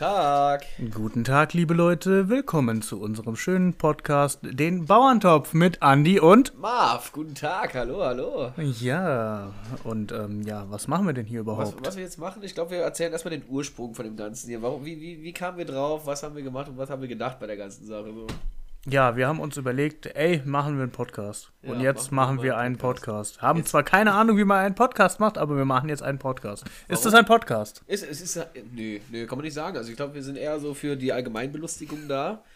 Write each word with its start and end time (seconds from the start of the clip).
Tag. 0.00 0.64
Guten 0.94 1.24
Tag, 1.24 1.52
liebe 1.52 1.74
Leute. 1.74 2.30
Willkommen 2.30 2.80
zu 2.80 2.98
unserem 3.02 3.36
schönen 3.36 3.74
Podcast, 3.74 4.38
den 4.42 4.86
Bauerntopf 4.86 5.52
mit 5.52 5.76
Andy 5.82 6.18
und 6.18 6.58
Marv. 6.58 7.12
Guten 7.12 7.34
Tag. 7.34 7.74
Hallo, 7.74 8.02
hallo. 8.02 8.50
Ja, 8.56 9.52
und 9.84 10.10
ähm, 10.12 10.40
ja, 10.40 10.64
was 10.70 10.88
machen 10.88 11.06
wir 11.06 11.12
denn 11.12 11.26
hier 11.26 11.40
Was, 11.40 11.68
überhaupt? 11.68 11.86
was 11.86 11.96
wir 11.96 12.02
jetzt 12.02 12.16
machen, 12.16 12.42
ich 12.42 12.54
glaube, 12.54 12.70
wir 12.70 12.78
erzählen 12.78 13.12
erstmal 13.12 13.32
den 13.32 13.44
Ursprung 13.46 13.94
von 13.94 14.06
dem 14.06 14.16
Ganzen 14.16 14.48
hier. 14.48 14.62
Warum, 14.62 14.86
wie, 14.86 14.98
wie, 14.98 15.22
wie 15.22 15.34
kamen 15.34 15.58
wir 15.58 15.66
drauf? 15.66 16.06
Was 16.06 16.22
haben 16.22 16.34
wir 16.34 16.42
gemacht 16.42 16.70
und 16.70 16.78
was 16.78 16.88
haben 16.88 17.02
wir 17.02 17.08
gedacht 17.08 17.38
bei 17.38 17.46
der 17.46 17.58
ganzen 17.58 17.84
Sache? 17.84 18.10
So. 18.10 18.26
Ja, 18.86 19.14
wir 19.14 19.28
haben 19.28 19.40
uns 19.40 19.58
überlegt, 19.58 20.06
ey, 20.06 20.40
machen 20.46 20.76
wir 20.76 20.84
einen 20.84 20.92
Podcast. 20.92 21.52
Ja, 21.62 21.72
und 21.72 21.80
jetzt 21.80 22.12
machen 22.12 22.12
wir 22.12 22.24
machen 22.36 22.42
wir 22.44 22.56
einen 22.56 22.66
einen 22.66 22.78
Podcast. 22.78 23.42
Haben 23.42 23.66
zwar 23.66 23.82
keine 23.82 24.12
Ahnung, 24.12 24.38
wie 24.38 24.44
man 24.44 24.64
einen 24.64 24.74
Podcast 24.74 25.20
macht, 25.20 25.36
aber 25.36 25.54
wir 25.56 25.66
machen 25.66 25.90
jetzt 25.90 26.02
einen 26.02 26.18
Podcast. 26.18 26.64
Ist 26.64 26.72
Warum? 26.88 27.04
das 27.04 27.14
ein 27.14 27.26
Podcast? 27.26 27.82
Es, 27.86 28.02
es 28.02 28.22
ist. 28.22 28.36
äh, 28.36 28.46
Nö, 28.74 28.98
nö, 29.10 29.26
kann 29.26 29.36
man 29.36 29.44
nicht 29.44 29.52
sagen. 29.52 29.76
Also, 29.76 29.90
ich 29.90 29.96
glaube, 29.96 30.14
wir 30.14 30.22
sind 30.22 30.36
eher 30.36 30.58
so 30.60 30.72
für 30.72 30.96
die 30.96 31.12
Allgemeinbelustigung 31.12 32.08
da. 32.08 32.42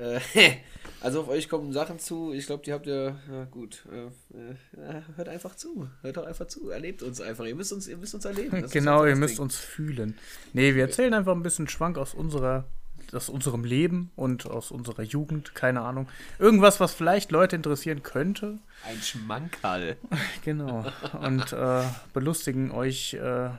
Äh, 0.00 0.20
also, 1.00 1.22
auf 1.22 1.28
euch 1.28 1.48
kommen 1.48 1.72
Sachen 1.72 1.98
zu. 1.98 2.32
Ich 2.32 2.46
glaube, 2.46 2.62
die 2.64 2.72
habt 2.72 2.86
ihr. 2.86 3.16
Ja, 3.28 3.44
gut. 3.50 3.84
Äh, 3.90 4.36
äh, 4.80 5.02
hört 5.16 5.28
einfach 5.28 5.56
zu. 5.56 5.88
Hört 6.02 6.18
doch 6.18 6.24
einfach 6.24 6.46
zu. 6.46 6.70
Erlebt 6.70 7.02
uns 7.02 7.20
einfach. 7.20 7.44
Ihr 7.44 7.56
müsst 7.56 7.72
uns, 7.72 7.88
ihr 7.88 7.96
müsst 7.96 8.14
uns 8.14 8.24
erleben. 8.24 8.52
Das 8.52 8.66
ist 8.66 8.72
Genau, 8.74 9.04
ihr 9.04 9.16
müsst 9.16 9.38
Ding. 9.38 9.42
uns 9.42 9.56
fühlen. 9.56 10.16
Nee, 10.52 10.76
wir 10.76 10.82
erzählen 10.84 11.12
einfach 11.14 11.32
ein 11.34 11.42
bisschen 11.42 11.66
Schwank 11.66 11.98
aus 11.98 12.14
unserer 12.14 12.66
aus 13.14 13.28
unserem 13.28 13.64
Leben 13.64 14.10
und 14.16 14.46
aus 14.46 14.70
unserer 14.70 15.02
Jugend, 15.02 15.54
keine 15.54 15.80
Ahnung. 15.82 16.08
Irgendwas, 16.38 16.80
was 16.80 16.94
vielleicht 16.94 17.30
Leute 17.30 17.56
interessieren 17.56 18.02
könnte. 18.02 18.58
Ein 18.86 19.00
Schmankerl. 19.02 19.96
Genau. 20.44 20.84
Und 21.20 21.52
äh, 21.52 21.82
belustigen 22.12 22.70
euch 22.70 23.14
äh, 23.14 23.50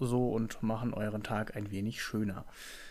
so 0.00 0.30
und 0.30 0.62
machen 0.62 0.94
euren 0.94 1.22
Tag 1.22 1.56
ein 1.56 1.70
wenig 1.70 2.02
schöner. 2.02 2.44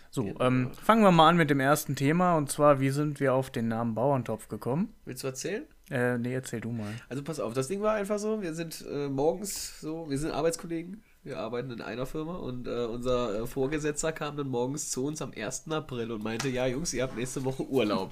So, 0.09 0.35
ähm, 0.39 0.71
fangen 0.73 1.03
wir 1.03 1.11
mal 1.11 1.29
an 1.29 1.37
mit 1.37 1.49
dem 1.49 1.59
ersten 1.59 1.95
Thema 1.95 2.35
und 2.37 2.49
zwar, 2.49 2.79
wie 2.79 2.89
sind 2.89 3.19
wir 3.19 3.33
auf 3.33 3.49
den 3.49 3.67
Namen 3.67 3.93
Bauerntopf 3.93 4.47
gekommen? 4.47 4.93
Willst 5.05 5.23
du 5.23 5.27
erzählen? 5.27 5.63
Äh, 5.89 6.17
nee, 6.17 6.33
erzähl 6.33 6.59
du 6.59 6.71
mal. 6.71 6.91
Also 7.09 7.23
pass 7.23 7.39
auf, 7.39 7.53
das 7.53 7.67
Ding 7.67 7.81
war 7.81 7.93
einfach 7.93 8.19
so, 8.19 8.41
wir 8.41 8.53
sind 8.53 8.85
äh, 8.89 9.07
morgens 9.07 9.79
so, 9.79 10.09
wir 10.09 10.17
sind 10.17 10.31
Arbeitskollegen, 10.31 11.03
wir 11.27 11.39
arbeiten 11.39 11.71
in 11.71 11.81
einer 11.81 12.05
Firma 12.05 12.35
und 12.37 12.67
äh, 12.67 12.85
unser 12.85 13.43
äh, 13.43 13.47
Vorgesetzter 13.47 14.11
kam 14.13 14.37
dann 14.37 14.47
morgens 14.47 14.89
zu 14.89 15.05
uns 15.05 15.21
am 15.21 15.31
1. 15.35 15.69
April 15.69 16.11
und 16.11 16.23
meinte, 16.23 16.47
ja 16.47 16.65
Jungs, 16.65 16.93
ihr 16.93 17.03
habt 17.03 17.17
nächste 17.17 17.43
Woche 17.43 17.63
Urlaub. 17.63 18.11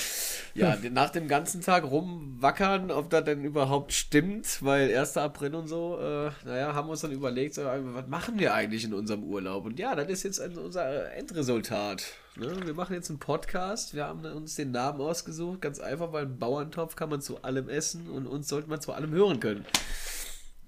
ja, 0.54 0.76
nach 0.90 1.10
dem 1.10 1.28
ganzen 1.28 1.60
Tag 1.60 1.84
rumwackern, 1.84 2.90
ob 2.90 3.10
das 3.10 3.24
denn 3.24 3.44
überhaupt 3.44 3.92
stimmt, 3.92 4.62
weil 4.62 4.96
1. 4.96 5.16
April 5.18 5.54
und 5.54 5.68
so, 5.68 5.98
äh, 6.00 6.30
naja, 6.46 6.74
haben 6.74 6.88
wir 6.88 6.92
uns 6.92 7.02
dann 7.02 7.12
überlegt, 7.12 7.58
äh, 7.58 7.64
was 7.64 8.06
machen 8.08 8.38
wir 8.38 8.54
eigentlich 8.54 8.84
in 8.84 8.94
unserem 8.94 9.24
Urlaub? 9.24 9.66
Und 9.66 9.78
ja, 9.78 9.94
das 9.94 10.08
ist 10.08 10.22
jetzt 10.22 10.40
unser 10.56 11.12
Endresultat. 11.12 12.04
Ne? 12.36 12.56
Wir 12.64 12.74
machen 12.74 12.94
jetzt 12.94 13.10
einen 13.10 13.18
Podcast, 13.18 13.94
wir 13.94 14.06
haben 14.06 14.24
uns 14.24 14.54
den 14.54 14.70
Namen 14.70 15.00
ausgesucht, 15.00 15.60
ganz 15.60 15.80
einfach, 15.80 16.12
weil 16.12 16.24
einen 16.24 16.38
Bauerntopf 16.38 16.96
kann 16.96 17.10
man 17.10 17.20
zu 17.20 17.42
allem 17.42 17.68
essen 17.68 18.08
und 18.08 18.26
uns 18.26 18.48
sollte 18.48 18.70
man 18.70 18.80
zu 18.80 18.92
allem 18.92 19.10
hören 19.10 19.38
können. 19.38 19.66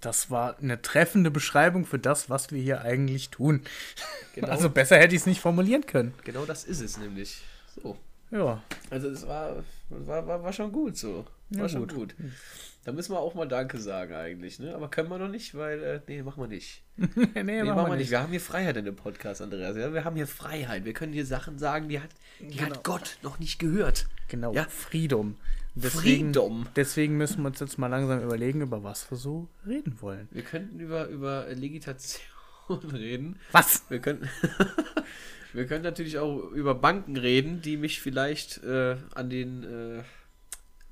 Das 0.06 0.30
war 0.30 0.56
eine 0.60 0.80
treffende 0.80 1.32
Beschreibung 1.32 1.84
für 1.84 1.98
das, 1.98 2.30
was 2.30 2.52
wir 2.52 2.62
hier 2.62 2.82
eigentlich 2.82 3.30
tun. 3.30 3.62
Genau. 4.36 4.46
Also 4.46 4.70
besser 4.70 4.98
hätte 4.98 5.16
ich 5.16 5.22
es 5.22 5.26
nicht 5.26 5.40
formulieren 5.40 5.84
können. 5.84 6.14
Genau 6.22 6.44
das 6.44 6.62
ist 6.62 6.80
es 6.80 6.96
nämlich. 6.96 7.42
So. 7.82 7.96
Ja. 8.30 8.62
Also 8.88 9.10
das 9.10 9.26
war, 9.26 9.64
war, 9.88 10.24
war, 10.28 10.42
war 10.44 10.52
schon 10.52 10.70
gut 10.70 10.96
so. 10.96 11.26
War 11.50 11.62
Ja, 11.62 11.68
schon 11.68 11.88
gut. 11.88 11.94
gut. 11.94 12.14
Da 12.84 12.92
müssen 12.92 13.12
wir 13.14 13.18
auch 13.18 13.34
mal 13.34 13.48
Danke 13.48 13.80
sagen 13.80 14.14
eigentlich, 14.14 14.60
ne? 14.60 14.76
Aber 14.76 14.88
können 14.88 15.08
wir 15.10 15.18
noch 15.18 15.26
nicht, 15.28 15.56
weil, 15.56 15.82
äh, 15.82 16.00
nee, 16.06 16.22
machen 16.22 16.41
wir 16.41 16.46
nicht. 16.46 16.82
nee, 16.96 17.42
Nee, 17.42 17.64
machen 17.64 17.91
wir 17.91 17.97
nicht. 17.97 18.12
Wir 18.12 18.20
haben 18.20 18.31
hier 18.31 18.41
Freiheit 18.41 18.76
in 18.76 18.84
dem 18.84 18.94
Podcast, 18.94 19.42
Andreas. 19.42 19.76
Ja? 19.76 19.92
Wir 19.92 20.04
haben 20.04 20.14
hier 20.14 20.28
Freiheit. 20.28 20.84
Wir 20.84 20.92
können 20.92 21.12
hier 21.12 21.26
Sachen 21.26 21.58
sagen, 21.58 21.88
die 21.88 21.98
hat, 21.98 22.10
die 22.38 22.58
Genau. 22.58 22.76
hat 22.76 22.84
Gott 22.84 23.19
noch 23.22 23.41
nicht 23.41 23.58
gehört. 23.58 24.06
Genau, 24.28 24.52
Ja. 24.54 24.66
Freedom. 24.70 25.36
Deswegen, 25.78 26.32
Freedom. 26.32 26.66
Deswegen 26.75 27.19
müssen 27.19 27.42
wir 27.42 27.48
uns 27.48 27.60
jetzt 27.60 27.78
mal 27.78 27.88
langsam 27.88 28.22
überlegen, 28.22 28.62
über 28.62 28.82
was 28.82 29.10
wir 29.10 29.19
so 29.19 29.48
reden 29.66 30.00
wollen. 30.00 30.26
Wir 30.31 30.42
könnten 30.42 30.81
über, 30.81 31.06
über 31.09 31.47
Legitation 31.53 32.22
reden. 32.92 33.38
Was? 33.53 33.84
Wir 33.91 34.00
können, 34.00 34.28
wir 35.53 35.66
können 35.66 35.84
natürlich 35.84 36.19
auch 36.19 36.50
über 36.50 36.75
Banken 36.75 37.19
reden, 37.19 37.60
die 37.60 37.76
mich 37.76 38.00
vielleicht 38.00 38.64
äh, 38.64 38.97
an 39.14 39.28
den 39.28 39.64
äh, 39.64 40.03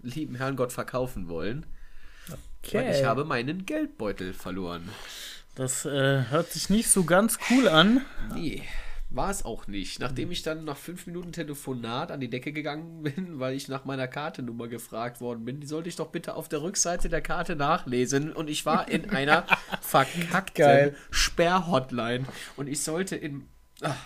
lieben 0.03 0.35
Herrn 0.35 0.55
Gott 0.57 0.73
verkaufen 0.73 1.29
wollen. 1.29 1.65
Weil 2.73 2.95
ich 2.95 3.05
habe 3.05 3.25
meinen 3.25 3.67
Geldbeutel 3.67 4.33
verloren. 4.33 4.89
Das 5.55 5.85
äh, 5.85 6.25
hört 6.31 6.51
sich 6.53 6.69
nicht 6.69 6.89
so 6.89 7.05
ganz 7.05 7.39
cool 7.51 7.69
an. 7.69 8.01
Nee, 8.35 8.63
war 9.17 9.31
es 9.31 9.45
auch 9.45 9.67
nicht. 9.67 10.01
Nachdem 10.01 10.31
ich 10.31 10.43
dann 10.43 10.65
nach 10.65 10.77
fünf 10.77 11.07
Minuten 11.07 11.33
Telefonat 11.33 12.11
an 12.11 12.21
die 12.21 12.31
Decke 12.31 12.53
gegangen 12.53 13.03
bin, 13.03 13.39
weil 13.39 13.55
ich 13.55 13.69
nach 13.69 13.85
meiner 13.85 14.09
Kartennummer 14.09 14.69
gefragt 14.69 15.21
worden 15.21 15.45
bin, 15.45 15.61
die 15.61 15.67
sollte 15.67 15.89
ich 15.89 15.97
doch 15.97 16.09
bitte 16.09 16.35
auf 16.35 16.49
der 16.49 16.63
Rückseite 16.63 17.09
der 17.09 17.21
Karte 17.21 17.57
nachlesen. 17.57 18.33
Und 18.33 18.49
ich 18.51 18.67
war 18.67 18.89
in 18.89 19.11
einer 19.11 19.47
verkackten 19.81 20.65
Geil. 20.65 20.97
Sperrhotline. 21.11 22.27
Und 22.57 22.69
ich 22.69 22.83
sollte 22.83 23.17
in. 23.17 23.49
Ach, 23.81 23.97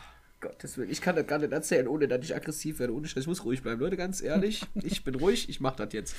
Gottes 0.40 0.78
Willen, 0.78 0.90
ich 0.90 1.00
kann 1.00 1.16
das 1.16 1.26
gar 1.26 1.38
nicht 1.38 1.52
erzählen, 1.52 1.88
ohne 1.88 2.06
dass 2.06 2.24
ich 2.24 2.34
aggressiv 2.34 2.78
werde. 2.78 2.94
Ohne 2.94 3.08
Scheiß, 3.08 3.22
ich 3.22 3.26
muss 3.26 3.44
ruhig 3.44 3.62
bleiben. 3.62 3.80
Leute, 3.80 3.96
ganz 3.96 4.22
ehrlich, 4.22 4.64
ich 4.74 5.02
bin 5.02 5.16
ruhig, 5.16 5.48
ich 5.48 5.60
mach 5.60 5.74
das 5.74 5.92
jetzt. 5.92 6.14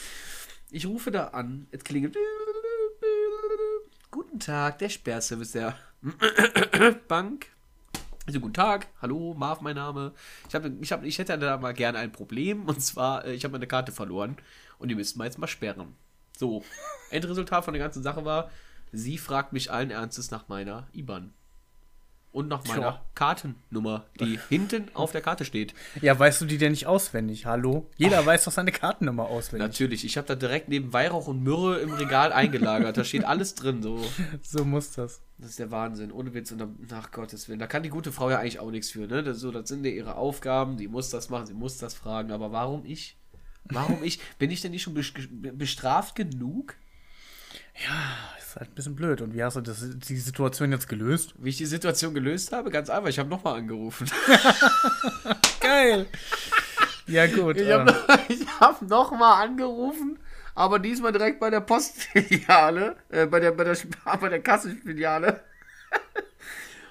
Ich 0.72 0.86
rufe 0.86 1.10
da 1.10 1.30
an, 1.30 1.68
es 1.72 1.84
klingelt. 1.84 2.18
Guten 4.12 4.40
Tag, 4.40 4.80
der 4.80 4.90
Sperrservice 4.90 5.54
der 5.54 5.78
Bank. 7.08 7.48
Also, 8.29 8.41
guten 8.41 8.53
Tag, 8.53 8.90
hallo, 9.01 9.34
Marv, 9.34 9.62
mein 9.62 9.75
Name. 9.75 10.13
Ich, 10.47 10.53
hab, 10.53 10.63
ich, 10.63 10.91
hab, 10.91 11.03
ich 11.03 11.17
hätte 11.17 11.35
da 11.40 11.57
mal 11.57 11.73
gerne 11.73 11.97
ein 11.97 12.12
Problem. 12.12 12.66
Und 12.67 12.79
zwar, 12.79 13.25
äh, 13.25 13.34
ich 13.34 13.44
habe 13.44 13.53
meine 13.53 13.66
Karte 13.66 13.91
verloren. 13.91 14.38
Und 14.78 14.90
die 14.90 14.94
müssten 14.94 15.17
wir 15.17 15.25
jetzt 15.25 15.40
mal 15.40 15.47
sperren. 15.47 15.95
So, 16.38 16.63
Endresultat 17.09 17.66
von 17.66 17.73
der 17.73 17.81
ganzen 17.81 18.03
Sache 18.03 18.25
war, 18.25 18.51
sie 18.91 19.17
fragt 19.17 19.51
mich 19.51 19.72
allen 19.72 19.90
Ernstes 19.90 20.29
nach 20.29 20.47
meiner 20.47 20.88
IBAN. 20.94 21.34
Und 22.31 22.47
nach 22.47 22.63
meiner 22.67 22.81
Tja. 22.91 23.06
Kartennummer, 23.16 24.06
die 24.19 24.38
hinten 24.50 24.85
auf 24.94 25.12
der 25.12 25.22
Karte 25.22 25.45
steht. 25.45 25.73
Ja, 26.00 26.17
weißt 26.17 26.41
du 26.41 26.45
die 26.45 26.59
denn 26.59 26.72
nicht 26.72 26.85
auswendig? 26.85 27.47
Hallo? 27.47 27.90
Jeder 27.97 28.23
weiß 28.23 28.44
doch 28.44 28.51
seine 28.51 28.72
Kartennummer 28.72 29.23
auswendig. 29.25 29.67
Natürlich, 29.67 30.06
ich 30.06 30.16
habe 30.16 30.28
da 30.28 30.35
direkt 30.35 30.69
neben 30.69 30.94
Weihrauch 30.94 31.28
und 31.28 31.41
Myrrhe 31.41 31.79
im 31.79 31.91
Regal 31.91 32.31
eingelagert. 32.31 32.95
Da 32.97 33.03
steht 33.03 33.25
alles 33.25 33.56
drin, 33.56 33.81
so. 33.81 34.00
So 34.44 34.63
muss 34.63 34.91
das. 34.91 35.22
Das 35.40 35.50
ist 35.51 35.59
der 35.59 35.72
Wahnsinn, 35.72 36.12
ohne 36.12 36.34
Witz. 36.35 36.51
Und 36.51 36.59
dann, 36.59 36.75
nach 36.90 37.12
Gottes 37.12 37.50
Willen, 37.50 37.59
da 37.59 37.66
kann 37.66 37.81
die 37.81 37.90
gute 37.90 38.12
Frau 38.12 38.29
ja 38.29 38.38
eigentlich 38.40 38.59
auch 38.59 38.69
nichts 38.69 38.91
für, 38.91 39.07
ne? 39.07 39.23
Das, 39.23 39.40
so, 39.40 39.51
das 39.51 39.67
sind 39.67 39.84
ja 39.84 39.91
ihre 39.91 40.16
Aufgaben, 40.16 40.78
die 40.78 40.88
muss 40.88 41.09
das 41.09 41.29
machen, 41.29 41.47
sie 41.47 41.53
muss 41.56 41.78
das 41.79 41.96
fragen. 41.96 42.31
Aber 42.31 42.51
warum 42.51 42.85
ich? 42.85 43.17
Warum 43.66 44.03
ich? 44.03 44.19
Bin 44.38 44.51
ich 44.51 44.61
denn 44.61 44.72
nicht 44.72 44.84
schon 44.84 44.96
bes- 44.96 45.17
bestraft 45.57 46.16
genug? 46.16 46.75
Ist 48.38 48.56
halt 48.56 48.69
ein 48.72 48.75
bisschen 48.75 48.95
blöd. 48.95 49.22
Und 49.22 49.34
wie 49.34 49.44
hast 49.44 49.56
du 49.56 49.62
das, 49.62 49.85
die 50.07 50.17
Situation 50.17 50.72
jetzt 50.72 50.90
gelöst? 50.90 51.34
Wie 51.38 51.50
ich 51.50 51.57
die 51.57 51.66
Situation 51.66 52.13
gelöst 52.13 52.51
habe? 52.51 52.72
Ganz 52.72 52.90
einfach, 52.90 53.09
ich 53.09 53.19
habe 53.19 53.29
nochmal 53.29 53.59
angerufen. 53.59 54.09
Geil. 55.59 56.07
Ja, 57.07 57.28
gut. 57.28 57.57
Ich 57.57 57.67
äh, 57.67 57.73
habe 57.73 57.95
ich 58.28 58.45
hab 58.59 58.81
nochmal 58.81 59.45
angerufen, 59.45 60.19
aber 60.56 60.79
diesmal 60.79 61.12
direkt 61.12 61.40
bei 61.40 61.50
der 61.50 61.62
Postfiliale, 61.62 62.95
äh, 63.09 63.25
bei 63.25 63.40
der, 63.40 63.51
bei 63.51 63.63
der, 63.63 63.78
bei 64.19 64.29
der 64.29 64.41
Kassenfiliale. 64.41 65.41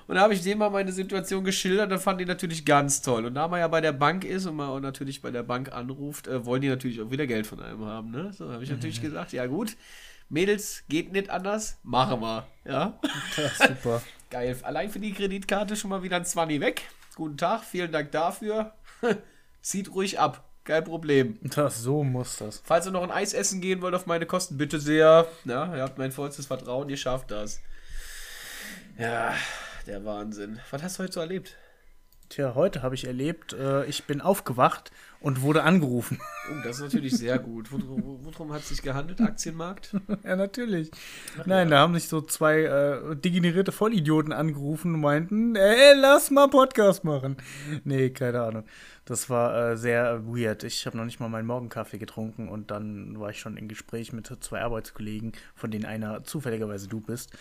Und 0.08 0.14
da 0.14 0.22
habe 0.22 0.32
ich 0.32 0.42
denen 0.42 0.58
mal 0.58 0.70
meine 0.70 0.90
Situation 0.90 1.44
geschildert, 1.44 1.92
da 1.92 1.98
fanden 1.98 2.20
die 2.20 2.24
natürlich 2.24 2.64
ganz 2.64 3.02
toll. 3.02 3.26
Und 3.26 3.34
da 3.34 3.46
man 3.46 3.60
ja 3.60 3.68
bei 3.68 3.82
der 3.82 3.92
Bank 3.92 4.24
ist 4.24 4.46
und 4.46 4.56
man 4.56 4.80
natürlich 4.80 5.20
bei 5.20 5.30
der 5.30 5.42
Bank 5.42 5.70
anruft, 5.70 6.28
äh, 6.28 6.46
wollen 6.46 6.62
die 6.62 6.68
natürlich 6.68 7.00
auch 7.02 7.10
wieder 7.10 7.26
Geld 7.26 7.46
von 7.46 7.60
einem 7.60 7.84
haben. 7.84 8.10
Ne? 8.10 8.32
So 8.32 8.50
habe 8.50 8.64
ich 8.64 8.70
natürlich 8.70 9.02
gesagt, 9.02 9.32
ja 9.32 9.44
gut, 9.46 9.76
Mädels, 10.30 10.84
geht 10.90 11.10
nicht 11.12 11.30
anders, 11.30 11.78
machen 11.82 12.20
wir. 12.20 12.46
Ja, 12.66 13.00
super. 13.56 14.02
geil. 14.30 14.56
Allein 14.62 14.90
für 14.90 14.98
die 14.98 15.14
Kreditkarte 15.14 15.74
schon 15.74 15.88
mal 15.88 16.02
wieder 16.02 16.16
ein 16.16 16.24
20 16.26 16.60
weg. 16.60 16.82
Guten 17.14 17.38
Tag, 17.38 17.64
vielen 17.64 17.92
Dank 17.92 18.12
dafür. 18.12 18.74
Zieht 19.62 19.90
ruhig 19.90 20.20
ab, 20.20 20.44
kein 20.64 20.84
Problem. 20.84 21.38
Das, 21.42 21.80
so 21.80 22.04
muss 22.04 22.36
das. 22.36 22.60
Falls 22.62 22.84
ihr 22.84 22.92
noch 22.92 23.02
ein 23.02 23.10
Eis 23.10 23.32
essen 23.32 23.62
gehen 23.62 23.80
wollt 23.80 23.94
auf 23.94 24.04
meine 24.04 24.26
Kosten, 24.26 24.58
bitte 24.58 24.78
sehr. 24.78 25.26
Ja, 25.46 25.74
ihr 25.74 25.82
habt 25.82 25.96
mein 25.96 26.12
vollstes 26.12 26.44
Vertrauen, 26.44 26.90
ihr 26.90 26.98
schafft 26.98 27.30
das. 27.30 27.60
Ja, 28.98 29.34
der 29.86 30.04
Wahnsinn. 30.04 30.60
Was 30.70 30.82
hast 30.82 30.98
du 30.98 31.04
heute 31.04 31.12
so 31.14 31.20
erlebt? 31.20 31.56
Tja, 32.28 32.54
heute 32.54 32.82
habe 32.82 32.94
ich 32.94 33.06
erlebt, 33.06 33.54
äh, 33.54 33.86
ich 33.86 34.04
bin 34.04 34.20
aufgewacht 34.20 34.90
und 35.20 35.42
wurde 35.42 35.64
angerufen. 35.64 36.20
Oh, 36.50 36.54
das 36.64 36.76
ist 36.76 36.82
natürlich 36.82 37.16
sehr 37.16 37.38
gut. 37.38 37.72
Worum, 37.72 38.20
worum 38.22 38.52
hat 38.52 38.62
es 38.62 38.68
sich 38.68 38.82
gehandelt? 38.82 39.20
Aktienmarkt? 39.20 39.94
ja, 40.24 40.36
natürlich. 40.36 40.90
Nein, 41.44 41.70
da 41.70 41.80
haben 41.80 41.94
sich 41.94 42.08
so 42.08 42.20
zwei 42.20 42.62
äh, 42.62 43.16
degenerierte 43.16 43.72
Vollidioten 43.72 44.32
angerufen 44.32 44.94
und 44.94 45.00
meinten, 45.00 45.56
ey, 45.56 45.94
lass 45.96 46.30
mal 46.30 46.48
Podcast 46.48 47.04
machen. 47.04 47.36
Nee, 47.84 48.10
keine 48.10 48.42
Ahnung. 48.42 48.64
Das 49.04 49.28
war 49.28 49.72
äh, 49.72 49.76
sehr 49.76 50.24
weird. 50.26 50.64
Ich 50.64 50.86
habe 50.86 50.96
noch 50.96 51.04
nicht 51.04 51.18
mal 51.18 51.28
meinen 51.28 51.46
Morgenkaffee 51.46 51.98
getrunken 51.98 52.48
und 52.48 52.70
dann 52.70 53.18
war 53.18 53.30
ich 53.30 53.40
schon 53.40 53.56
im 53.56 53.66
Gespräch 53.66 54.12
mit 54.12 54.30
zwei 54.40 54.60
Arbeitskollegen, 54.60 55.32
von 55.54 55.70
denen 55.70 55.84
einer 55.84 56.24
zufälligerweise 56.24 56.88
du 56.88 57.00
bist, 57.00 57.32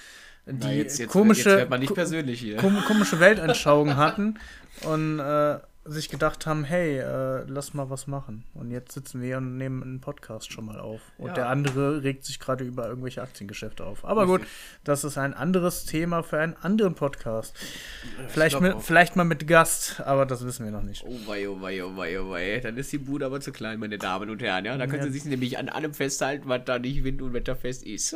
die 0.45 0.55
Na, 0.61 0.71
jetzt, 0.71 0.97
jetzt, 0.97 1.11
komische, 1.11 1.57
jetzt 1.59 1.69
man 1.69 1.81
nicht 1.81 1.93
persönlich 1.93 2.39
hier. 2.39 2.55
kom 2.57 2.81
komische 2.85 3.19
Weltanschauungen 3.19 3.97
hatten 3.97 4.39
und 4.83 5.19
äh, 5.19 5.59
sich 5.89 6.09
gedacht 6.09 6.45
haben, 6.45 6.63
hey, 6.63 6.99
äh, 6.99 7.43
lass 7.47 7.73
mal 7.73 7.89
was 7.89 8.07
machen. 8.07 8.43
Und 8.53 8.71
jetzt 8.71 8.91
sitzen 8.93 9.21
wir 9.21 9.37
und 9.37 9.57
nehmen 9.57 9.81
einen 9.83 10.01
Podcast 10.01 10.51
schon 10.51 10.65
mal 10.65 10.79
auf. 10.79 10.99
Und 11.17 11.29
Ja. 11.29 11.33
der 11.33 11.49
andere 11.49 12.03
regt 12.03 12.25
sich 12.25 12.39
gerade 12.39 12.63
über 12.63 12.87
irgendwelche 12.87 13.21
Aktiengeschäfte 13.21 13.85
auf. 13.85 14.03
Aber 14.05 14.25
gut, 14.25 14.41
das 14.83 15.03
ist 15.03 15.17
ein 15.17 15.33
anderes 15.33 15.85
Thema 15.85 16.23
für 16.23 16.39
einen 16.39 16.55
anderen 16.61 16.93
Podcast. 16.95 17.55
Vielleicht, 18.27 18.59
mit, 18.61 18.73
auch. 18.75 18.81
vielleicht 18.81 19.15
mal 19.15 19.23
mit 19.23 19.47
Gast, 19.47 20.01
aber 20.01 20.25
das 20.25 20.45
wissen 20.45 20.65
wir 20.65 20.71
noch 20.71 20.83
nicht. 20.83 21.03
Oh 21.07 21.17
wei, 21.25 21.47
oh 21.49 21.61
wei, 21.61 21.83
oh 21.83 21.95
wei, 21.97 22.19
oh 22.19 22.29
wei. 22.31 22.59
Dann 22.59 22.77
ist 22.77 22.91
die 22.91 22.97
Bude 22.97 23.25
aber 23.25 23.39
zu 23.39 23.51
klein, 23.51 23.79
meine 23.79 23.97
Damen 23.97 24.29
und 24.29 24.41
Herren. 24.41 24.65
Ja? 24.65 24.77
Da 24.77 24.85
können 24.87 24.99
Ja. 24.99 25.07
Sie 25.07 25.13
sich 25.19 25.25
nämlich 25.25 25.57
an 25.57 25.69
allem 25.69 25.93
festhalten, 25.93 26.47
was 26.49 26.61
da 26.65 26.79
nicht 26.79 27.03
wind- 27.03 27.21
und 27.21 27.33
wetterfest 27.33 27.83
ist. 27.85 28.15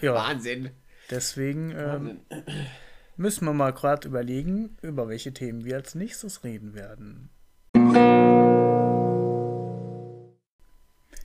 Ja, 0.00 0.14
Wahnsinn. 0.14 0.70
deswegen 1.10 1.72
ähm, 1.76 2.20
müssen 3.22 3.46
wir 3.46 3.52
mal 3.52 3.72
gerade 3.72 4.08
überlegen, 4.08 4.76
über 4.82 5.08
welche 5.08 5.32
Themen 5.32 5.64
wir 5.64 5.76
als 5.76 5.94
nächstes 5.94 6.42
reden 6.44 6.74
werden. 6.74 7.30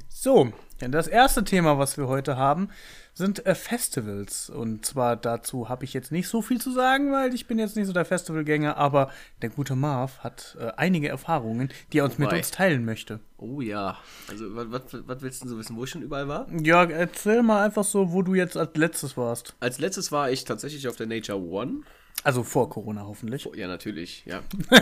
So, 0.07 0.53
denn 0.81 0.91
das 0.91 1.07
erste 1.07 1.43
Thema, 1.43 1.77
was 1.77 1.97
wir 1.97 2.07
heute 2.07 2.37
haben, 2.37 2.69
sind 3.13 3.45
äh, 3.45 3.55
Festivals. 3.55 4.49
Und 4.49 4.85
zwar 4.85 5.15
dazu 5.15 5.69
habe 5.69 5.83
ich 5.85 5.93
jetzt 5.93 6.11
nicht 6.11 6.27
so 6.27 6.41
viel 6.41 6.61
zu 6.61 6.71
sagen, 6.71 7.11
weil 7.11 7.33
ich 7.33 7.47
bin 7.47 7.57
jetzt 7.57 7.75
nicht 7.75 7.87
so 7.87 7.93
der 7.93 8.05
Festivalgänger, 8.05 8.77
aber 8.77 9.11
der 9.41 9.49
gute 9.49 9.75
Marv 9.75 10.19
hat 10.19 10.55
äh, 10.59 10.71
einige 10.77 11.09
Erfahrungen, 11.09 11.69
die 11.91 11.99
er 11.99 12.05
uns 12.05 12.19
mit 12.19 12.27
Wobei. 12.27 12.37
uns 12.37 12.51
teilen 12.51 12.85
möchte. 12.85 13.19
Oh 13.37 13.61
ja. 13.61 13.97
Also, 14.29 14.45
was, 14.49 15.21
willst 15.21 15.43
du 15.43 15.49
so 15.49 15.57
wissen, 15.57 15.75
wo 15.75 15.83
ich 15.83 15.89
schon 15.89 16.03
überall 16.03 16.27
war? 16.27 16.47
Ja, 16.63 16.83
erzähl 16.83 17.41
mal 17.41 17.65
einfach 17.65 17.83
so, 17.83 18.11
wo 18.11 18.21
du 18.21 18.35
jetzt 18.35 18.55
als 18.55 18.75
letztes 18.75 19.17
warst. 19.17 19.55
Als 19.59 19.79
letztes 19.79 20.11
war 20.11 20.29
ich 20.29 20.45
tatsächlich 20.45 20.87
auf 20.87 20.95
der 20.95 21.07
Nature 21.07 21.39
One. 21.39 21.81
Also 22.23 22.43
vor 22.43 22.69
Corona 22.69 23.05
hoffentlich. 23.05 23.47
Ja, 23.55 23.67
natürlich, 23.67 24.25
ja. 24.25 24.41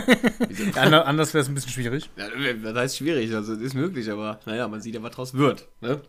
Ja, 0.74 0.82
ander- 0.82 1.06
anders 1.06 1.32
wäre 1.34 1.42
es 1.42 1.48
ein 1.48 1.54
bisschen 1.54 1.70
schwierig. 1.70 2.10
ja. 2.16 2.28
Das 2.54 2.74
heißt 2.76 2.96
schwierig, 2.98 3.32
also 3.34 3.54
ist 3.54 3.74
möglich, 3.74 4.10
aber 4.10 4.40
naja, 4.46 4.66
man 4.68 4.80
sieht 4.80 4.94
ja, 4.94 5.02
was 5.02 5.12
draus 5.14 5.34
wird. 5.34 5.68
Ne? 5.80 6.00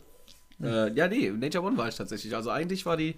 Äh, 0.62 0.92
ja, 0.94 1.08
nee, 1.08 1.30
Nature 1.30 1.64
One 1.64 1.78
war 1.78 1.88
ich 1.88 1.96
tatsächlich. 1.96 2.36
Also 2.36 2.50
eigentlich 2.50 2.86
war 2.88 2.98
die, 2.98 3.16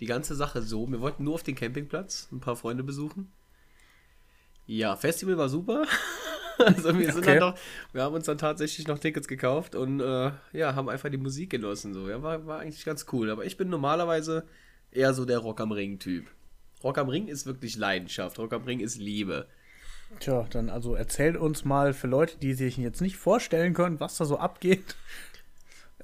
die 0.00 0.06
ganze 0.06 0.34
Sache 0.34 0.62
so, 0.62 0.90
wir 0.90 1.00
wollten 1.00 1.24
nur 1.24 1.34
auf 1.34 1.42
den 1.42 1.54
Campingplatz 1.54 2.28
ein 2.32 2.40
paar 2.40 2.56
Freunde 2.56 2.82
besuchen. 2.82 3.30
Ja, 4.66 4.96
Festival 4.96 5.36
war 5.36 5.48
super. 5.50 5.84
also 6.58 6.96
wir 6.98 7.12
sind 7.12 7.18
Okay. 7.26 7.38
dann 7.38 7.50
noch, 7.50 7.58
wir 7.92 8.02
haben 8.02 8.14
uns 8.14 8.24
dann 8.26 8.38
tatsächlich 8.38 8.86
noch 8.88 8.98
Tickets 8.98 9.28
gekauft 9.28 9.74
und 9.74 10.00
äh, 10.00 10.30
ja, 10.52 10.74
haben 10.74 10.88
einfach 10.88 11.10
die 11.10 11.18
Musik 11.18 11.50
genossen. 11.50 11.92
So. 11.92 12.08
Ja, 12.08 12.22
war, 12.22 12.46
war 12.46 12.60
eigentlich 12.60 12.84
ganz 12.84 13.04
cool. 13.12 13.28
Aber 13.30 13.44
ich 13.44 13.56
bin 13.58 13.68
normalerweise 13.68 14.46
eher 14.90 15.12
so 15.12 15.24
der 15.26 15.38
Rock 15.38 15.60
am 15.60 15.72
Ring-Typ. 15.72 16.26
Rock 16.84 16.98
am 16.98 17.08
Ring 17.08 17.28
ist 17.28 17.46
wirklich 17.46 17.76
Leidenschaft. 17.76 18.38
Rock 18.38 18.52
am 18.52 18.64
Ring 18.64 18.80
ist 18.80 18.98
Liebe. 18.98 19.48
Tja, 20.20 20.46
dann 20.50 20.68
also 20.68 20.94
erzähl 20.94 21.36
uns 21.36 21.64
mal 21.64 21.94
für 21.94 22.06
Leute, 22.06 22.36
die 22.38 22.54
sich 22.54 22.76
jetzt 22.76 23.00
nicht 23.00 23.16
vorstellen 23.16 23.74
können, 23.74 23.98
was 24.00 24.16
da 24.16 24.24
so 24.24 24.38
abgeht. 24.38 24.94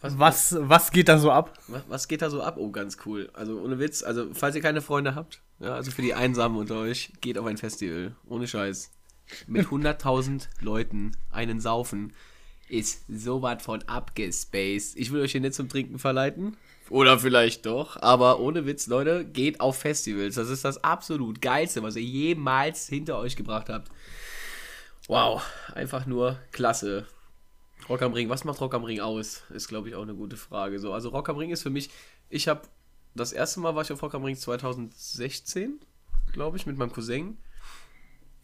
Was, 0.01 0.57
was 0.59 0.93
geht 0.93 1.09
da 1.09 1.19
so 1.19 1.31
ab? 1.31 1.59
Was, 1.69 1.83
was 1.89 2.09
geht 2.09 2.23
da 2.23 2.31
so 2.31 2.43
ab? 2.43 2.57
Oh, 2.57 2.71
ganz 2.71 2.97
cool. 3.05 3.29
Also 3.35 3.61
ohne 3.61 3.79
Witz, 3.79 4.03
also 4.03 4.33
falls 4.33 4.57
ihr 4.57 4.63
keine 4.63 4.81
Freunde 4.81 5.15
habt, 5.15 5.43
ja, 5.59 5.75
also 5.75 5.91
für 5.91 6.01
die 6.01 6.15
Einsamen 6.15 6.57
unter 6.57 6.77
euch, 6.77 7.13
geht 7.21 7.37
auf 7.37 7.45
ein 7.45 7.59
Festival. 7.59 8.17
Ohne 8.27 8.49
Scheiß. 8.49 8.91
Mit 9.47 9.67
100.000 9.69 10.49
Leuten 10.63 11.13
einen 11.31 11.61
saufen 11.61 12.15
ist 12.71 13.05
so 13.09 13.43
was 13.43 13.63
von 13.63 13.83
abgespaced. 13.83 14.97
Ich 14.97 15.13
will 15.13 15.21
euch 15.21 15.33
hier 15.33 15.41
nicht 15.41 15.55
zum 15.55 15.69
Trinken 15.69 15.99
verleiten. 15.99 16.57
Oder 16.91 17.21
vielleicht 17.21 17.67
doch. 17.67 17.97
Aber 18.03 18.41
ohne 18.41 18.67
Witz, 18.67 18.89
Leute, 18.89 19.25
geht 19.25 19.61
auf 19.61 19.79
Festivals. 19.79 20.35
Das 20.35 20.51
ist 20.51 20.65
das 20.65 20.83
absolut 20.83 21.41
geilste, 21.41 21.83
was 21.83 21.97
ihr 21.97 22.03
jemals 22.03 22.89
hinter 22.89 23.19
euch 23.19 23.37
gebracht 23.37 23.69
habt. 23.69 23.91
Wow, 25.07 25.43
einfach 25.73 26.05
nur 26.07 26.39
klasse. 26.53 27.07
Rock 27.89 28.03
am 28.03 28.13
Ring, 28.13 28.29
was 28.29 28.45
macht 28.45 28.61
Rock 28.61 28.75
am 28.75 28.85
Ring 28.85 29.01
aus? 29.01 29.43
Ist, 29.51 29.69
glaube 29.69 29.89
ich, 29.89 29.95
auch 29.95 30.03
eine 30.03 30.15
gute 30.15 30.37
Frage. 30.37 30.79
So, 30.79 30.93
also 30.93 31.09
Rock 31.09 31.29
am 31.29 31.37
Ring 31.37 31.51
ist 31.51 31.63
für 31.63 31.71
mich, 31.71 31.91
ich 32.29 32.49
habe, 32.49 32.63
das 33.15 33.33
erste 33.33 33.61
Mal 33.61 33.75
war 33.75 33.83
ich 33.83 33.93
auf 33.93 34.03
Rock 34.03 34.15
am 34.15 34.25
Ring 34.25 34.37
2016, 34.37 35.81
glaube 36.33 36.57
ich, 36.57 36.67
mit 36.67 36.77
meinem 36.77 36.93
Cousin. 36.93 37.39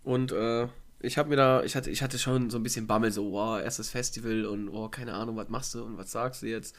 Und 0.02 0.32
äh, 0.32 0.68
ich 1.00 1.18
habe 1.18 1.28
mir 1.28 1.36
da, 1.36 1.62
ich 1.62 1.76
hatte, 1.76 1.90
ich 1.90 2.02
hatte 2.02 2.18
schon 2.18 2.50
so 2.50 2.58
ein 2.58 2.62
bisschen 2.62 2.86
Bammel, 2.86 3.12
so, 3.12 3.32
wow, 3.32 3.60
erstes 3.60 3.90
Festival 3.90 4.46
und 4.46 4.68
oh, 4.68 4.88
keine 4.88 5.14
Ahnung, 5.14 5.36
was 5.36 5.48
machst 5.48 5.74
du 5.74 5.84
und 5.84 5.98
was 5.98 6.10
sagst 6.10 6.42
du 6.42 6.46
jetzt? 6.46 6.76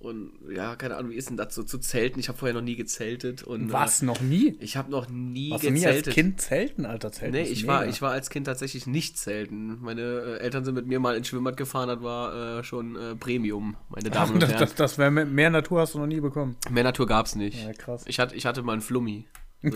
Und 0.00 0.30
ja, 0.54 0.76
keine 0.76 0.96
Ahnung, 0.96 1.10
wie 1.10 1.16
ist 1.16 1.28
denn 1.28 1.36
das 1.36 1.52
so 1.56 1.64
zu 1.64 1.78
zelten? 1.78 2.20
Ich 2.20 2.28
habe 2.28 2.38
vorher 2.38 2.54
noch 2.54 2.62
nie 2.62 2.76
gezeltet 2.76 3.42
und 3.42 3.72
Was, 3.72 4.00
Äh, 4.00 4.04
noch 4.06 4.20
nie? 4.20 4.56
ich 4.60 4.76
habe 4.76 4.88
noch 4.92 5.08
nie 5.08 5.50
Warst 5.50 5.64
du 5.64 5.70
nie 5.72 5.84
als 5.84 5.96
gezeltet. 5.96 6.14
Kind 6.14 6.40
zelten, 6.40 6.86
Alter? 6.86 7.10
Zelten 7.10 7.34
Nee, 7.36 7.42
ich 7.48 7.62
mega. 7.62 7.72
war, 7.72 7.86
ich 7.88 8.00
war 8.00 8.12
als 8.12 8.30
Kind 8.30 8.46
tatsächlich 8.46 8.86
nicht 8.86 9.18
zelten. 9.18 9.80
Meine 9.80 10.02
äh, 10.02 10.38
Eltern 10.38 10.64
sind 10.64 10.74
mit 10.76 10.86
mir 10.86 11.00
mal 11.00 11.16
ins 11.16 11.26
Schwimmbad 11.26 11.56
gefahren, 11.56 11.88
das 11.88 12.00
war 12.00 12.58
äh, 12.60 12.62
schon 12.64 12.94
äh, 12.94 13.16
Premium, 13.16 13.76
meine 13.88 14.08
Damen 14.10 14.34
und 14.34 14.42
das, 14.42 14.50
Herren. 14.50 14.60
das, 14.60 14.74
das 14.76 14.98
wär, 14.98 15.10
mehr 15.10 15.50
Natur 15.50 15.80
hast 15.80 15.94
du 15.94 15.98
noch 15.98 16.06
nie 16.06 16.20
bekommen. 16.20 16.54
Mehr 16.70 16.84
Natur 16.84 17.06
gab's 17.08 17.34
nicht. 17.34 17.60
Ja, 17.60 17.72
krass. 17.72 18.04
Ich, 18.06 18.20
hatte, 18.20 18.36
ich 18.36 18.46
hatte 18.46 18.62
mal 18.62 18.74
einen 18.74 18.82
Flummi. 18.82 19.24
So. 19.60 19.70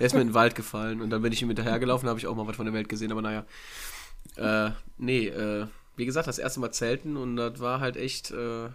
Der 0.00 0.06
ist 0.06 0.14
mir 0.14 0.22
in 0.22 0.28
den 0.30 0.34
Wald 0.34 0.56
gefallen 0.56 1.00
und 1.00 1.10
dann 1.10 1.22
bin 1.22 1.32
ich 1.32 1.40
ihm 1.42 1.46
hinterhergelaufen, 1.48 2.08
habe 2.08 2.18
ich 2.18 2.26
auch 2.26 2.34
mal 2.34 2.48
was 2.48 2.56
von 2.56 2.66
der 2.66 2.74
Welt 2.74 2.88
gesehen, 2.88 3.12
aber 3.12 3.22
naja. 3.22 3.44
Äh, 4.36 4.72
nee, 4.98 5.28
äh, 5.28 5.66
wie 5.96 6.04
gesagt, 6.06 6.26
das 6.26 6.40
erste 6.40 6.58
Mal 6.58 6.72
zelten 6.72 7.16
und 7.16 7.36
das 7.36 7.60
war 7.60 7.78
halt 7.78 7.96
echt, 7.96 8.32
äh, 8.32 8.68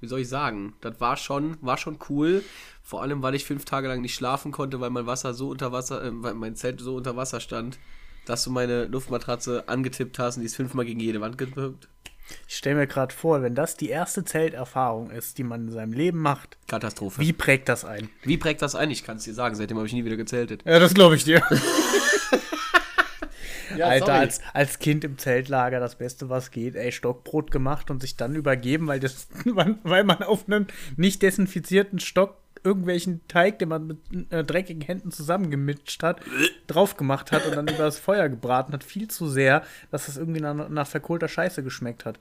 wie 0.00 0.06
soll 0.06 0.20
ich 0.20 0.28
sagen, 0.28 0.74
das 0.80 1.00
war 1.00 1.16
schon, 1.16 1.56
war 1.60 1.76
schon 1.76 1.98
cool. 2.08 2.42
Vor 2.82 3.02
allem, 3.02 3.22
weil 3.22 3.34
ich 3.34 3.44
fünf 3.44 3.64
Tage 3.64 3.88
lang 3.88 4.00
nicht 4.00 4.14
schlafen 4.14 4.50
konnte, 4.50 4.80
weil 4.80 4.90
mein 4.90 5.06
Wasser 5.06 5.34
so 5.34 5.50
unter 5.50 5.72
Wasser, 5.72 6.02
äh, 6.04 6.10
weil 6.12 6.34
mein 6.34 6.56
Zelt 6.56 6.80
so 6.80 6.96
unter 6.96 7.16
Wasser 7.16 7.40
stand, 7.40 7.78
dass 8.26 8.44
du 8.44 8.50
meine 8.50 8.86
Luftmatratze 8.86 9.68
angetippt 9.68 10.18
hast 10.18 10.36
und 10.36 10.42
die 10.42 10.46
ist 10.46 10.56
fünfmal 10.56 10.84
gegen 10.84 11.00
jede 11.00 11.20
Wand 11.20 11.38
gedrückt. 11.38 11.88
Ich 12.48 12.56
stelle 12.56 12.76
mir 12.76 12.86
gerade 12.86 13.14
vor, 13.14 13.42
wenn 13.42 13.54
das 13.54 13.76
die 13.76 13.88
erste 13.88 14.24
Zelterfahrung 14.24 15.10
ist, 15.10 15.38
die 15.38 15.42
man 15.42 15.66
in 15.66 15.72
seinem 15.72 15.92
Leben 15.92 16.18
macht, 16.18 16.58
Katastrophe. 16.68 17.20
wie 17.20 17.32
prägt 17.32 17.68
das 17.68 17.84
ein? 17.84 18.08
Wie 18.22 18.36
prägt 18.36 18.62
das 18.62 18.76
ein? 18.76 18.90
Ich 18.90 19.04
kann 19.04 19.16
es 19.16 19.24
dir 19.24 19.34
sagen, 19.34 19.56
seitdem 19.56 19.78
habe 19.78 19.86
ich 19.86 19.92
nie 19.92 20.04
wieder 20.04 20.16
gezeltet. 20.16 20.62
Ja, 20.64 20.78
das 20.78 20.94
glaube 20.94 21.16
ich 21.16 21.24
dir. 21.24 21.42
Ja, 23.76 23.86
Alter, 23.86 24.06
sorry. 24.06 24.18
als, 24.18 24.40
als 24.52 24.78
Kind 24.78 25.04
im 25.04 25.18
Zeltlager 25.18 25.80
das 25.80 25.96
Beste, 25.96 26.28
was 26.28 26.50
geht, 26.50 26.74
ey, 26.76 26.92
Stockbrot 26.92 27.50
gemacht 27.50 27.90
und 27.90 28.00
sich 28.00 28.16
dann 28.16 28.34
übergeben, 28.34 28.86
weil, 28.86 29.00
das, 29.00 29.28
weil 29.44 30.04
man 30.04 30.22
auf 30.22 30.46
einem 30.46 30.66
nicht 30.96 31.22
desinfizierten 31.22 31.98
Stock 32.00 32.36
irgendwelchen 32.62 33.20
Teig, 33.26 33.58
den 33.58 33.70
man 33.70 33.86
mit 33.86 33.98
äh, 34.32 34.44
dreckigen 34.44 34.82
Händen 34.82 35.10
zusammengemitscht 35.10 36.02
hat, 36.02 36.20
drauf 36.66 36.96
gemacht 36.96 37.32
hat 37.32 37.46
und 37.46 37.56
dann 37.56 37.68
über 37.74 37.84
das 37.84 37.98
Feuer 37.98 38.28
gebraten 38.28 38.72
hat, 38.72 38.84
viel 38.84 39.08
zu 39.08 39.28
sehr, 39.28 39.62
dass 39.90 40.06
das 40.06 40.16
irgendwie 40.16 40.40
nach, 40.40 40.68
nach 40.68 40.86
verkohlter 40.86 41.28
Scheiße 41.28 41.62
geschmeckt 41.62 42.04
hat. 42.04 42.18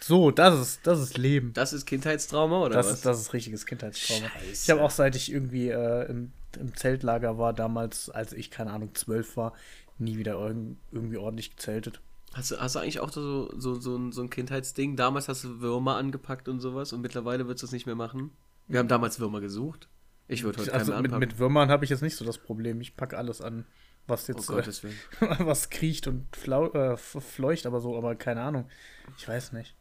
So, 0.00 0.30
das 0.30 0.60
ist, 0.60 0.86
das 0.86 1.00
ist 1.00 1.18
Leben. 1.18 1.52
Das 1.54 1.72
ist 1.72 1.86
Kindheitstrauma 1.86 2.60
oder 2.60 2.74
Das 2.76 2.86
was? 2.86 2.92
ist, 2.94 3.06
das 3.06 3.20
ist 3.20 3.32
richtiges 3.32 3.66
Kindheitstrauma. 3.66 4.28
Scheiße. 4.28 4.62
Ich 4.64 4.70
habe 4.70 4.82
auch, 4.82 4.90
seit 4.90 5.16
ich 5.16 5.32
irgendwie 5.32 5.70
äh, 5.70 6.08
im, 6.08 6.32
im 6.58 6.76
Zeltlager 6.76 7.38
war, 7.38 7.52
damals, 7.52 8.08
als 8.10 8.32
ich, 8.32 8.50
keine 8.50 8.70
Ahnung, 8.70 8.94
zwölf 8.94 9.36
war, 9.36 9.54
nie 9.98 10.16
wieder 10.18 10.34
irg 10.34 10.56
irgendwie 10.92 11.16
ordentlich 11.16 11.56
gezeltet. 11.56 12.00
Hast 12.34 12.50
du, 12.50 12.58
hast 12.58 12.74
du 12.74 12.80
eigentlich 12.80 13.00
auch 13.00 13.10
so, 13.10 13.50
so, 13.58 13.74
so, 13.80 13.96
ein, 13.96 14.12
so 14.12 14.22
ein 14.22 14.30
Kindheitsding? 14.30 14.96
Damals 14.96 15.28
hast 15.28 15.44
du 15.44 15.60
Würmer 15.60 15.96
angepackt 15.96 16.48
und 16.48 16.60
sowas 16.60 16.92
und 16.92 17.00
mittlerweile 17.00 17.46
würdest 17.46 17.62
du 17.62 17.66
es 17.66 17.72
nicht 17.72 17.86
mehr 17.86 17.94
machen? 17.94 18.30
Wir 18.66 18.80
haben 18.80 18.88
damals 18.88 19.18
Würmer 19.18 19.40
gesucht. 19.40 19.88
Ich 20.28 20.44
würde 20.44 20.60
heute 20.60 20.74
Also 20.74 20.92
keinen 20.92 21.02
mit, 21.02 21.12
anpacken. 21.12 21.28
mit 21.28 21.38
Würmern 21.38 21.70
habe 21.70 21.84
ich 21.84 21.90
jetzt 21.90 22.02
nicht 22.02 22.16
so 22.16 22.24
das 22.24 22.38
Problem. 22.38 22.80
Ich 22.82 22.96
packe 22.96 23.16
alles 23.16 23.40
an, 23.40 23.64
was 24.06 24.28
oh 24.28 24.32
jetzt 24.32 24.50
äh, 24.50 24.52
Gottes 24.52 24.82
Willen. 24.82 24.98
was 25.38 25.70
kriecht 25.70 26.06
und 26.06 26.26
flau 26.36 26.70
äh, 26.72 26.96
fleucht, 26.98 27.64
aber 27.64 27.80
so, 27.80 27.96
aber 27.96 28.14
keine 28.14 28.42
Ahnung. 28.42 28.68
Ich 29.16 29.26
weiß 29.26 29.52
nicht. 29.52 29.74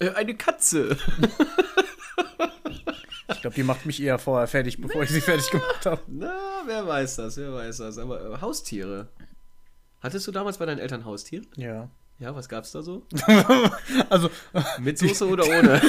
Äh, 0.00 0.10
eine 0.10 0.34
Katze! 0.36 0.96
Ich 3.28 3.40
glaube, 3.40 3.56
die 3.56 3.62
macht 3.64 3.86
mich 3.86 4.00
eher 4.00 4.18
vorher 4.18 4.46
fertig, 4.46 4.80
bevor 4.80 5.02
ich 5.02 5.10
sie 5.10 5.20
fertig 5.20 5.50
gemacht 5.50 5.86
habe. 5.86 6.00
Na, 6.06 6.62
wer 6.66 6.86
weiß 6.86 7.16
das, 7.16 7.36
wer 7.36 7.52
weiß 7.52 7.78
das. 7.78 7.98
Aber 7.98 8.34
äh, 8.34 8.40
Haustiere. 8.40 9.08
Hattest 10.02 10.26
du 10.26 10.32
damals 10.32 10.58
bei 10.58 10.66
deinen 10.66 10.78
Eltern 10.78 11.04
Haustiere? 11.04 11.44
Ja. 11.56 11.88
Ja, 12.18 12.34
was 12.34 12.48
gab's 12.48 12.72
da 12.72 12.82
so? 12.82 13.06
Also 14.10 14.30
Mit 14.78 14.98
Soße 14.98 15.26
oder 15.26 15.46
ohne? 15.46 15.80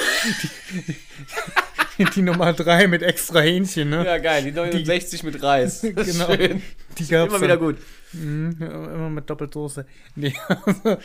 die 2.15 2.21
Nummer 2.21 2.53
drei 2.53 2.87
mit 2.87 3.03
extra 3.03 3.41
Hähnchen, 3.41 3.89
ne? 3.89 4.05
ja, 4.05 4.17
geil, 4.17 4.43
die 4.43 4.51
69 4.51 5.23
mit 5.23 5.41
Reis. 5.43 5.81
Genau. 5.93 6.33
Schön. 6.33 6.61
Die 6.97 7.07
gab's 7.07 7.33
Immer 7.33 7.41
wieder 7.43 7.57
gut. 7.57 7.77
Mhm, 8.13 8.57
immer 8.59 9.09
mit 9.09 9.29
Doppelsoße. 9.29 9.85
Nee, 10.15 10.33
also, 10.47 10.97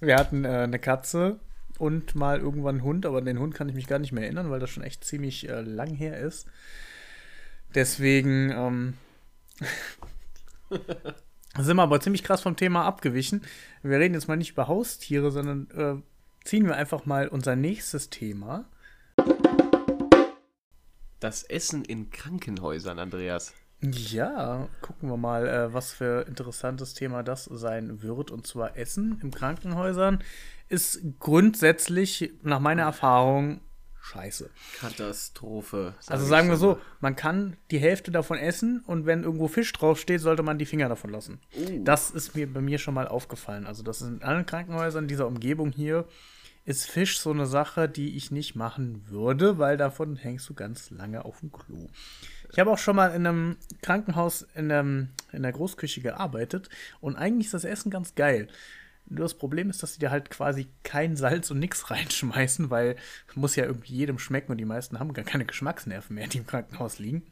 wir 0.00 0.16
hatten 0.16 0.44
äh, 0.44 0.48
eine 0.48 0.78
Katze 0.78 1.40
und 1.78 2.14
mal 2.14 2.38
irgendwann 2.38 2.76
einen 2.76 2.84
Hund, 2.84 3.06
aber 3.06 3.22
den 3.22 3.38
Hund 3.38 3.54
kann 3.54 3.68
ich 3.68 3.74
mich 3.74 3.86
gar 3.86 3.98
nicht 3.98 4.12
mehr 4.12 4.24
erinnern, 4.24 4.50
weil 4.50 4.60
das 4.60 4.70
schon 4.70 4.82
echt 4.82 5.04
ziemlich 5.04 5.48
äh, 5.48 5.60
lang 5.62 5.94
her 5.94 6.18
ist. 6.18 6.46
Deswegen 7.74 8.50
ähm, 8.50 8.94
sind 11.64 11.76
wir 11.76 11.82
aber 11.82 12.00
ziemlich 12.00 12.22
krass 12.22 12.42
vom 12.42 12.56
Thema 12.56 12.84
abgewichen. 12.84 13.42
Wir 13.82 13.98
reden 13.98 14.14
jetzt 14.14 14.28
mal 14.28 14.36
nicht 14.36 14.52
über 14.52 14.68
Haustiere, 14.68 15.30
sondern 15.30 15.68
äh, 15.70 16.46
ziehen 16.46 16.66
wir 16.66 16.76
einfach 16.76 17.06
mal 17.06 17.28
unser 17.28 17.56
nächstes 17.56 18.10
Thema. 18.10 18.64
Das 21.20 21.42
Essen 21.42 21.84
in 21.84 22.10
Krankenhäusern, 22.10 22.98
Andreas. 22.98 23.54
Ja, 23.80 24.68
gucken 24.80 25.08
wir 25.08 25.16
mal, 25.16 25.46
äh, 25.46 25.72
was 25.72 25.92
für 25.92 26.26
interessantes 26.26 26.94
Thema 26.94 27.22
das 27.22 27.44
sein 27.44 28.02
wird. 28.02 28.30
Und 28.30 28.46
zwar 28.46 28.76
Essen 28.76 29.20
in 29.22 29.30
Krankenhäusern 29.30 30.22
ist 30.68 31.00
grundsätzlich 31.20 32.32
nach 32.42 32.60
meiner 32.60 32.82
Erfahrung 32.82 33.60
scheiße. 34.00 34.50
Katastrophe. 34.78 35.94
sag 36.00 36.14
Also 36.14 36.26
sagen 36.26 36.48
wir 36.48 36.56
so, 36.56 36.78
man 37.00 37.16
kann 37.16 37.56
die 37.70 37.78
Hälfte 37.78 38.10
davon 38.10 38.38
essen 38.38 38.82
und 38.86 39.06
wenn 39.06 39.24
irgendwo 39.24 39.48
Fisch 39.48 39.72
draufsteht, 39.72 40.20
sollte 40.20 40.42
man 40.42 40.58
die 40.58 40.66
Finger 40.66 40.88
davon 40.88 41.10
lassen. 41.10 41.40
Uh. 41.56 41.84
Das 41.84 42.10
ist 42.10 42.34
mir 42.34 42.52
bei 42.52 42.60
mir 42.60 42.78
schon 42.78 42.94
mal 42.94 43.08
aufgefallen. 43.08 43.66
Also 43.66 43.82
das 43.82 44.00
ist 44.00 44.08
in 44.08 44.22
allen 44.22 44.46
Krankenhäusern 44.46 45.08
dieser 45.08 45.26
Umgebung 45.26 45.72
hier 45.72 46.06
ist 46.68 46.90
Fisch 46.90 47.18
so 47.18 47.30
eine 47.30 47.46
Sache, 47.46 47.88
die 47.88 48.14
ich 48.18 48.30
nicht 48.30 48.54
machen 48.54 49.02
würde, 49.08 49.56
weil 49.56 49.78
davon 49.78 50.16
hängst 50.16 50.50
du 50.50 50.54
ganz 50.54 50.90
lange 50.90 51.24
auf 51.24 51.40
dem 51.40 51.50
Klo. 51.50 51.86
Ich 52.52 52.58
habe 52.58 52.70
auch 52.70 52.76
schon 52.76 52.94
mal 52.94 53.14
in 53.14 53.26
einem 53.26 53.56
Krankenhaus 53.80 54.46
in, 54.54 54.70
einem, 54.70 55.08
in 55.32 55.42
der 55.44 55.52
Großküche 55.52 56.02
gearbeitet 56.02 56.68
und 57.00 57.16
eigentlich 57.16 57.46
ist 57.46 57.54
das 57.54 57.64
Essen 57.64 57.90
ganz 57.90 58.14
geil. 58.16 58.48
Nur 59.10 59.24
das 59.24 59.34
Problem 59.34 59.70
ist, 59.70 59.82
dass 59.82 59.94
sie 59.94 60.00
dir 60.00 60.10
halt 60.10 60.30
quasi 60.30 60.68
kein 60.82 61.16
Salz 61.16 61.50
und 61.50 61.58
nix 61.58 61.90
reinschmeißen, 61.90 62.70
weil 62.70 62.96
muss 63.34 63.56
ja 63.56 63.64
irgendwie 63.64 63.94
jedem 63.94 64.18
schmecken 64.18 64.52
und 64.52 64.58
die 64.58 64.64
meisten 64.64 64.98
haben 64.98 65.12
gar 65.12 65.24
keine 65.24 65.46
Geschmacksnerven 65.46 66.14
mehr, 66.14 66.26
die 66.26 66.38
im 66.38 66.46
Krankenhaus 66.46 66.98
liegen. 66.98 67.22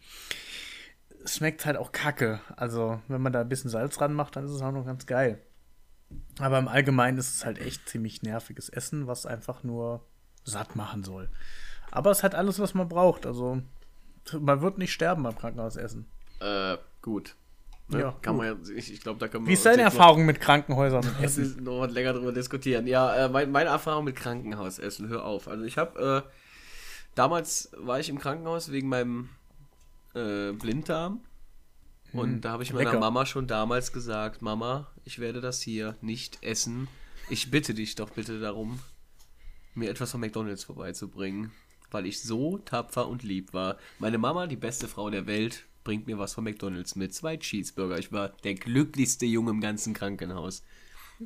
Es 1.25 1.37
schmeckt 1.37 1.67
halt 1.67 1.77
auch 1.77 1.93
kacke. 1.93 2.41
Also, 2.57 3.01
wenn 3.09 3.21
man 3.21 3.33
da 3.33 3.41
ein 3.41 3.49
bisschen 3.49 3.71
Salz 3.71 3.97
dran 3.97 4.15
macht, 4.15 4.37
dann 4.37 4.45
ist 4.45 4.53
es 4.53 4.63
auch 4.63 4.73
noch 4.73 4.87
ganz 4.87 5.07
geil. 5.07 5.41
Aber 6.39 6.59
im 6.59 6.69
Allgemeinen 6.69 7.19
ist 7.19 7.35
es 7.35 7.45
halt 7.45 7.59
echt 7.59 7.89
ziemlich 7.89 8.23
nerviges 8.23 8.69
Essen, 8.69 9.07
was 9.07 9.27
einfach 9.27 9.65
nur 9.65 10.07
satt 10.45 10.77
machen 10.77 11.03
soll. 11.03 11.29
Aber 11.91 12.11
es 12.11 12.23
hat 12.23 12.35
alles, 12.35 12.61
was 12.61 12.75
man 12.75 12.89
braucht. 12.89 13.27
Also, 13.27 13.61
man 14.39 14.61
wird 14.61 14.79
nicht 14.79 14.93
sterben 14.93 15.25
beim 15.25 15.37
Krankenhausessen. 15.37 16.07
Äh, 16.41 16.77
gut. 17.03 17.35
Ne? 17.89 18.01
Ja, 18.01 18.13
Kann 18.21 18.37
man 18.37 18.47
ja, 18.47 18.75
ich, 18.75 18.93
ich 18.93 19.01
glaube, 19.01 19.21
da 19.21 19.29
können 19.29 19.45
wir 19.45 19.51
Wie 19.51 19.55
ist 19.55 19.65
deine 19.65 19.85
noch- 19.85 19.93
Erfahrung 19.93 20.27
mit 20.27 20.41
Krankenhäusern 20.41 21.07
Es 21.23 21.39
ist 21.39 21.61
noch 21.61 21.81
was 21.81 21.93
länger 21.93 22.15
drüber 22.15 22.33
diskutieren. 22.33 22.87
Ja, 22.89 23.15
äh, 23.15 23.29
mein, 23.29 23.53
meine 23.53 23.71
Erfahrung 23.71 24.05
mit 24.05 24.17
Krankenhausessen, 24.17 25.09
hör 25.09 25.25
auf. 25.25 25.47
Also 25.47 25.65
ich 25.65 25.79
habe, 25.79 26.25
äh, 26.27 26.31
damals 27.15 27.71
war 27.77 28.01
ich 28.01 28.09
im 28.09 28.19
Krankenhaus 28.19 28.73
wegen 28.73 28.89
meinem 28.89 29.29
äh, 30.15 30.53
Blinddarm. 30.53 31.21
Und 32.13 32.41
da 32.43 32.53
habe 32.53 32.63
ich 32.63 32.73
meiner 32.73 32.87
lecker. 32.91 32.99
Mama 33.01 33.27
schon 33.27 33.47
damals 33.47 33.93
gesagt, 33.93 34.41
Mama, 34.41 34.87
ich 35.05 35.19
werde 35.19 35.41
das 35.41 35.61
hier 35.61 35.97
nicht 36.01 36.43
essen. 36.43 36.89
Ich 37.29 37.51
bitte 37.51 37.75
dich 37.75 37.95
doch 37.95 38.11
bitte 38.11 38.41
darum, 38.41 38.81
mir 39.75 39.91
etwas 39.91 40.13
von 40.13 40.21
McDonalds 40.21 40.65
vorbeizubringen, 40.65 41.53
weil 41.91 42.07
ich 42.07 42.23
so 42.23 42.59
tapfer 42.59 43.07
und 43.09 43.23
lieb 43.23 43.53
war. 43.53 43.77
Meine 43.99 44.19
Mama, 44.19 44.47
die 44.47 44.57
beste 44.57 44.89
Frau 44.89 45.11
der 45.11 45.27
Welt, 45.27 45.67
bringt 45.87 46.09
mir 46.09 46.19
was 46.19 46.35
von 46.35 46.43
McDonalds 46.43 46.97
mit. 46.97 47.15
Zwei 47.15 47.37
Cheeseburger. 47.37 47.97
Ich 47.97 48.11
war 48.11 48.31
der 48.43 48.55
glücklichste 48.55 49.25
Junge 49.25 49.53
im 49.53 49.61
ganzen 49.61 49.95
Krankenhaus. 49.95 50.65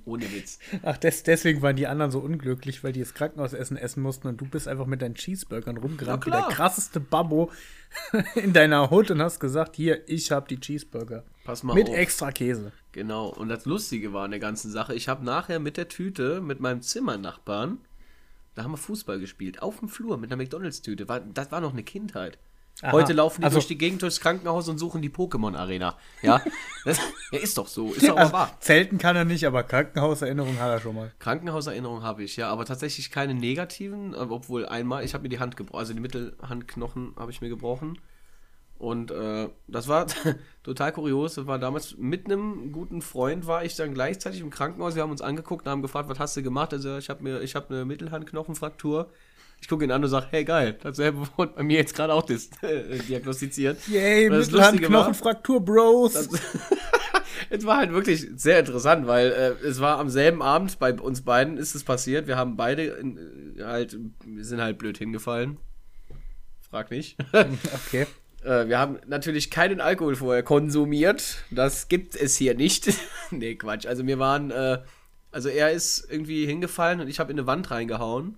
Ohne 0.05 0.31
Witz. 0.31 0.59
Ach, 0.83 0.99
des, 0.99 1.23
deswegen 1.23 1.62
waren 1.62 1.76
die 1.76 1.87
anderen 1.87 2.11
so 2.11 2.19
unglücklich, 2.21 2.85
weil 2.85 2.93
die 2.93 3.00
das 3.00 3.14
Krankenhausessen 3.14 3.79
essen 3.79 4.02
mussten 4.02 4.29
und 4.29 4.38
du 4.38 4.45
bist 4.45 4.69
einfach 4.69 4.85
mit 4.85 5.00
deinen 5.00 5.14
Cheeseburgern 5.14 5.79
rumgerannt 5.79 6.26
wie 6.26 6.31
der 6.31 6.43
krasseste 6.43 7.00
Babbo 7.00 7.50
in 8.35 8.52
deiner 8.52 8.90
Hut 8.90 9.11
und 9.11 9.23
hast 9.23 9.40
gesagt, 9.40 9.76
hier, 9.76 10.07
ich 10.09 10.31
hab 10.31 10.47
die 10.47 10.61
Cheeseburger. 10.61 11.25
Pass 11.45 11.62
mal 11.62 11.75
mit 11.75 11.88
auf. 11.88 11.97
extra 11.97 12.31
Käse. 12.31 12.71
Genau. 12.93 13.29
Und 13.29 13.49
das 13.49 13.64
Lustige 13.64 14.12
war 14.12 14.26
an 14.26 14.31
der 14.31 14.40
ganzen 14.40 14.71
Sache, 14.71 14.95
ich 14.95 15.09
habe 15.09 15.25
nachher 15.25 15.59
mit 15.59 15.79
der 15.79 15.88
Tüte, 15.88 16.43
mit 16.43 16.61
meinem 16.61 16.83
Zimmernachbarn, 16.83 17.79
da 18.55 18.64
haben 18.64 18.73
wir 18.73 18.76
Fußball 18.76 19.19
gespielt. 19.19 19.62
Auf 19.62 19.79
dem 19.79 19.88
Flur 19.88 20.19
mit 20.19 20.31
einer 20.31 20.37
McDonalds-Tüte. 20.43 21.09
War, 21.09 21.21
das 21.21 21.50
war 21.50 21.62
noch 21.62 21.73
eine 21.73 21.83
Kindheit. 21.83 22.38
Aha. 22.82 22.92
Heute 22.92 23.12
laufen 23.12 23.40
die 23.42 23.44
Also- 23.44 23.56
durch 23.56 23.66
die 23.66 23.76
Gegend 23.76 24.00
durchs 24.02 24.20
Krankenhaus 24.20 24.68
und 24.68 24.78
suchen 24.78 25.02
die 25.02 25.10
Pokémon-Arena. 25.10 25.96
Ja? 26.22 26.40
Das, 26.87 26.99
ja, 27.30 27.38
ist 27.38 27.58
doch 27.58 27.66
so. 27.68 27.92
Ist 27.92 28.08
doch 28.08 28.16
Also, 28.16 28.32
wahr. 28.32 28.56
Zelten 28.60 28.96
kann 28.96 29.14
er 29.14 29.26
nicht, 29.26 29.44
aber 29.46 29.62
Krankenhauserinnerung 29.64 30.58
hat 30.58 30.70
er 30.70 30.80
schon 30.80 30.94
mal. 30.94 31.12
Krankenhauserinnerung 31.18 32.02
habe 32.02 32.22
ich, 32.25 32.37
ja, 32.37 32.49
aber 32.49 32.64
tatsächlich 32.64 33.10
keine 33.10 33.34
negativen, 33.34 34.14
äh, 34.14 34.16
obwohl 34.16 34.64
einmal, 34.64 35.04
ich 35.04 35.12
habe 35.12 35.22
mir 35.25 35.28
die 35.28 35.40
Hand 35.40 35.58
gebrochen, 35.58 35.78
also 35.78 35.92
die 35.92 36.00
Mittelhandknochen 36.00 37.14
habe 37.18 37.30
ich 37.32 37.42
mir 37.42 37.50
gebrochen. 37.50 37.99
Und 38.78 39.10
äh, 39.10 39.50
das 39.68 39.88
war 39.88 40.06
total 40.62 40.92
kurios. 40.92 41.34
Das 41.34 41.46
war 41.46 41.58
damals 41.58 41.99
mit 41.99 42.25
einem 42.25 42.72
guten 42.72 43.02
Freund, 43.02 43.46
war 43.46 43.62
ich 43.62 43.76
dann 43.76 43.92
gleichzeitig 43.92 44.40
im 44.40 44.49
Krankenhaus. 44.49 44.94
Wir 44.94 45.02
haben 45.02 45.10
uns 45.10 45.20
angeguckt 45.20 45.66
und 45.66 45.70
haben 45.70 45.82
gefragt, 45.82 46.08
was 46.08 46.18
hast 46.18 46.34
du 46.38 46.42
gemacht? 46.42 46.72
Also 46.72 46.96
ich 46.96 47.10
habe 47.10 47.22
mir, 47.22 47.42
ich 47.42 47.54
habe 47.54 47.75
eine 47.75 47.84
Mittelhandknochenfraktur. 47.84 49.10
Ich 49.61 49.69
gucke 49.69 49.85
ihn 49.85 49.90
an 49.90 50.02
und 50.02 50.11
sage, 50.11 50.26
hey 50.31 50.45
geil, 50.45 50.79
dasselbe 50.83 51.26
wurde 51.37 51.52
bei 51.57 51.62
mir 51.62 51.79
jetzt 51.79 51.95
gerade 51.95 52.12
auch 52.12 52.23
dis 52.23 52.50
äh, 52.62 52.99
diagnostiziert. 53.09 53.79
Yay, 53.88 54.29
das 54.29 54.47
Mittelhandknochenfraktur, 54.47 55.64
Bros. 55.64 56.29
Es 57.49 57.64
war 57.67 57.79
halt 57.79 57.93
wirklich 57.93 58.29
sehr 58.37 58.61
interessant, 58.61 59.07
weil 59.07 59.33
äh, 59.33 59.67
es 59.67 59.81
war 59.81 59.99
am 59.99 60.09
selben 60.09 60.43
Abend 60.43 60.79
bei 60.79 60.93
uns 60.93 61.23
beiden 61.23 61.57
ist 61.57 61.75
es 61.75 61.83
passiert. 61.83 62.26
Wir 62.26 62.37
haben 62.37 62.57
beide 62.57 62.85
in, 62.85 63.57
äh, 63.57 63.64
halt, 63.64 63.99
wir 64.25 64.45
sind 64.45 64.61
halt 64.61 64.79
blöd 64.79 64.99
hingefallen. 64.99 65.57
Frag 66.61 66.90
nicht. 66.90 67.17
okay. 67.33 68.07
äh, 68.45 68.69
wir 68.69 68.79
haben 68.79 68.99
natürlich 69.07 69.50
keinen 69.50 69.81
Alkohol 69.81 70.17
vorher 70.17 70.43
konsumiert. 70.45 71.38
Das 71.50 71.88
gibt 71.88 72.14
es 72.14 72.37
hier 72.37 72.55
nicht. 72.55 72.93
nee, 73.31 73.57
Quatsch. 73.57 73.87
Also 73.87 74.07
wir 74.07 74.19
waren, 74.19 74.50
äh, 74.50 74.79
also 75.33 75.49
er 75.49 75.73
ist 75.73 76.07
irgendwie 76.09 76.47
hingefallen 76.47 77.00
und 77.00 77.09
ich 77.09 77.19
habe 77.19 77.33
in 77.33 77.38
eine 77.38 77.47
Wand 77.47 77.71
reingehauen. 77.71 78.37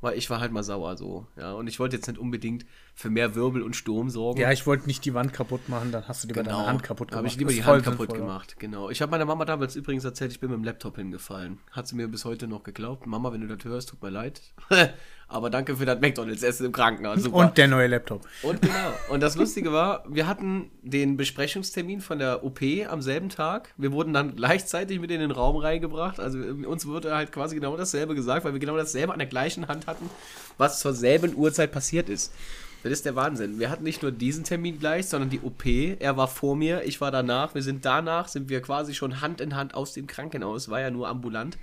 Weil 0.00 0.16
ich 0.16 0.30
war 0.30 0.40
halt 0.40 0.52
mal 0.52 0.62
sauer 0.62 0.96
so, 0.96 1.26
ja. 1.36 1.52
Und 1.52 1.66
ich 1.66 1.78
wollte 1.78 1.96
jetzt 1.96 2.06
nicht 2.08 2.18
unbedingt 2.18 2.64
für 3.00 3.08
mehr 3.08 3.34
Wirbel 3.34 3.62
und 3.62 3.74
Sturm 3.74 4.10
sorgen. 4.10 4.40
Ja, 4.40 4.52
ich 4.52 4.66
wollte 4.66 4.86
nicht 4.86 5.04
die 5.06 5.14
Wand 5.14 5.32
kaputt 5.32 5.70
machen, 5.70 5.90
dann 5.90 6.06
hast 6.06 6.22
du 6.22 6.28
lieber 6.28 6.42
deine 6.42 6.66
Hand 6.66 6.82
kaputt 6.82 7.08
Habe 7.12 7.22
gemacht. 7.22 7.32
ich 7.32 7.38
lieber 7.38 7.50
die 7.50 7.64
Hand 7.64 7.82
kaputt 7.82 8.10
sinnvoller. 8.10 8.20
gemacht, 8.20 8.56
genau. 8.58 8.90
Ich 8.90 9.00
habe 9.00 9.10
meiner 9.10 9.24
Mama 9.24 9.46
damals 9.46 9.74
übrigens 9.74 10.04
erzählt, 10.04 10.32
ich 10.32 10.40
bin 10.40 10.50
mit 10.50 10.58
dem 10.58 10.64
Laptop 10.64 10.96
hingefallen. 10.96 11.60
Hat 11.70 11.88
sie 11.88 11.96
mir 11.96 12.08
bis 12.08 12.26
heute 12.26 12.46
noch 12.46 12.62
geglaubt. 12.62 13.06
Mama, 13.06 13.32
wenn 13.32 13.40
du 13.40 13.56
das 13.56 13.64
hörst, 13.64 13.88
tut 13.88 14.02
mir 14.02 14.10
leid. 14.10 14.42
Aber 15.28 15.48
danke 15.48 15.76
für 15.76 15.86
das 15.86 16.00
McDonalds-Essen 16.00 16.66
im 16.66 16.72
Krankenhaus. 16.72 17.22
Super. 17.22 17.36
Und 17.36 17.56
der 17.56 17.68
neue 17.68 17.86
Laptop. 17.86 18.26
Und 18.42 18.60
genau. 18.60 18.92
Und 19.10 19.22
das 19.22 19.36
Lustige 19.36 19.72
war, 19.72 20.04
wir 20.08 20.26
hatten 20.26 20.70
den 20.82 21.16
Besprechungstermin 21.16 22.00
von 22.00 22.18
der 22.18 22.44
OP 22.44 22.60
am 22.86 23.00
selben 23.00 23.28
Tag. 23.28 23.72
Wir 23.78 23.92
wurden 23.92 24.12
dann 24.12 24.34
gleichzeitig 24.36 25.00
mit 25.00 25.10
in 25.10 25.20
den 25.20 25.30
Raum 25.30 25.56
reingebracht. 25.56 26.20
Also 26.20 26.38
äh, 26.38 26.66
uns 26.66 26.84
wurde 26.84 27.14
halt 27.14 27.32
quasi 27.32 27.54
genau 27.54 27.76
dasselbe 27.76 28.14
gesagt, 28.14 28.44
weil 28.44 28.52
wir 28.52 28.60
genau 28.60 28.76
dasselbe 28.76 29.12
an 29.12 29.20
der 29.20 29.28
gleichen 29.28 29.68
Hand 29.68 29.86
hatten, 29.86 30.10
was 30.58 30.80
zur 30.80 30.92
selben 30.92 31.34
Uhrzeit 31.34 31.72
passiert 31.72 32.10
ist. 32.10 32.34
Das 32.82 32.92
ist 32.92 33.04
der 33.04 33.14
Wahnsinn. 33.14 33.58
Wir 33.58 33.68
hatten 33.68 33.84
nicht 33.84 34.02
nur 34.02 34.10
diesen 34.10 34.44
Termin 34.44 34.78
gleich, 34.78 35.06
sondern 35.06 35.28
die 35.28 35.40
OP. 35.40 35.66
Er 35.66 36.16
war 36.16 36.28
vor 36.28 36.56
mir, 36.56 36.84
ich 36.84 37.00
war 37.00 37.10
danach. 37.10 37.54
Wir 37.54 37.62
sind 37.62 37.84
danach, 37.84 38.28
sind 38.28 38.48
wir 38.48 38.62
quasi 38.62 38.94
schon 38.94 39.20
Hand 39.20 39.40
in 39.40 39.54
Hand 39.54 39.74
aus 39.74 39.92
dem 39.92 40.06
Krankenhaus, 40.06 40.70
war 40.70 40.80
ja 40.80 40.90
nur 40.90 41.08
ambulant. 41.08 41.58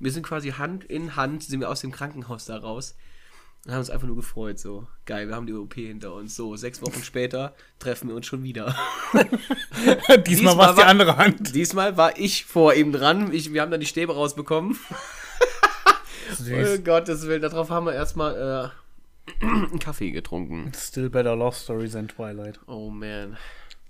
Wir 0.00 0.10
sind 0.10 0.24
quasi 0.24 0.50
Hand 0.50 0.84
in 0.84 1.14
Hand, 1.14 1.42
sind 1.42 1.60
wir 1.60 1.68
aus 1.68 1.82
dem 1.82 1.92
Krankenhaus 1.92 2.46
da 2.46 2.56
raus. 2.56 2.96
Und 3.64 3.72
haben 3.72 3.78
uns 3.78 3.90
einfach 3.90 4.06
nur 4.06 4.16
gefreut, 4.16 4.58
so. 4.58 4.86
Geil, 5.04 5.28
wir 5.28 5.36
haben 5.36 5.46
die 5.46 5.52
OP 5.52 5.74
hinter 5.74 6.14
uns. 6.14 6.34
So, 6.34 6.56
sechs 6.56 6.82
Wochen 6.82 7.04
später 7.04 7.54
treffen 7.78 8.08
wir 8.08 8.16
uns 8.16 8.26
schon 8.26 8.42
wieder. 8.42 8.74
Diesmal 10.26 10.56
war 10.56 10.70
es 10.70 10.76
die 10.76 10.82
andere 10.82 11.16
Hand. 11.16 11.54
Diesmal 11.54 11.96
war 11.96 12.18
ich 12.18 12.44
vor 12.44 12.74
ihm 12.74 12.92
dran. 12.92 13.32
Ich, 13.32 13.52
wir 13.52 13.62
haben 13.62 13.70
dann 13.70 13.80
die 13.80 13.86
Stäbe 13.86 14.14
rausbekommen. 14.14 14.78
Oh 16.30 16.44
Süß. 16.44 16.84
Gottes 16.84 17.26
Willen, 17.26 17.42
darauf 17.42 17.68
haben 17.68 17.84
wir 17.84 17.92
erstmal 17.92 18.34
äh, 18.34 18.81
einen 19.40 19.78
Kaffee 19.78 20.10
getrunken. 20.10 20.72
Still 20.76 21.10
better 21.10 21.36
love 21.36 21.54
stories 21.56 21.92
than 21.92 22.08
Twilight. 22.08 22.58
Oh 22.66 22.90
man. 22.90 23.36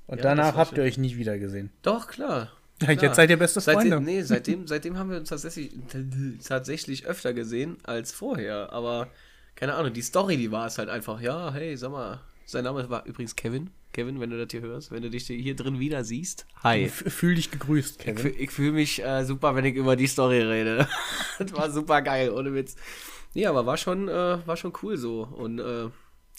Und 0.07 0.19
Ja, 0.19 0.23
danach 0.25 0.57
habt 0.57 0.77
ihr 0.77 0.83
euch 0.83 0.99
nicht 0.99 1.17
wieder 1.17 1.39
gesehen. 1.39 1.71
Doch, 1.83 2.09
klar. 2.09 2.51
Jetzt 2.81 2.99
Klar. 2.99 3.15
seid 3.15 3.31
ihr 3.31 3.39
beste 3.39 3.61
Freunde. 3.61 3.83
Seitdem, 3.91 4.05
nee, 4.05 4.23
seitdem, 4.23 4.67
seitdem 4.67 4.99
haben 4.99 5.09
wir 5.11 5.17
uns 5.19 5.29
tatsächlich, 5.29 5.71
tatsächlich 6.47 7.07
öfter 7.07 7.33
gesehen 7.33 7.77
als 7.85 8.11
vorher. 8.13 8.73
Aber 8.73 9.09
keine 9.55 9.75
Ahnung, 9.75 9.93
die 9.93 10.03
Story, 10.03 10.37
die 10.37 10.51
war 10.51 10.67
es 10.67 10.79
halt 10.79 10.89
einfach. 10.89 11.21
Ja, 11.21 11.53
hey, 11.53 11.77
sag 11.77 11.93
mal. 11.93 12.21
Sein 12.45 12.65
Name 12.65 12.91
war 12.91 13.07
übrigens 13.07 13.37
Kevin. 13.37 13.71
Kevin, 13.93 14.19
wenn 14.21 14.31
du 14.31 14.39
das 14.39 14.49
hier 14.51 14.63
hörst, 14.63 14.91
wenn 14.91 15.03
du 15.03 15.11
dich 15.11 15.27
hier 15.27 15.55
drin 15.55 15.79
wieder 15.79 16.03
siehst. 16.03 16.47
Hi. 16.65 16.85
F- 16.85 17.05
Fühl 17.13 17.35
dich 17.37 17.51
gegrüßt, 17.51 17.99
Ich, 18.01 18.05
Kevin. 18.05 18.19
fühl- 18.19 18.35
ich 18.41 18.51
fühle 18.51 18.73
mich 18.73 19.03
äh, 19.05 19.25
super, 19.25 19.55
wenn 19.55 19.65
ich 19.67 19.77
über 19.77 19.95
die 19.97 20.07
Story 20.09 20.41
rede. 20.43 20.89
das 21.39 21.53
war 21.53 21.71
super 21.71 22.03
geil, 22.03 22.31
ohne 22.31 22.53
Witz. 22.55 22.75
Nee, 23.35 23.47
aber 23.47 23.67
war 23.67 23.77
schon, 23.77 24.09
äh, 24.09 24.47
war 24.47 24.57
schon 24.57 24.73
cool 24.83 24.97
so. 24.97 25.23
Und 25.23 25.59
äh, 25.59 25.89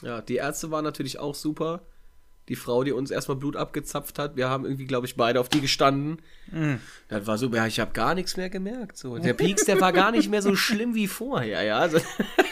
ja, 0.04 0.22
die 0.22 0.36
Ärzte 0.36 0.72
waren 0.72 0.84
natürlich 0.84 1.20
auch 1.20 1.36
super. 1.36 1.82
Die 2.50 2.56
Frau, 2.58 2.84
die 2.84 2.92
uns 2.92 3.10
erstmal 3.10 3.38
Blut 3.38 3.56
abgezapft 3.56 4.20
hat. 4.20 4.36
Wir 4.36 4.50
haben 4.50 4.66
irgendwie, 4.66 4.86
glaube 4.86 5.08
ich, 5.08 5.16
beide 5.16 5.40
auf 5.40 5.48
die 5.48 5.62
gestanden. 5.62 6.18
Das 7.08 7.26
war 7.26 7.38
so, 7.38 7.48
ja, 7.48 7.66
ich 7.68 7.80
habe 7.80 7.94
gar 7.94 8.16
nichts 8.16 8.36
mehr 8.36 8.50
gemerkt. 8.50 8.98
So. 8.98 9.18
Der 9.18 9.34
Peaks, 9.34 9.64
der 9.64 9.80
war 9.80 9.94
gar 9.94 10.12
nicht 10.12 10.30
mehr 10.30 10.42
so 10.42 10.56
schlimm 10.56 10.94
wie 10.94 11.08
vorher, 11.08 11.64
ja. 11.64 11.78
Also, 11.78 12.00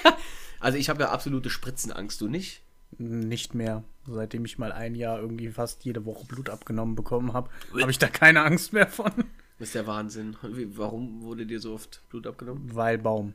also 0.61 0.77
ich 0.77 0.89
habe 0.89 1.01
ja 1.01 1.09
absolute 1.09 1.49
Spritzenangst, 1.49 2.21
du 2.21 2.29
nicht? 2.29 2.61
Nicht 2.97 3.53
mehr. 3.53 3.83
Seitdem 4.07 4.45
ich 4.45 4.57
mal 4.57 4.71
ein 4.71 4.95
Jahr 4.95 5.19
irgendwie 5.19 5.49
fast 5.49 5.83
jede 5.83 6.05
Woche 6.05 6.25
Blut 6.25 6.49
abgenommen 6.49 6.95
bekommen 6.95 7.33
habe, 7.33 7.49
habe 7.79 7.91
ich 7.91 7.99
da 7.99 8.07
keine 8.07 8.43
Angst 8.43 8.71
mehr 8.71 8.87
von. 8.87 9.11
Das 9.59 9.69
ist 9.69 9.75
der 9.75 9.87
Wahnsinn. 9.87 10.37
Warum 10.41 11.21
wurde 11.21 11.45
dir 11.45 11.59
so 11.59 11.73
oft 11.73 12.01
Blut 12.09 12.25
abgenommen? 12.25 12.71
Weil 12.73 12.97
Baum. 12.97 13.33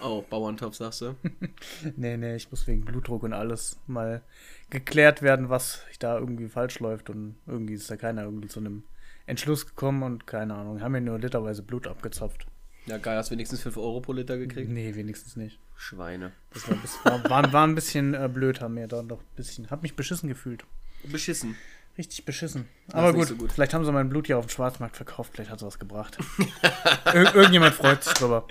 Oh, 0.00 0.22
Bauerntopf, 0.28 0.76
sagst 0.76 1.02
du? 1.02 1.16
Nee, 1.96 2.16
nee, 2.16 2.36
ich 2.36 2.50
muss 2.50 2.66
wegen 2.66 2.84
Blutdruck 2.84 3.22
und 3.22 3.32
alles 3.32 3.78
mal 3.86 4.22
geklärt 4.70 5.22
werden, 5.22 5.48
was 5.48 5.82
da 5.98 6.18
irgendwie 6.18 6.48
falsch 6.48 6.80
läuft. 6.80 7.10
Und 7.10 7.36
irgendwie 7.46 7.74
ist 7.74 7.90
da 7.90 7.96
keiner 7.96 8.22
irgendwie 8.24 8.48
zu 8.48 8.60
einem 8.60 8.84
Entschluss 9.26 9.66
gekommen 9.66 10.02
und 10.02 10.26
keine 10.26 10.54
Ahnung. 10.54 10.80
Haben 10.80 10.92
mir 10.92 11.00
nur 11.00 11.18
literweise 11.18 11.62
Blut 11.62 11.86
abgezapft. 11.86 12.46
Ja, 12.86 12.98
geil, 12.98 13.16
hast 13.16 13.30
wenigstens 13.32 13.62
5 13.62 13.76
Euro 13.78 14.00
pro 14.00 14.12
Liter 14.12 14.38
gekriegt? 14.38 14.70
Nee, 14.70 14.94
wenigstens 14.94 15.34
nicht. 15.34 15.58
Schweine. 15.74 16.32
Das 16.52 16.68
war, 16.68 16.74
ein 16.74 16.80
bisschen, 16.80 17.04
war, 17.04 17.30
war, 17.30 17.52
war 17.52 17.66
ein 17.66 17.74
bisschen 17.74 18.14
äh, 18.14 18.30
blöd, 18.32 18.60
haben 18.60 18.74
mir 18.74 18.86
da 18.86 19.02
doch 19.02 19.20
ein 19.20 19.36
bisschen. 19.36 19.68
Hab 19.70 19.82
mich 19.82 19.96
beschissen 19.96 20.28
gefühlt. 20.28 20.64
Beschissen. 21.02 21.56
Richtig 21.98 22.24
beschissen. 22.24 22.68
Aber 22.92 23.12
gut, 23.14 23.28
so 23.28 23.36
gut. 23.36 23.52
vielleicht 23.52 23.72
haben 23.72 23.84
sie 23.84 23.90
mein 23.90 24.08
Blut 24.08 24.28
ja 24.28 24.36
auf 24.36 24.46
dem 24.46 24.50
Schwarzmarkt 24.50 24.96
verkauft, 24.96 25.32
vielleicht 25.34 25.50
hat 25.50 25.58
es 25.58 25.66
was 25.66 25.78
gebracht. 25.78 26.18
Ir 27.14 27.34
irgendjemand 27.34 27.74
freut 27.74 28.04
sich 28.04 28.12
drüber. 28.12 28.46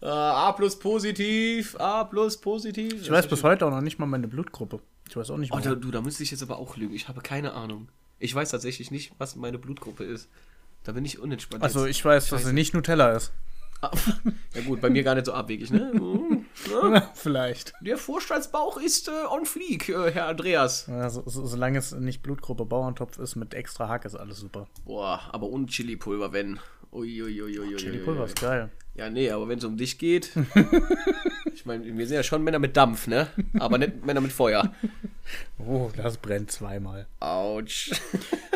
Äh, 0.00 0.06
A 0.06 0.52
plus 0.52 0.78
positiv, 0.78 1.74
A 1.80 2.04
plus 2.04 2.36
positiv. 2.40 2.92
Ich 3.02 3.10
weiß 3.10 3.26
bis 3.28 3.42
heute 3.42 3.66
auch 3.66 3.70
noch 3.70 3.80
nicht 3.80 3.98
mal 3.98 4.06
meine 4.06 4.28
Blutgruppe. 4.28 4.80
Ich 5.08 5.16
weiß 5.16 5.30
auch 5.30 5.38
nicht 5.38 5.52
Oh, 5.52 5.56
mehr. 5.56 5.64
da, 5.70 5.74
du, 5.74 5.90
da 5.90 6.00
müsste 6.02 6.22
ich 6.22 6.30
jetzt 6.30 6.42
aber 6.42 6.58
auch 6.58 6.76
lügen. 6.76 6.94
Ich 6.94 7.08
habe 7.08 7.20
keine 7.20 7.54
Ahnung. 7.54 7.88
Ich 8.18 8.34
weiß 8.34 8.50
tatsächlich 8.50 8.90
nicht, 8.90 9.12
was 9.18 9.36
meine 9.36 9.58
Blutgruppe 9.58 10.04
ist. 10.04 10.28
Da 10.84 10.92
bin 10.92 11.04
ich 11.04 11.18
unentspannt. 11.18 11.62
also 11.62 11.86
jetzt. 11.86 11.96
ich 11.96 12.04
weiß, 12.04 12.28
dass 12.28 12.40
Scheiße. 12.40 12.48
sie 12.48 12.54
nicht 12.54 12.74
Nutella 12.74 13.12
ist. 13.12 13.32
Ah, 13.80 13.90
Ja 14.54 14.62
gut, 14.62 14.80
bei 14.80 14.90
mir 14.90 15.02
gar 15.04 15.14
nicht 15.14 15.26
so 15.26 15.32
abwegig, 15.32 15.70
ne? 15.70 15.92
Hm, 16.68 16.90
ne? 16.90 17.08
vielleicht. 17.14 17.72
Der 17.80 17.96
Vorstandsbauch 17.96 18.78
ist 18.78 19.08
äh, 19.08 19.12
on 19.30 19.46
fleek, 19.46 19.88
äh, 19.88 20.10
Herr 20.12 20.26
Andreas. 20.26 20.86
Ja, 20.88 21.08
so, 21.08 21.22
so, 21.26 21.46
solange 21.46 21.78
es 21.78 21.92
nicht 21.92 22.22
Blutgruppe 22.22 22.64
Bauerntopf 22.64 23.18
ist 23.18 23.36
mit 23.36 23.54
extra 23.54 23.88
Hack, 23.88 24.04
ist 24.04 24.16
alles 24.16 24.38
super. 24.38 24.66
Boah, 24.84 25.20
aber 25.32 25.46
ohne 25.46 25.66
Chili-Pulver, 25.66 26.32
wenn. 26.32 26.58
Uiuiuiui. 26.92 27.76
Chili-Pulver 27.76 28.24
ist 28.24 28.40
geil. 28.40 28.70
Ja, 28.98 29.08
nee, 29.10 29.30
aber 29.30 29.48
wenn 29.48 29.58
es 29.58 29.64
um 29.64 29.76
dich 29.76 29.96
geht. 29.96 30.32
ich 31.54 31.64
meine, 31.64 31.84
wir 31.84 32.06
sind 32.06 32.16
ja 32.16 32.24
schon 32.24 32.42
Männer 32.42 32.58
mit 32.58 32.76
Dampf, 32.76 33.06
ne? 33.06 33.28
Aber 33.60 33.78
nicht 33.78 34.04
Männer 34.04 34.20
mit 34.20 34.32
Feuer. 34.32 34.74
Oh, 35.64 35.90
das 35.96 36.16
brennt 36.16 36.50
zweimal. 36.50 37.06
Autsch. 37.20 37.92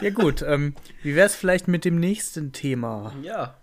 Ja 0.01 0.11
gut, 0.11 0.43
ähm, 0.43 0.75
wie 1.05 1.15
wär's 1.15 1.37
vielleicht 1.37 1.69
mit 1.69 1.85
dem 1.85 2.01
nächsten 2.01 2.51
Thema? 2.53 3.15
ja. 3.23 3.57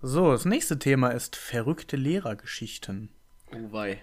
So, 0.00 0.32
das 0.32 0.44
nächste 0.44 0.78
Thema 0.78 1.08
ist 1.08 1.36
verrückte 1.36 1.96
Lehrergeschichten. 1.96 3.10
Oh 3.52 3.72
wei. 3.72 3.98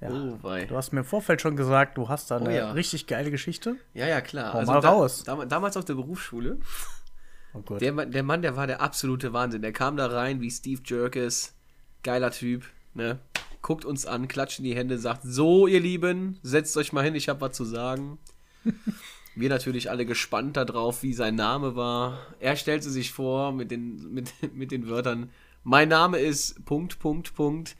Ja. 0.00 0.08
Oh 0.10 0.38
wei. 0.42 0.64
Du 0.64 0.76
hast 0.76 0.92
mir 0.92 1.00
im 1.00 1.06
Vorfeld 1.06 1.40
schon 1.42 1.56
gesagt, 1.56 1.98
du 1.98 2.08
hast 2.08 2.30
da 2.30 2.38
eine 2.38 2.56
ja. 2.56 2.72
richtig 2.72 3.06
geile 3.06 3.30
Geschichte. 3.30 3.76
Ja, 3.92 4.06
ja, 4.06 4.20
klar. 4.20 4.54
Hau 4.54 4.62
mal 4.62 4.78
raus. 4.78 5.24
Da, 5.24 5.44
damals 5.44 5.76
auf 5.76 5.84
der 5.84 5.94
Berufsschule, 5.94 6.58
Oh 7.52 7.60
der, 7.76 7.92
Mann- 7.92 8.12
der 8.12 8.22
Mann, 8.22 8.42
der 8.42 8.56
war 8.56 8.66
der 8.66 8.80
absolute 8.80 9.32
Wahnsinn. 9.32 9.62
Der 9.62 9.72
kam 9.72 9.96
da 9.96 10.06
rein 10.06 10.40
wie 10.40 10.50
Steve 10.50 10.80
Jerkes. 10.84 11.54
Geiler 12.02 12.30
Typ, 12.30 12.64
ne? 12.94 13.18
Guckt 13.62 13.84
uns 13.84 14.06
an, 14.06 14.28
klatscht 14.28 14.58
in 14.60 14.64
die 14.64 14.74
Hände, 14.76 14.98
sagt: 14.98 15.22
So, 15.24 15.66
ihr 15.66 15.80
Lieben, 15.80 16.38
setzt 16.42 16.76
euch 16.76 16.92
mal 16.92 17.04
hin, 17.04 17.14
ich 17.14 17.28
habe 17.28 17.40
was 17.40 17.56
zu 17.56 17.64
sagen. 17.64 18.18
Wir 19.36 19.48
natürlich 19.48 19.90
alle 19.90 20.04
gespannt 20.06 20.56
darauf, 20.56 21.02
wie 21.04 21.14
sein 21.14 21.36
Name 21.36 21.76
war. 21.76 22.18
Er 22.40 22.56
stellte 22.56 22.90
sich 22.90 23.12
vor 23.12 23.52
mit 23.52 23.70
den, 23.70 24.12
mit, 24.12 24.32
mit 24.54 24.70
den 24.72 24.88
Wörtern: 24.88 25.30
Mein 25.62 25.88
Name 25.88 26.18
ist 26.18 26.64
Punkt, 26.64 26.98
Punkt, 26.98 27.34
Punkt. 27.34 27.76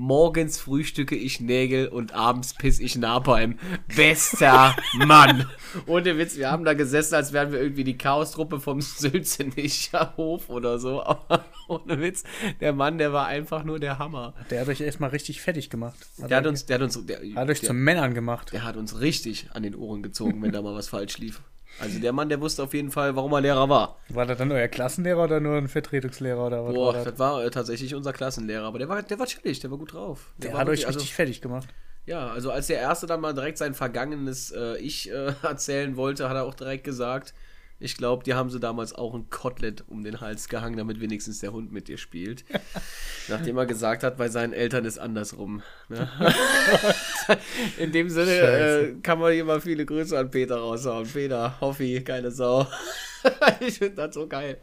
Morgens 0.00 0.60
frühstücke 0.60 1.16
ich 1.16 1.40
Nägel 1.40 1.88
und 1.88 2.14
abends 2.14 2.54
piss 2.54 2.78
ich 2.78 2.96
Napalm. 2.96 3.58
Bester 3.96 4.76
Mann. 4.94 5.44
Ohne 5.86 6.16
Witz, 6.16 6.36
wir 6.36 6.52
haben 6.52 6.64
da 6.64 6.74
gesessen, 6.74 7.16
als 7.16 7.32
wären 7.32 7.50
wir 7.50 7.60
irgendwie 7.60 7.82
die 7.82 7.98
Chaos-Truppe 7.98 8.60
vom 8.60 8.80
Sülzenischer 8.80 10.14
Hof 10.16 10.50
oder 10.50 10.78
so. 10.78 11.02
Aber 11.04 11.44
ohne 11.66 12.00
Witz, 12.00 12.22
der 12.60 12.72
Mann, 12.72 12.98
der 12.98 13.12
war 13.12 13.26
einfach 13.26 13.64
nur 13.64 13.80
der 13.80 13.98
Hammer. 13.98 14.34
Der 14.50 14.60
hat 14.60 14.68
euch 14.68 14.80
erstmal 14.80 15.10
richtig 15.10 15.40
fertig 15.40 15.68
gemacht. 15.68 15.98
Der 16.16 16.36
hat 16.36 16.46
uns, 16.46 16.64
der 16.64 16.76
hat 16.76 16.82
uns, 16.82 17.04
der, 17.04 17.18
hat 17.34 17.48
euch 17.48 17.60
der, 17.60 17.66
zu 17.66 17.74
Männern 17.74 18.14
gemacht. 18.14 18.52
der 18.52 18.62
hat 18.62 18.76
uns 18.76 19.00
richtig 19.00 19.48
an 19.52 19.64
den 19.64 19.74
Ohren 19.74 20.04
gezogen, 20.04 20.40
wenn 20.42 20.52
da 20.52 20.62
mal 20.62 20.76
was 20.76 20.88
falsch 20.88 21.18
lief. 21.18 21.42
Also 21.80 22.00
der 22.00 22.12
Mann, 22.12 22.28
der 22.28 22.40
wusste 22.40 22.62
auf 22.64 22.74
jeden 22.74 22.90
Fall, 22.90 23.14
warum 23.14 23.32
er 23.32 23.40
Lehrer 23.40 23.68
war. 23.68 23.98
War 24.08 24.26
das 24.26 24.38
dann 24.38 24.50
euer 24.50 24.68
Klassenlehrer 24.68 25.24
oder 25.24 25.40
nur 25.40 25.56
ein 25.56 25.68
Vertretungslehrer 25.68 26.46
oder 26.46 26.64
was 26.64 26.74
Boah, 26.74 26.86
war 26.86 26.92
das? 26.94 27.04
das 27.04 27.18
war 27.18 27.44
äh, 27.44 27.50
tatsächlich 27.50 27.94
unser 27.94 28.12
Klassenlehrer, 28.12 28.64
aber 28.66 28.78
der 28.78 28.88
war, 28.88 29.02
der 29.02 29.18
war 29.18 29.26
chillig, 29.26 29.60
der 29.60 29.70
war 29.70 29.78
gut 29.78 29.92
drauf. 29.92 30.32
Der 30.38 30.52
war 30.52 30.60
hat 30.60 30.68
euch 30.68 30.80
wirklich- 30.80 30.88
richtig 30.88 31.02
also, 31.10 31.14
fertig 31.14 31.40
gemacht. 31.40 31.68
Ja, 32.06 32.28
also 32.28 32.50
als 32.50 32.68
der 32.68 32.78
Erste 32.80 33.06
dann 33.06 33.20
mal 33.20 33.34
direkt 33.34 33.58
sein 33.58 33.74
vergangenes 33.74 34.50
äh, 34.50 34.78
Ich 34.78 35.10
äh, 35.10 35.32
erzählen 35.42 35.96
wollte, 35.96 36.28
hat 36.28 36.36
er 36.36 36.44
auch 36.44 36.54
direkt 36.54 36.84
gesagt, 36.84 37.34
ich 37.80 37.96
glaube, 37.96 38.24
die 38.24 38.34
haben 38.34 38.50
sie 38.50 38.58
damals 38.58 38.92
auch 38.92 39.14
ein 39.14 39.30
Kotelett 39.30 39.84
um 39.86 40.02
den 40.02 40.20
Hals 40.20 40.48
gehangen, 40.48 40.76
damit 40.76 41.00
wenigstens 41.00 41.38
der 41.38 41.52
Hund 41.52 41.70
mit 41.70 41.86
dir 41.86 41.96
spielt. 41.96 42.44
Nachdem 43.28 43.56
er 43.56 43.66
gesagt 43.66 44.02
hat, 44.02 44.16
bei 44.16 44.28
seinen 44.28 44.52
Eltern 44.52 44.84
ist 44.84 44.98
andersrum. 44.98 45.62
Ne? 45.88 46.08
In 47.78 47.92
dem 47.92 48.08
Sinne 48.08 48.32
äh, 48.32 48.94
kann 49.02 49.20
man 49.20 49.32
hier 49.32 49.44
mal 49.44 49.60
viele 49.60 49.86
Grüße 49.86 50.18
an 50.18 50.30
Peter 50.30 50.56
raushauen. 50.56 51.06
Peter, 51.06 51.60
Hoffi, 51.60 52.02
keine 52.02 52.30
Sau. 52.30 52.66
ich 53.60 53.78
finde 53.78 53.94
das 53.94 54.14
so 54.14 54.26
geil. 54.26 54.58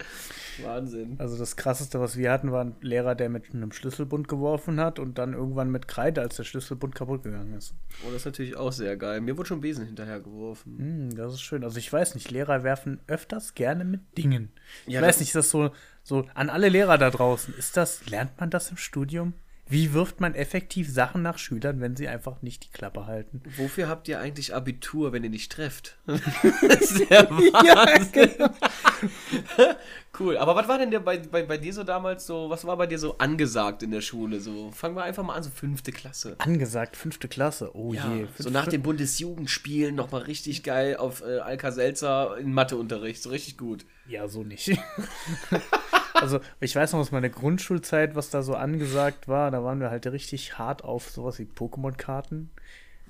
Wahnsinn. 0.63 1.15
Also 1.20 1.38
das 1.38 1.56
krasseste, 1.56 2.00
was 2.00 2.18
wir 2.18 2.32
hatten, 2.32 2.52
war 2.52 2.63
ein 2.63 2.76
Lehrer, 2.82 3.15
der 3.15 3.30
mit 3.30 3.54
einem 3.54 3.72
Schlüsselbund 3.72 4.28
geworfen 4.28 4.80
hat 4.80 5.00
und 5.00 5.18
dann 5.18 5.34
irgendwann 5.34 5.70
mit 5.72 5.88
Kreide, 5.88 6.22
als 6.22 6.36
der 6.38 6.44
Schlüsselbund 6.44 6.96
kaputt 6.96 7.24
gegangen 7.24 7.54
ist. 7.54 7.74
Oh, 8.04 8.08
das 8.08 8.18
ist 8.18 8.26
natürlich 8.26 8.56
auch 8.56 8.72
sehr 8.72 8.98
geil. 8.98 9.22
Mir 9.22 9.38
wurde 9.38 9.48
schon 9.48 9.62
Besen 9.62 9.86
hinterhergeworfen. 9.86 10.78
Hm, 10.78 11.15
das 11.15 11.34
ist 11.34 11.41
schön. 11.41 11.63
Also 11.63 11.78
ich 11.78 11.91
weiß 11.91 12.15
nicht, 12.15 12.32
Lehrer 12.32 12.63
werfen 12.63 13.00
öfters 13.08 13.54
gerne 13.56 13.86
mit 13.86 14.02
Dingen. 14.18 14.50
Ich 14.86 14.94
Ja, 14.94 15.02
weiß 15.02 15.20
nicht, 15.20 15.30
ist 15.30 15.36
das 15.36 15.50
so, 15.50 15.72
so 16.04 16.26
an 16.34 16.50
alle 16.50 16.70
Lehrer 16.70 16.98
da 16.98 17.10
draußen, 17.10 17.54
ist 17.58 17.78
das, 17.78 18.10
lernt 18.10 18.39
man 18.39 18.50
das 18.50 18.70
im 18.72 18.78
Studium? 18.78 19.34
Wie 19.67 19.93
wirft 19.93 20.19
man 20.21 20.36
effektiv 20.36 20.88
Sachen 20.91 21.23
nach 21.23 21.39
Schülern, 21.39 21.82
wenn 21.82 21.95
sie 21.95 22.08
einfach 22.08 22.41
nicht 22.43 22.63
die 22.65 22.69
Klappe 22.69 23.08
halten? 23.08 23.41
Wofür 23.58 23.88
habt 23.88 24.08
ihr 24.08 24.19
eigentlich 24.19 24.54
Abitur, 24.54 25.12
wenn 25.12 25.23
ihr 25.23 25.30
nicht 25.32 25.51
trefft? 25.51 25.97
das 26.06 26.91
ist 26.91 27.10
der 27.10 27.30
Wahnsinn. 27.32 28.49
Cool, 30.17 30.38
aber 30.38 30.56
was 30.56 30.69
war 30.69 30.78
denn 30.78 30.91
der 30.91 31.01
bei, 31.01 31.17
bei, 31.17 31.43
bei 31.43 31.58
dir 31.58 31.73
so 31.73 31.84
damals 31.84 32.25
so, 32.25 32.49
was 32.49 32.63
war 32.65 32.78
bei 32.78 32.88
dir 32.88 32.97
so 32.97 33.17
angesagt 33.17 33.84
in 33.84 33.91
der 33.91 33.99
Schule? 33.99 34.39
So, 34.39 34.71
fangen 34.71 34.95
wir 34.95 35.04
einfach 35.04 35.23
mal 35.23 35.34
an, 35.36 35.43
so 35.43 35.49
fünfte 35.49 35.91
Klasse. 35.91 36.36
Angesagt, 36.38 36.95
fünfte 36.95 37.28
Klasse. 37.28 37.75
Oh 37.75 37.91
Ja, 37.93 38.13
je. 38.15 38.25
so 38.38 38.49
nach 38.49 38.67
den 38.67 38.82
Bundesjugendspielen 38.82 39.93
nochmal 39.93 40.21
richtig 40.21 40.63
geil 40.63 40.95
auf 40.95 41.21
äh, 41.21 41.39
Alka-Seltzer 41.39 42.38
in 42.38 42.54
Matheunterricht, 42.54 43.21
so 43.21 43.30
richtig 43.30 43.58
gut. 43.58 43.86
Ja, 44.08 44.30
so 44.30 44.43
nicht. 44.43 44.71
also, 46.15 46.39
ich 46.60 46.75
weiß 46.75 46.93
noch 46.93 46.99
aus 46.99 47.12
meiner 47.12 47.30
Grundschulzeit, 47.30 48.15
was 48.15 48.30
da 48.30 48.41
so 48.41 48.56
angesagt 48.56 49.28
war. 49.28 49.51
Da 49.51 49.63
waren 49.63 49.80
wir 49.80 49.89
halt 49.91 50.06
richtig 50.08 50.58
hart 50.58 50.84
auf 50.84 51.10
sowas 51.10 51.39
wie 51.39 51.43
Pokémon-Karten. 51.45 52.49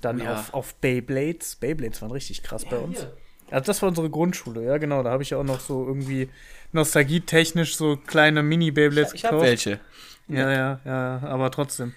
Dann 0.00 0.18
Ja. 0.18 0.34
auf, 0.34 0.54
auf 0.54 0.74
Beyblades. 0.76 1.56
Beyblades 1.56 2.02
waren 2.02 2.10
richtig 2.10 2.42
krass 2.42 2.64
bei 2.64 2.76
uns. 2.76 2.98
hier. 3.00 3.12
Also, 3.50 3.66
das 3.66 3.80
war 3.82 3.88
unsere 3.88 4.10
Grundschule, 4.10 4.64
ja, 4.64 4.76
genau. 4.78 5.02
Da 5.02 5.10
habe 5.10 5.22
ich 5.22 5.30
ja 5.30 5.38
auch 5.38 5.44
noch 5.44 5.60
so 5.60 5.86
irgendwie 5.86 6.28
nostalgietechnisch 6.72 7.76
so 7.76 7.96
kleine 7.96 8.42
Mini-Beyblades 8.42 9.14
Ich 9.14 9.24
hab 9.24 9.40
welche. 9.40 9.80
Ja, 10.28 10.50
ja, 10.50 10.80
ja, 10.84 11.20
aber 11.24 11.50
trotzdem. 11.52 11.94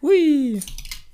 Hui! 0.00 0.60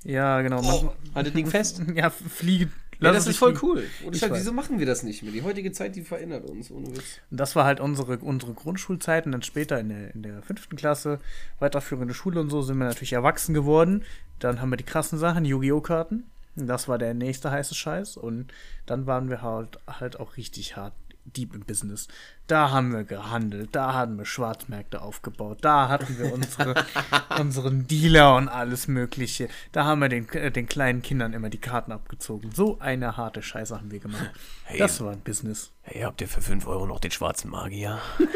Ja, 0.03 0.41
genau. 0.41 0.61
Man, 0.61 0.89
Hat 1.15 1.25
das 1.25 1.33
Ding 1.33 1.47
fest? 1.47 1.81
ja, 1.95 2.09
fliegen. 2.09 2.71
Ja, 3.01 3.11
das 3.13 3.27
ist 3.27 3.37
voll 3.37 3.57
cool. 3.61 3.83
Und 4.05 4.15
Ich 4.15 4.21
weiß. 4.21 4.31
wieso 4.33 4.51
machen 4.51 4.79
wir 4.79 4.85
das 4.85 5.03
nicht 5.03 5.23
mehr? 5.23 5.31
Die 5.31 5.41
heutige 5.41 5.71
Zeit, 5.71 5.95
die 5.95 6.01
verändert 6.01 6.49
uns, 6.49 6.69
ohne 6.69 6.87
Witz. 6.87 7.19
Und 7.31 7.39
das 7.39 7.55
war 7.55 7.63
halt 7.65 7.79
unsere, 7.79 8.17
unsere 8.17 8.53
Grundschulzeit 8.53 9.25
und 9.25 9.31
dann 9.31 9.41
später 9.41 9.79
in 9.79 9.89
der, 9.89 10.13
in 10.13 10.23
der 10.23 10.41
fünften 10.41 10.75
Klasse, 10.75 11.19
weiterführende 11.59 12.13
Schule 12.13 12.41
und 12.41 12.49
so, 12.49 12.61
sind 12.61 12.77
wir 12.77 12.85
natürlich 12.85 13.13
erwachsen 13.13 13.53
geworden. 13.53 14.03
Dann 14.39 14.61
haben 14.61 14.69
wir 14.69 14.77
die 14.77 14.83
krassen 14.83 15.17
Sachen, 15.17 15.45
Yu-Gi-Oh! 15.45 15.81
Karten. 15.81 16.25
Das 16.55 16.87
war 16.89 16.97
der 16.97 17.13
nächste 17.13 17.51
heiße 17.51 17.73
Scheiß. 17.73 18.17
Und 18.17 18.51
dann 18.85 19.05
waren 19.05 19.29
wir 19.29 19.41
halt, 19.41 19.79
halt 19.87 20.19
auch 20.19 20.35
richtig 20.35 20.75
hart 20.75 20.93
deep 21.25 21.53
im 21.53 21.61
Business. 21.61 22.07
Da 22.47 22.71
haben 22.71 22.91
wir 22.91 23.03
gehandelt, 23.03 23.69
da 23.73 23.93
haben 23.93 24.17
wir 24.17 24.25
Schwarzmärkte 24.25 25.01
aufgebaut, 25.01 25.59
da 25.61 25.87
hatten 25.87 26.17
wir 26.17 26.33
unsere, 26.33 26.85
unseren 27.39 27.87
Dealer 27.87 28.35
und 28.35 28.49
alles 28.49 28.87
Mögliche. 28.87 29.49
Da 29.71 29.85
haben 29.85 30.01
wir 30.01 30.09
den, 30.09 30.27
äh, 30.29 30.51
den 30.51 30.67
kleinen 30.67 31.01
Kindern 31.01 31.33
immer 31.33 31.49
die 31.49 31.59
Karten 31.59 31.91
abgezogen. 31.91 32.51
So 32.51 32.79
eine 32.79 33.17
harte 33.17 33.41
Scheiße 33.41 33.75
haben 33.75 33.91
wir 33.91 33.99
gemacht. 33.99 34.31
Hey. 34.63 34.79
Das 34.79 34.99
war 35.01 35.11
ein 35.11 35.21
Business. 35.21 35.71
Hey, 35.81 36.01
habt 36.01 36.21
ihr 36.21 36.27
für 36.27 36.41
5 36.41 36.67
Euro 36.67 36.85
noch 36.85 36.99
den 36.99 37.11
schwarzen 37.11 37.51
Magier? 37.51 37.99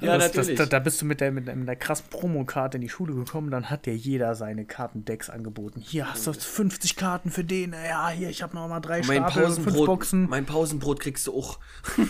Ja, 0.00 0.18
das, 0.18 0.34
natürlich. 0.34 0.58
Das, 0.58 0.68
da, 0.68 0.78
da 0.78 0.82
bist 0.82 1.00
du 1.00 1.06
mit 1.06 1.20
der, 1.20 1.32
mit, 1.32 1.48
einer 1.48 1.76
krassen 1.76 2.06
Promokarte 2.10 2.76
in 2.78 2.82
die 2.82 2.88
Schule 2.88 3.14
gekommen, 3.14 3.50
dann 3.50 3.70
hat 3.70 3.86
dir 3.86 3.96
jeder 3.96 4.34
seine 4.34 4.64
Kartendecks 4.64 5.30
angeboten. 5.30 5.80
Hier 5.80 6.10
hast 6.10 6.26
du 6.26 6.32
50 6.32 6.96
Karten 6.96 7.30
für 7.30 7.44
den, 7.44 7.72
ja, 7.72 8.08
hier, 8.10 8.30
ich 8.30 8.42
habe 8.42 8.54
noch 8.54 8.68
mal 8.68 8.80
drei 8.80 9.02
mein 9.06 9.18
Stapel, 9.18 9.44
fünf 9.44 9.56
Pausenbrot, 9.56 9.86
Boxen. 9.86 10.28
mein 10.28 10.46
Pausenbrot 10.46 11.00
kriegst 11.00 11.26
du 11.26 11.36
auch. 11.36 11.58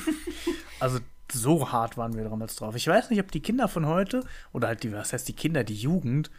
Also 0.81 0.99
so 1.33 1.73
hart 1.73 1.97
waren 1.97 2.15
wir 2.15 2.25
damals 2.25 2.57
drauf. 2.57 2.75
Ich 2.77 2.87
weiß 2.87 3.09
nicht, 3.09 3.21
ob 3.21 3.31
die 3.33 3.41
Kinder 3.41 3.69
von 3.69 3.87
heute, 3.87 4.25
oder 4.53 4.69
halt 4.69 4.83
die, 4.83 4.93
was 4.93 5.13
heißt 5.13 5.27
die 5.27 5.33
Kinder, 5.33 5.65
die 5.65 5.75
Jugend, 5.75 6.31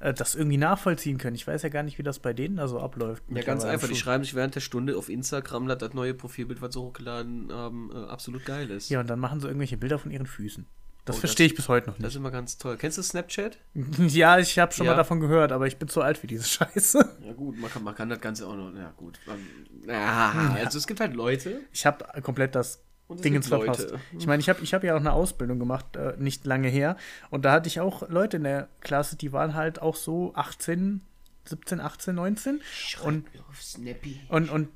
äh, 0.00 0.14
das 0.14 0.34
irgendwie 0.34 0.56
nachvollziehen 0.56 1.18
können. 1.18 1.34
Ich 1.34 1.46
weiß 1.46 1.62
ja 1.62 1.68
gar 1.68 1.82
nicht, 1.82 1.98
wie 1.98 2.02
das 2.02 2.18
bei 2.18 2.32
denen 2.32 2.56
da 2.56 2.68
so 2.68 2.80
abläuft. 2.80 3.22
Ja, 3.28 3.42
ganz 3.42 3.64
einfach. 3.64 3.88
Die 3.88 3.96
schreiben 3.96 4.24
sich 4.24 4.34
während 4.34 4.54
der 4.54 4.60
Stunde 4.60 4.96
auf 4.96 5.08
Instagram, 5.08 5.66
dass 5.66 5.78
das 5.78 5.94
neue 5.94 6.14
Profilbild, 6.14 6.62
was 6.62 6.74
sie 6.74 6.80
hochgeladen 6.80 7.52
haben, 7.52 7.90
äh, 7.92 8.08
absolut 8.08 8.44
geil 8.44 8.70
ist. 8.70 8.88
Ja, 8.90 9.00
und 9.00 9.10
dann 9.10 9.18
machen 9.18 9.40
sie 9.40 9.48
irgendwelche 9.48 9.76
Bilder 9.76 9.98
von 9.98 10.10
ihren 10.10 10.26
Füßen. 10.26 10.66
Das 11.08 11.16
Oh, 11.16 11.20
verstehe 11.20 11.46
das- 11.46 11.52
ich 11.52 11.56
bis 11.56 11.68
heute 11.68 11.86
noch 11.88 11.94
Das 11.94 12.00
nicht. 12.02 12.08
ist 12.10 12.16
immer 12.16 12.30
ganz 12.30 12.58
toll. 12.58 12.76
Kennst 12.76 12.98
du 12.98 13.02
Snapchat? 13.02 13.58
Ja, 14.08 14.38
ich 14.38 14.58
habe 14.58 14.72
schon 14.72 14.86
Ja. 14.86 14.92
mal 14.92 14.96
davon 14.98 15.20
gehört, 15.20 15.52
aber 15.52 15.66
ich 15.66 15.76
bin 15.78 15.88
zu 15.88 16.02
alt 16.02 16.18
für 16.18 16.26
diese 16.26 16.44
Scheiße. 16.44 17.16
Ja 17.24 17.32
gut, 17.32 17.58
man 17.58 17.70
kann, 17.70 17.82
man 17.82 17.94
kann 17.94 18.08
das 18.08 18.20
Ganze 18.20 18.46
auch 18.46 18.54
noch, 18.56 18.74
ja 18.74 18.92
gut. 18.96 19.18
Man, 19.26 19.38
ja, 19.86 20.54
also 20.64 20.78
es 20.78 20.86
gibt 20.86 21.00
halt 21.00 21.14
Leute. 21.14 21.60
Ich 21.72 21.84
habe 21.86 22.04
komplett 22.22 22.54
das 22.54 22.82
Und 23.06 23.16
es 23.16 23.22
Dingens 23.22 23.48
verpasst. 23.48 23.92
Ich 24.18 24.26
meine, 24.26 24.40
ich 24.40 24.48
habe 24.48 24.60
ich 24.62 24.74
hab 24.74 24.84
ja 24.84 24.94
auch 24.94 25.00
eine 25.00 25.12
Ausbildung 25.12 25.58
gemacht, 25.58 25.96
äh, 25.96 26.14
nicht 26.18 26.44
lange 26.46 26.68
her. 26.68 26.96
Und 27.30 27.44
da 27.44 27.52
hatte 27.52 27.68
ich 27.68 27.80
auch 27.80 28.08
Leute 28.08 28.36
in 28.36 28.44
der 28.44 28.68
Klasse, 28.80 29.16
die 29.16 29.32
waren 29.32 29.54
halt 29.54 29.80
auch 29.80 29.96
so 29.96 30.32
18, 30.34 31.00
17, 31.46 31.80
18, 31.80 32.14
19. 32.14 32.60
Und, 33.04 33.26
auf 33.48 33.62
Snappy. 33.62 34.20
und, 34.28 34.50
und 34.50 34.68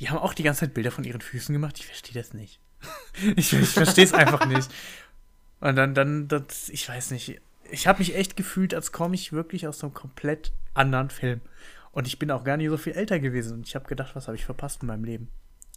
die 0.00 0.10
haben 0.10 0.18
auch 0.18 0.34
die 0.34 0.42
ganze 0.42 0.60
Zeit 0.60 0.74
Bilder 0.74 0.90
von 0.90 1.04
ihren 1.04 1.20
Füßen 1.22 1.52
gemacht. 1.52 1.78
Ich 1.78 1.86
verstehe 1.86 2.14
das 2.14 2.34
nicht. 2.34 2.60
ich 3.36 3.52
ich 3.52 3.68
verstehe 3.70 4.04
es 4.04 4.12
einfach 4.12 4.44
nicht. 4.46 4.68
Und 5.60 5.76
dann, 5.76 5.94
dann, 5.94 6.28
das, 6.28 6.68
ich 6.68 6.88
weiß 6.88 7.10
nicht. 7.10 7.40
Ich 7.70 7.86
habe 7.86 7.98
mich 7.98 8.14
echt 8.14 8.36
gefühlt, 8.36 8.74
als 8.74 8.92
komme 8.92 9.14
ich 9.14 9.32
wirklich 9.32 9.66
aus 9.66 9.82
einem 9.82 9.92
komplett 9.94 10.52
anderen 10.74 11.10
Film. 11.10 11.40
Und 11.92 12.06
ich 12.06 12.18
bin 12.18 12.30
auch 12.30 12.44
gar 12.44 12.56
nicht 12.56 12.68
so 12.68 12.76
viel 12.76 12.92
älter 12.92 13.18
gewesen. 13.18 13.54
Und 13.58 13.66
ich 13.66 13.74
habe 13.74 13.88
gedacht, 13.88 14.14
was 14.14 14.28
habe 14.28 14.36
ich 14.36 14.44
verpasst 14.44 14.82
in 14.82 14.86
meinem 14.88 15.04
Leben? 15.04 15.28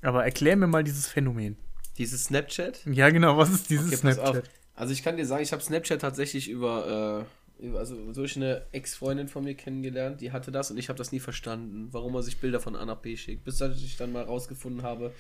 Aber 0.02 0.24
erklär 0.24 0.56
mir 0.56 0.68
mal 0.68 0.84
dieses 0.84 1.08
Phänomen. 1.08 1.58
Dieses 1.98 2.26
Snapchat? 2.26 2.86
Ja, 2.86 3.10
genau, 3.10 3.38
was 3.38 3.50
ist 3.50 3.70
dieses 3.70 3.88
Okay. 3.88 4.14
Snapchat? 4.14 4.50
Also 4.76 4.94
ich 4.94 5.04
kann 5.04 5.18
dir 5.18 5.26
sagen, 5.26 5.44
ich 5.44 5.52
habe 5.52 5.62
Snapchat 5.62 6.02
tatsächlich 6.02 6.50
über, 6.50 7.28
äh, 7.60 7.66
über 7.66 7.80
also 7.80 8.14
durch 8.14 8.36
eine 8.36 8.66
Ex-Freundin 8.72 9.28
von 9.28 9.44
mir 9.44 9.56
kennengelernt, 9.56 10.22
die 10.22 10.32
hatte 10.32 10.52
das 10.52 10.72
und 10.72 10.78
ich 10.78 10.90
habe 10.90 10.98
das 10.98 11.12
nie 11.12 11.20
verstanden, 11.20 11.90
warum 11.92 12.14
man 12.14 12.24
sich 12.24 12.40
Bilder 12.40 12.60
von 12.60 12.76
A 12.76 12.86
nach 12.86 12.98
B 12.98 13.18
schickt. 13.18 13.44
Bis 13.44 13.62
ich 13.62 13.98
dann 13.98 14.12
mal 14.12 14.24
rausgefunden 14.24 14.84
habe, 14.84 15.14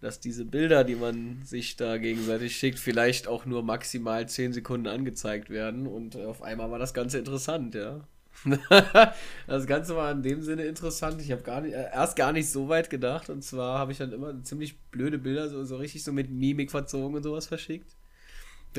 dass 0.00 0.20
diese 0.20 0.44
Bilder, 0.44 0.84
die 0.84 0.94
man 0.94 1.42
sich 1.44 1.76
da 1.76 1.96
gegenseitig 1.96 2.56
schickt, 2.56 2.78
vielleicht 2.78 3.28
auch 3.28 3.46
nur 3.46 3.62
maximal 3.62 4.28
10 4.28 4.52
Sekunden 4.52 4.86
angezeigt 4.86 5.50
werden 5.50 5.86
und 5.86 6.16
auf 6.16 6.42
einmal 6.42 6.70
war 6.70 6.78
das 6.78 6.94
Ganze 6.94 7.18
interessant, 7.18 7.74
ja. 7.74 8.06
das 9.46 9.66
Ganze 9.66 9.96
war 9.96 10.12
in 10.12 10.22
dem 10.22 10.42
Sinne 10.42 10.64
interessant. 10.64 11.20
Ich 11.20 11.32
habe 11.32 11.68
äh, 11.68 11.70
erst 11.70 12.16
gar 12.16 12.32
nicht 12.32 12.50
so 12.50 12.68
weit 12.68 12.90
gedacht. 12.90 13.30
Und 13.30 13.42
zwar 13.42 13.78
habe 13.78 13.92
ich 13.92 13.98
dann 13.98 14.12
immer 14.12 14.42
ziemlich 14.42 14.78
blöde 14.90 15.18
Bilder, 15.18 15.48
so, 15.48 15.64
so 15.64 15.76
richtig 15.76 16.04
so 16.04 16.12
mit 16.12 16.30
Mimik 16.30 16.70
verzogen 16.70 17.16
und 17.16 17.22
sowas 17.22 17.46
verschickt. 17.46 17.95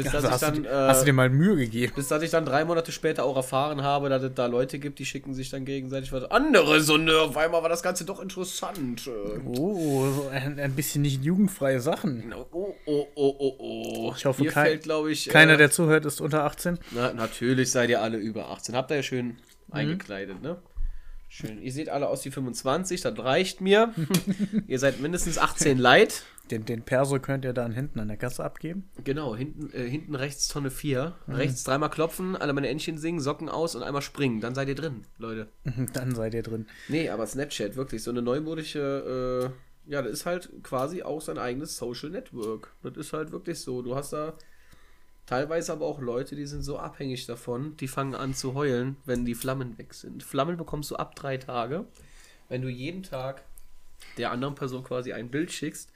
Bis, 0.03 0.11
dass 0.11 0.15
Also 0.15 0.27
ich 0.27 0.33
hast, 0.33 0.41
dann, 0.43 0.53
du, 0.55 0.61
dir- 0.63 0.71
hast 0.87 0.99
du 0.99 1.03
äh, 1.03 1.05
dir 1.05 1.13
mal 1.13 1.29
Mühe 1.29 1.55
gegeben? 1.57 1.93
bis 1.95 2.07
dass 2.07 2.21
ich 2.23 2.29
dann 2.31 2.45
drei 2.45 2.63
Monate 2.65 2.91
später 2.91 3.23
auch 3.25 3.35
erfahren 3.35 3.81
habe, 3.83 4.09
dass 4.09 4.23
es 4.23 4.33
da 4.33 4.45
Leute 4.45 4.79
gibt, 4.79 4.99
die 4.99 5.05
schicken 5.05 5.33
sich 5.33 5.49
dann 5.49 5.65
gegenseitig 5.65 6.11
was 6.13 6.23
anderes. 6.31 6.89
Und 6.89 7.07
äh, 7.09 7.13
auf 7.13 7.35
einmal 7.37 7.61
war 7.61 7.69
das 7.69 7.83
Ganze 7.83 8.05
doch 8.05 8.21
interessant. 8.21 9.07
Äh, 9.07 9.39
Oh, 9.45 10.05
so 10.11 10.27
ein, 10.31 10.59
ein 10.59 10.73
bisschen 10.73 11.01
nicht 11.01 11.23
jugendfreie 11.23 11.79
Sachen. 11.79 12.33
Oh, 12.33 12.45
oh, 12.85 13.07
oh, 13.15 13.35
oh, 13.39 13.55
oh. 13.59 14.13
Ich 14.17 14.25
hoffe, 14.25 14.41
Hier 14.43 14.51
kein- 14.51 14.65
fällt, 14.67 14.83
glaube 14.83 15.11
ich. 15.11 15.27
Keiner, 15.29 15.53
äh, 15.53 15.57
der 15.57 15.71
zuhört, 15.71 16.05
ist 16.05 16.21
unter 16.21 16.43
18. 16.43 16.79
Na, 16.91 17.13
natürlich 17.13 17.71
seid 17.71 17.89
ihr 17.89 18.01
alle 18.01 18.17
über 18.17 18.49
18. 18.49 18.75
Habt 18.75 18.91
ihr 18.91 18.97
ja 18.97 19.03
schön 19.03 19.25
Mhm. 19.27 19.37
eingekleidet, 19.71 20.41
ne? 20.41 20.57
Schön. 21.29 21.61
Ihr 21.61 21.73
seht 21.73 21.89
alle 21.89 22.07
aus 22.07 22.23
wie 22.23 22.31
25, 22.31 23.01
das 23.01 23.17
reicht 23.19 23.59
mir. 23.59 23.93
ihr 24.67 24.79
seid 24.79 25.01
mindestens 25.01 25.37
18 25.37 25.77
Leid. 25.77 26.23
Den, 26.51 26.65
den 26.65 26.83
Perso 26.83 27.19
könnt 27.19 27.45
ihr 27.45 27.53
dann 27.53 27.71
hinten 27.71 27.99
an 27.99 28.07
der 28.07 28.17
Kasse 28.17 28.43
abgeben. 28.43 28.89
Genau, 29.03 29.35
hinten, 29.35 29.71
äh, 29.73 29.89
hinten 29.89 30.15
rechts 30.15 30.47
Tonne 30.47 30.71
4. 30.71 31.15
Mhm. 31.27 31.33
Rechts 31.35 31.63
dreimal 31.63 31.89
klopfen, 31.89 32.35
alle 32.35 32.53
meine 32.53 32.69
Entchen 32.69 32.97
singen, 32.97 33.19
Socken 33.19 33.49
aus 33.49 33.75
und 33.75 33.83
einmal 33.83 34.01
springen. 34.01 34.41
Dann 34.41 34.55
seid 34.55 34.67
ihr 34.67 34.75
drin, 34.75 35.05
Leute. 35.17 35.47
Dann 35.93 36.15
seid 36.15 36.33
ihr 36.33 36.43
drin. 36.43 36.67
Nee, 36.87 37.09
aber 37.09 37.27
Snapchat, 37.27 37.75
wirklich, 37.75 38.03
so 38.03 38.11
eine 38.11 38.21
neumodische, 38.21 39.53
äh, 39.87 39.91
ja, 39.91 40.01
das 40.01 40.11
ist 40.11 40.25
halt 40.25 40.49
quasi 40.63 41.03
auch 41.03 41.21
sein 41.21 41.37
eigenes 41.37 41.77
Social 41.77 42.09
Network. 42.09 42.73
Das 42.83 42.97
ist 42.97 43.13
halt 43.13 43.31
wirklich 43.31 43.59
so. 43.59 43.81
Du 43.81 43.95
hast 43.95 44.13
da 44.13 44.33
teilweise 45.25 45.73
aber 45.73 45.85
auch 45.85 45.99
Leute, 45.99 46.35
die 46.35 46.45
sind 46.45 46.63
so 46.63 46.77
abhängig 46.77 47.25
davon, 47.25 47.77
die 47.77 47.87
fangen 47.87 48.15
an 48.15 48.33
zu 48.33 48.53
heulen, 48.53 48.97
wenn 49.05 49.25
die 49.25 49.35
Flammen 49.35 49.77
weg 49.77 49.93
sind. 49.93 50.23
Flammen 50.23 50.57
bekommst 50.57 50.91
du 50.91 50.95
ab 50.95 51.15
drei 51.15 51.37
Tage, 51.37 51.85
wenn 52.49 52.61
du 52.61 52.69
jeden 52.69 53.03
Tag 53.03 53.43
der 54.17 54.31
anderen 54.31 54.55
Person 54.55 54.83
quasi 54.83 55.13
ein 55.13 55.29
Bild 55.29 55.51
schickst, 55.51 55.91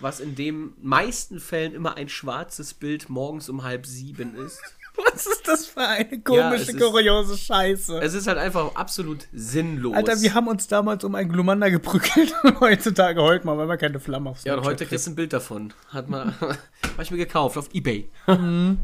was 0.00 0.20
in 0.20 0.34
den 0.34 0.72
meisten 0.82 1.40
Fällen 1.40 1.74
immer 1.74 1.96
ein 1.96 2.08
schwarzes 2.08 2.74
Bild 2.74 3.08
morgens 3.08 3.48
um 3.48 3.62
halb 3.62 3.86
sieben 3.86 4.34
ist. 4.36 4.60
Was 4.94 5.26
ist 5.26 5.48
das 5.48 5.64
für 5.64 5.80
eine 5.80 6.10
Ja, 6.16 6.18
komische, 6.50 6.70
ist- 6.72 6.78
kuriose 6.78 7.38
Scheiße? 7.38 7.98
Es 8.02 8.12
ist 8.12 8.26
halt 8.26 8.36
einfach 8.36 8.74
absolut 8.74 9.26
sinnlos. 9.32 9.96
Alter, 9.96 10.20
wir 10.20 10.34
haben 10.34 10.48
uns 10.48 10.68
damals 10.68 11.02
um 11.04 11.14
ein 11.14 11.30
Glumanda 11.30 11.70
geprügelt 11.70 12.34
und 12.44 12.60
heutzutage 12.60 13.22
heult 13.22 13.46
man, 13.46 13.56
weil 13.56 13.66
man 13.66 13.78
keine 13.78 13.98
Flamme 14.00 14.28
aufs 14.28 14.44
Ja, 14.44 14.52
und 14.54 14.64
heute 14.64 14.76
kriegt. 14.76 14.90
kriegst 14.90 15.06
du 15.06 15.12
ein 15.12 15.14
Bild 15.14 15.32
davon. 15.32 15.72
Hat 15.88 16.10
man, 16.10 16.38
hab 16.42 17.00
ich 17.00 17.10
mir 17.10 17.16
gekauft 17.16 17.56
auf 17.56 17.70
Ebay. 17.72 18.10
Mhm. 18.26 18.80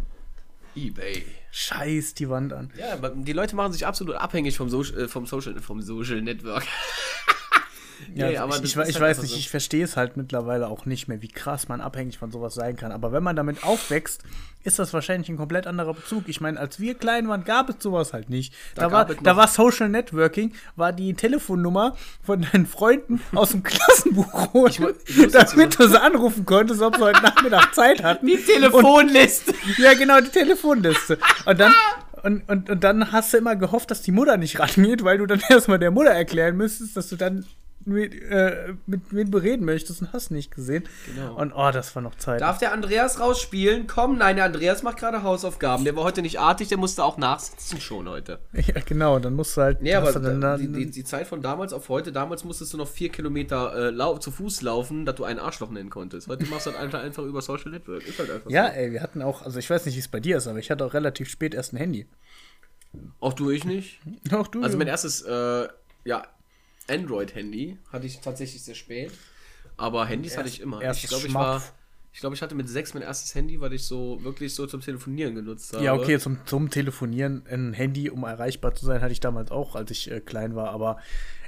Ebay. 0.75 1.27
Scheiß 1.51 2.15
die 2.15 2.31
Wand 2.31 2.55
an. 2.55 2.73
Ja, 2.79 2.95
aber 2.95 3.11
die 3.11 3.33
Leute 3.35 3.55
machen 3.55 3.75
sich 3.75 3.87
absolut 3.87 4.15
abhängig 4.17 4.57
vom, 4.57 4.71
so 4.71 4.83
äh, 4.83 5.09
vom, 5.09 5.27
Social, 5.27 5.61
vom 5.61 5.83
Social 5.83 6.23
Network. 6.23 6.65
Ja, 8.15 8.29
Nee, 8.29 8.39
aber 8.39 8.57
ich, 8.57 8.63
ich, 8.63 8.77
ist 8.77 8.89
ich 8.89 8.95
halt 8.97 9.01
weiß 9.01 9.23
nicht, 9.23 9.33
so. 9.33 9.39
ich 9.39 9.51
verstehe 9.51 9.85
es 9.85 9.97
halt 9.97 10.17
mittlerweile 10.17 10.69
auch 10.69 10.87
nicht 10.87 11.09
mehr, 11.09 11.23
wie 11.23 11.29
krass 11.29 11.69
man 11.69 11.81
abhängig 11.81 12.19
von 12.19 12.31
sowas 12.31 12.55
sein 12.55 12.77
kann. 12.77 12.93
Aber 12.93 13.13
wenn 13.13 13.23
man 13.23 13.37
damit 13.37 13.65
aufwächst, 13.65 14.23
ist 14.65 14.79
das 14.79 14.93
wahrscheinlich 14.93 15.29
ein 15.29 15.37
komplett 15.37 15.67
anderer 15.67 15.95
Bezug. 15.95 16.25
Ich 16.27 16.41
meine, 16.41 16.59
als 16.59 16.81
wir 16.81 16.95
klein 16.95 17.29
waren, 17.29 17.45
gab 17.45 17.69
es 17.71 17.77
sowas 17.81 18.13
halt 18.13 18.29
nicht. 18.29 18.53
Da 18.75 18.83
Da, 18.83 18.93
war, 18.93 19.05
da 19.07 19.37
war 19.37 19.49
Social 19.49 19.89
Networking, 19.89 20.53
war 20.77 20.93
die 20.93 21.15
Telefonnummer 21.15 21.97
von 22.23 22.43
deinen 22.43 22.67
Freunden 22.67 23.21
aus 23.35 23.51
dem 23.51 23.63
Klassenbuch 23.63 24.53
holen, 24.53 24.95
damit 25.33 25.79
du 25.79 25.89
sie 25.89 26.01
anrufen 26.01 26.45
konntest, 26.45 26.83
ob 26.83 26.97
sie 26.97 27.03
heute 27.03 27.23
Nachmittag 27.23 27.75
Zeit 27.75 28.03
hatten. 28.03 28.27
Die 28.27 28.37
Telefonliste. 28.37 29.55
Ja, 29.79 29.95
genau, 29.95 30.21
die 30.21 30.29
Telefonliste. 30.31 31.19
Und 31.47 31.61
dann, 31.61 31.73
und, 32.23 32.49
und, 32.49 32.69
und 32.71 32.85
dann 32.85 33.13
hast 33.13 33.33
du 33.33 33.39
immer 33.39 33.55
gehofft, 33.55 33.91
dass 33.91 34.03
die 34.03 34.13
Mutter 34.13 34.37
nicht 34.37 34.59
rangeht, 34.59 35.05
weil 35.05 35.19
du 35.19 35.27
dann 35.27 35.41
erstmal 35.49 35.79
der 35.79 35.91
Mutter 35.91 36.11
erklären 36.11 36.57
müsstest, 36.57 36.97
dass 36.97 37.09
du 37.09 37.17
dann 37.17 37.45
mit, 37.89 38.15
äh, 38.23 38.75
mit 38.87 39.01
wem 39.11 39.31
bereden 39.31 39.65
möchtest 39.65 40.03
und 40.03 40.13
hast 40.13 40.31
nicht 40.31 40.55
gesehen. 40.55 40.85
Genau. 41.07 41.35
Und 41.37 41.53
oh, 41.53 41.71
das 41.73 41.95
war 41.97 42.03
noch 42.03 42.15
Zeit. 42.15 42.41
Darf 42.41 42.59
der 42.59 42.73
Andreas 42.73 43.19
rausspielen? 43.21 43.87
Komm, 43.87 44.19
nein, 44.19 44.37
der 44.37 44.45
Andreas 44.45 44.83
macht 44.83 44.99
gerade 44.99 45.23
Hausaufgaben. 45.23 45.85
Der 45.85 45.97
war 45.97 46.05
heute 46.05 46.23
nicht 46.23 46.39
artig, 46.39 46.69
der 46.69 46.79
musste 46.79 47.03
auch 47.03 47.17
nachsitzen 47.17 47.81
schon 47.81 48.09
heute. 48.09 48.39
Ja, 48.69 48.81
genau, 48.85 49.19
dann 49.19 49.35
musst 49.35 49.57
du 49.57 49.63
halt. 49.63 49.81
Nee, 49.83 49.95
aber 49.95 50.13
da- 50.13 50.57
die, 50.59 50.71
die, 50.71 50.91
die 50.91 51.05
Zeit 51.05 51.27
von 51.27 51.41
damals 51.41 51.73
auf 51.73 51.89
heute, 51.89 52.13
damals 52.13 52.45
musstest 52.45 52.73
du 52.73 52.77
noch 52.77 52.89
vier 52.89 53.09
Kilometer 53.09 53.89
äh, 53.91 54.21
zu 54.21 54.31
Fuß 54.31 54.63
laufen, 54.63 55.07
dass 55.07 55.15
du 55.15 55.25
einen 55.25 55.39
Arschloch 55.39 55.71
nennen 55.71 55.91
konntest. 55.91 56.29
Heute 56.29 56.45
machst 56.47 56.67
du 56.67 56.71
das 56.71 56.79
einfach, 56.81 57.01
einfach 57.01 57.23
über 57.25 57.41
Social 57.41 57.71
Network. 57.71 58.07
Ist 58.07 58.19
halt 58.19 58.31
einfach 58.31 58.51
ja, 58.51 58.67
ey, 58.67 58.93
wir 58.93 59.01
hatten 59.03 59.23
auch, 59.23 59.43
also 59.43 59.59
ich 59.59 59.69
weiß 59.71 59.87
nicht, 59.87 59.95
wie 59.95 60.01
es 60.01 60.09
bei 60.09 60.21
dir 60.21 60.37
ist, 60.37 60.47
aber 60.47 60.59
ich 60.59 60.71
hatte 60.71 60.85
auch 60.85 60.95
relativ 60.95 61.29
spät 61.29 61.55
erst 61.55 61.73
ein 61.73 61.77
Handy. 61.79 62.07
so. 62.93 62.99
Auch 63.21 63.33
du, 63.33 63.51
ich 63.51 63.65
nicht. 63.65 64.01
Auch 64.33 64.49
du? 64.49 64.63
Also 64.63 64.77
mein 64.77 64.89
erstes, 64.89 65.23
äh, 65.23 65.69
ja, 66.05 66.23
Android-Handy 66.89 67.79
hatte 67.93 68.07
ich 68.07 68.21
tatsächlich 68.21 68.63
sehr 68.63 68.75
spät. 68.75 69.13
Aber 69.77 70.07
Handys 70.07 70.37
hatte 70.37 70.49
ich 70.49 70.61
immer. 70.61 70.83
Ich 70.91 71.07
glaube, 71.07 71.27
ich 71.27 71.35
war. 71.35 71.63
Ich 72.13 72.21
glaube, 72.21 72.35
ich 72.35 72.43
hatte 72.43 72.57
mit 72.57 72.69
sechs 72.69 72.95
mein 72.95 73.03
erstes 73.05 73.35
Handy, 73.35 73.61
weil 73.61 73.73
ich 73.75 73.85
so 73.85 74.19
wirklich 74.25 74.53
so 74.53 74.67
zum 74.67 74.81
Telefonieren 74.81 75.37
genutzt 75.37 75.73
habe. 75.73 75.85
Ja, 75.85 75.95
okay, 75.95 76.19
zum, 76.19 76.39
zum 76.47 76.69
Telefonieren 76.69 77.45
ein 77.49 77.75
Handy, 77.75 78.11
um 78.11 78.25
erreichbar 78.25 78.75
zu 78.75 78.87
sein, 78.87 79.03
hatte 79.03 79.13
ich 79.13 79.21
damals 79.21 79.53
auch, 79.53 79.77
als 79.77 79.91
ich 79.93 80.11
äh, 80.11 80.19
klein 80.21 80.57
war. 80.57 80.71
Aber 80.71 80.99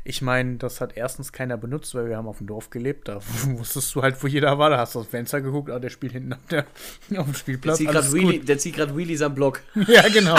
ich 0.04 0.22
meine, 0.22 0.56
das 0.56 0.80
hat 0.80 0.96
erstens 0.96 1.32
keiner 1.32 1.56
benutzt, 1.56 1.94
weil 1.94 2.08
wir 2.08 2.16
haben 2.16 2.28
auf 2.28 2.38
dem 2.38 2.46
Dorf 2.46 2.70
gelebt. 2.70 3.08
Da 3.08 3.20
wusstest 3.46 3.94
du 3.94 4.02
halt, 4.02 4.22
wo 4.22 4.26
jeder 4.28 4.58
war. 4.58 4.70
Da 4.70 4.78
hast 4.78 4.94
du 4.94 5.02
dem 5.02 5.08
Fenster 5.08 5.40
geguckt, 5.40 5.70
ah, 5.70 5.78
der 5.78 5.90
spielt 5.90 6.12
hinten 6.12 6.34
auf, 6.34 6.46
der, 6.50 6.60
auf 7.16 7.24
dem 7.26 7.32
Der 7.32 7.34
Spielplatz. 7.34 7.78
gerade 7.78 8.38
der 8.38 8.58
zieht 8.58 8.76
grad 8.76 8.96
Wheelies 8.96 9.22
am 9.22 9.34
Block. 9.34 9.62
Ja, 9.88 10.08
genau. 10.08 10.38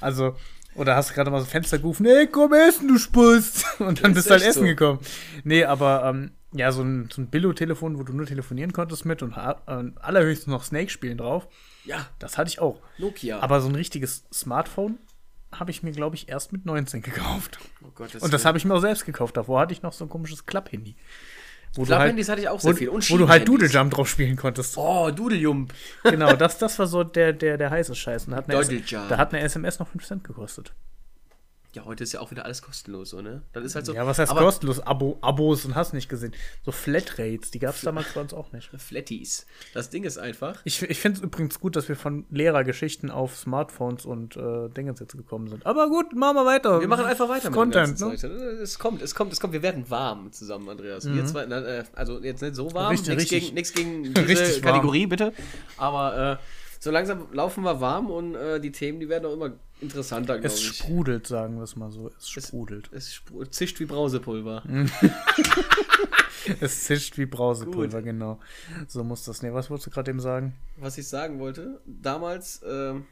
Also, 0.00 0.36
oder 0.74 0.96
hast 0.96 1.12
gerade 1.14 1.30
mal 1.30 1.40
so 1.40 1.46
ein 1.46 1.50
Fenster 1.50 1.78
gerufen, 1.78 2.04
nee, 2.04 2.26
komm 2.26 2.52
essen, 2.54 2.88
du 2.88 2.98
Spust. 2.98 3.64
Und 3.80 4.02
dann 4.02 4.12
Ist 4.12 4.14
bist 4.16 4.26
du 4.28 4.30
halt 4.32 4.42
essen 4.42 4.60
so. 4.60 4.64
gekommen. 4.66 5.00
Nee, 5.44 5.64
aber 5.64 6.04
ähm, 6.04 6.32
ja, 6.52 6.70
so 6.72 6.82
ein, 6.82 7.08
so 7.12 7.20
ein 7.22 7.28
Billo-Telefon, 7.28 7.98
wo 7.98 8.02
du 8.02 8.12
nur 8.12 8.26
telefonieren 8.26 8.72
konntest 8.72 9.04
mit 9.04 9.22
und 9.22 9.32
äh, 9.36 9.54
allerhöchstens 10.00 10.48
noch 10.52 10.64
Snake 10.64 10.90
spielen 10.90 11.16
drauf, 11.18 11.48
Ja, 11.84 12.06
das 12.18 12.36
hatte 12.38 12.48
ich 12.50 12.60
auch. 12.60 12.80
Nokia. 12.98 13.40
Aber 13.40 13.60
so 13.60 13.68
ein 13.68 13.74
richtiges 13.74 14.24
Smartphone 14.32 14.98
habe 15.50 15.70
ich 15.70 15.82
mir, 15.82 15.92
glaube 15.92 16.16
ich, 16.16 16.28
erst 16.28 16.52
mit 16.52 16.64
19 16.66 17.02
gekauft. 17.02 17.58
oh 17.84 17.88
Gott, 17.94 18.14
Und 18.16 18.32
das 18.32 18.44
habe 18.44 18.56
ich 18.58 18.64
mir 18.64 18.74
auch 18.74 18.80
selbst 18.80 19.04
gekauft. 19.04 19.36
Davor 19.36 19.60
hatte 19.60 19.72
ich 19.72 19.82
noch 19.82 19.92
so 19.92 20.04
ein 20.04 20.08
komisches 20.08 20.46
Klapp-Handy. 20.46 20.96
Wo 21.74 21.82
du 21.82 21.86
Klapphandys 21.86 22.28
halt, 22.28 22.38
hatte 22.38 22.42
ich 22.42 22.48
auch 22.50 22.62
wo, 22.62 22.68
sehr 22.68 22.76
viel. 22.76 22.88
Und 22.90 23.08
wo 23.10 23.16
du 23.16 23.28
halt. 23.28 23.48
Doodle 23.48 23.68
Jump 23.68 23.94
drauf 23.94 24.08
spielen 24.08 24.36
konntest. 24.36 24.76
Oh, 24.76 25.10
Doodlejump. 25.10 25.72
Genau, 26.04 26.34
das, 26.34 26.58
das 26.58 26.78
war 26.78 26.86
so 26.86 27.02
der, 27.04 27.32
der, 27.32 27.56
der 27.56 27.70
heiße 27.70 27.94
Scheiß. 27.94 28.26
Und 28.26 28.32
da 28.32 28.36
hat 28.38 28.50
eine, 28.50 28.60
Doodle 28.60 28.78
S- 28.80 28.90
Jump. 28.90 29.08
da 29.08 29.16
hat 29.16 29.32
eine 29.32 29.42
SMS 29.42 29.78
noch 29.78 29.88
5 29.88 30.04
Cent 30.06 30.24
gekostet. 30.24 30.74
Ja, 31.74 31.86
heute 31.86 32.04
ist 32.04 32.12
ja 32.12 32.20
auch 32.20 32.30
wieder 32.30 32.44
alles 32.44 32.60
kostenlos, 32.60 33.10
so, 33.10 33.22
ne? 33.22 33.40
Das 33.54 33.64
ist 33.64 33.74
halt 33.74 33.86
so. 33.86 33.94
Ja, 33.94 34.06
was 34.06 34.18
heißt 34.18 34.30
aber 34.30 34.42
kostenlos? 34.42 34.80
Abo, 34.80 35.16
Abos 35.22 35.64
und 35.64 35.74
hast 35.74 35.94
nicht 35.94 36.08
gesehen. 36.10 36.34
So 36.66 36.70
Flatrates, 36.70 37.50
die 37.50 37.58
gab 37.58 37.74
es 37.74 37.80
damals 37.80 38.12
bei 38.12 38.20
uns 38.20 38.34
auch 38.34 38.52
nicht. 38.52 38.68
Flatties. 38.76 39.46
Das 39.72 39.88
Ding 39.88 40.04
ist 40.04 40.18
einfach. 40.18 40.60
Ich, 40.64 40.82
ich 40.82 41.00
finde 41.00 41.18
es 41.18 41.24
übrigens 41.24 41.58
gut, 41.60 41.74
dass 41.74 41.88
wir 41.88 41.96
von 41.96 42.26
Lehrergeschichten 42.30 43.10
auf 43.10 43.36
Smartphones 43.38 44.04
und 44.04 44.36
äh, 44.36 44.68
Dingens 44.68 45.00
jetzt 45.00 45.16
gekommen 45.16 45.48
sind. 45.48 45.64
Aber 45.64 45.88
gut, 45.88 46.14
machen 46.14 46.36
wir 46.36 46.44
weiter. 46.44 46.80
Wir 46.80 46.88
machen 46.88 47.06
einfach 47.06 47.30
weiter 47.30 47.50
Content, 47.50 47.98
dem 47.98 48.08
ne? 48.08 48.14
Es 48.62 48.78
kommt, 48.78 49.00
es 49.00 49.14
kommt, 49.14 49.32
es 49.32 49.40
kommt. 49.40 49.54
Wir 49.54 49.62
werden 49.62 49.88
warm 49.88 50.30
zusammen, 50.30 50.68
Andreas. 50.68 51.06
Wir 51.10 51.24
zwei, 51.24 51.46
na, 51.46 51.62
äh, 51.64 51.84
also 51.94 52.20
jetzt 52.22 52.42
nicht 52.42 52.54
so 52.54 52.70
warm, 52.74 52.92
Mhm. 52.92 52.98
Richtig, 52.98 53.16
nichts 53.16 53.32
richtig. 53.32 53.42
gegen, 53.44 53.54
nichts 53.54 53.72
gegen 53.72 54.02
diese 54.26 54.28
Richtig. 54.28 54.62
Kategorie, 54.62 55.06
bitte. 55.06 55.32
Aber 55.78 56.38
äh, 56.38 56.44
so 56.80 56.90
langsam 56.90 57.28
laufen 57.32 57.64
wir 57.64 57.80
warm 57.80 58.10
und 58.10 58.34
äh, 58.34 58.60
die 58.60 58.72
Themen, 58.72 59.00
die 59.00 59.08
werden 59.08 59.24
auch 59.24 59.32
immer 59.32 59.52
interessanter, 59.82 60.38
glaube 60.38 60.46
Es 60.54 60.60
ich. 60.60 60.76
sprudelt, 60.78 61.26
sagen 61.26 61.56
wir 61.56 61.64
es 61.64 61.76
mal 61.76 61.90
so. 61.90 62.08
Es 62.18 62.24
Es- 62.36 62.48
sprudelt. 62.48 62.88
Es 62.92 63.12
spru- 63.12 63.48
zischt 63.50 63.78
wie 63.80 63.84
Brausepulver. 63.86 64.62
Es 66.60 66.84
zischt 66.84 67.18
wie 67.18 67.26
Brausepulver, 67.26 68.02
genau. 68.02 68.40
So 68.88 69.04
muss 69.04 69.24
das. 69.24 69.42
Nee, 69.42 69.52
was 69.52 69.70
wolltest 69.70 69.86
du 69.86 69.90
gerade 69.90 70.10
eben 70.10 70.20
sagen? 70.20 70.54
Was 70.76 70.98
ich 70.98 71.06
sagen 71.06 71.38
wollte, 71.38 71.80
damals, 71.86 72.62
ähm, 72.68 73.04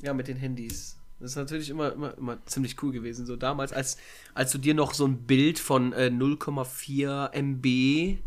ja, 0.00 0.14
mit 0.14 0.28
den 0.28 0.36
Handys. 0.36 0.96
Das 1.18 1.32
ist 1.32 1.36
natürlich 1.36 1.68
immer, 1.68 1.92
immer, 1.92 2.16
immer 2.16 2.38
ziemlich 2.46 2.80
cool 2.82 2.92
gewesen. 2.92 3.26
So 3.26 3.36
damals, 3.36 3.72
als, 3.72 3.98
als 4.34 4.52
du 4.52 4.58
dir 4.58 4.72
noch 4.74 4.94
so 4.94 5.06
ein 5.06 5.18
Bild 5.26 5.58
von 5.58 5.92
äh, 5.92 6.06
0,4 6.12 7.32
MB, 7.32 8.18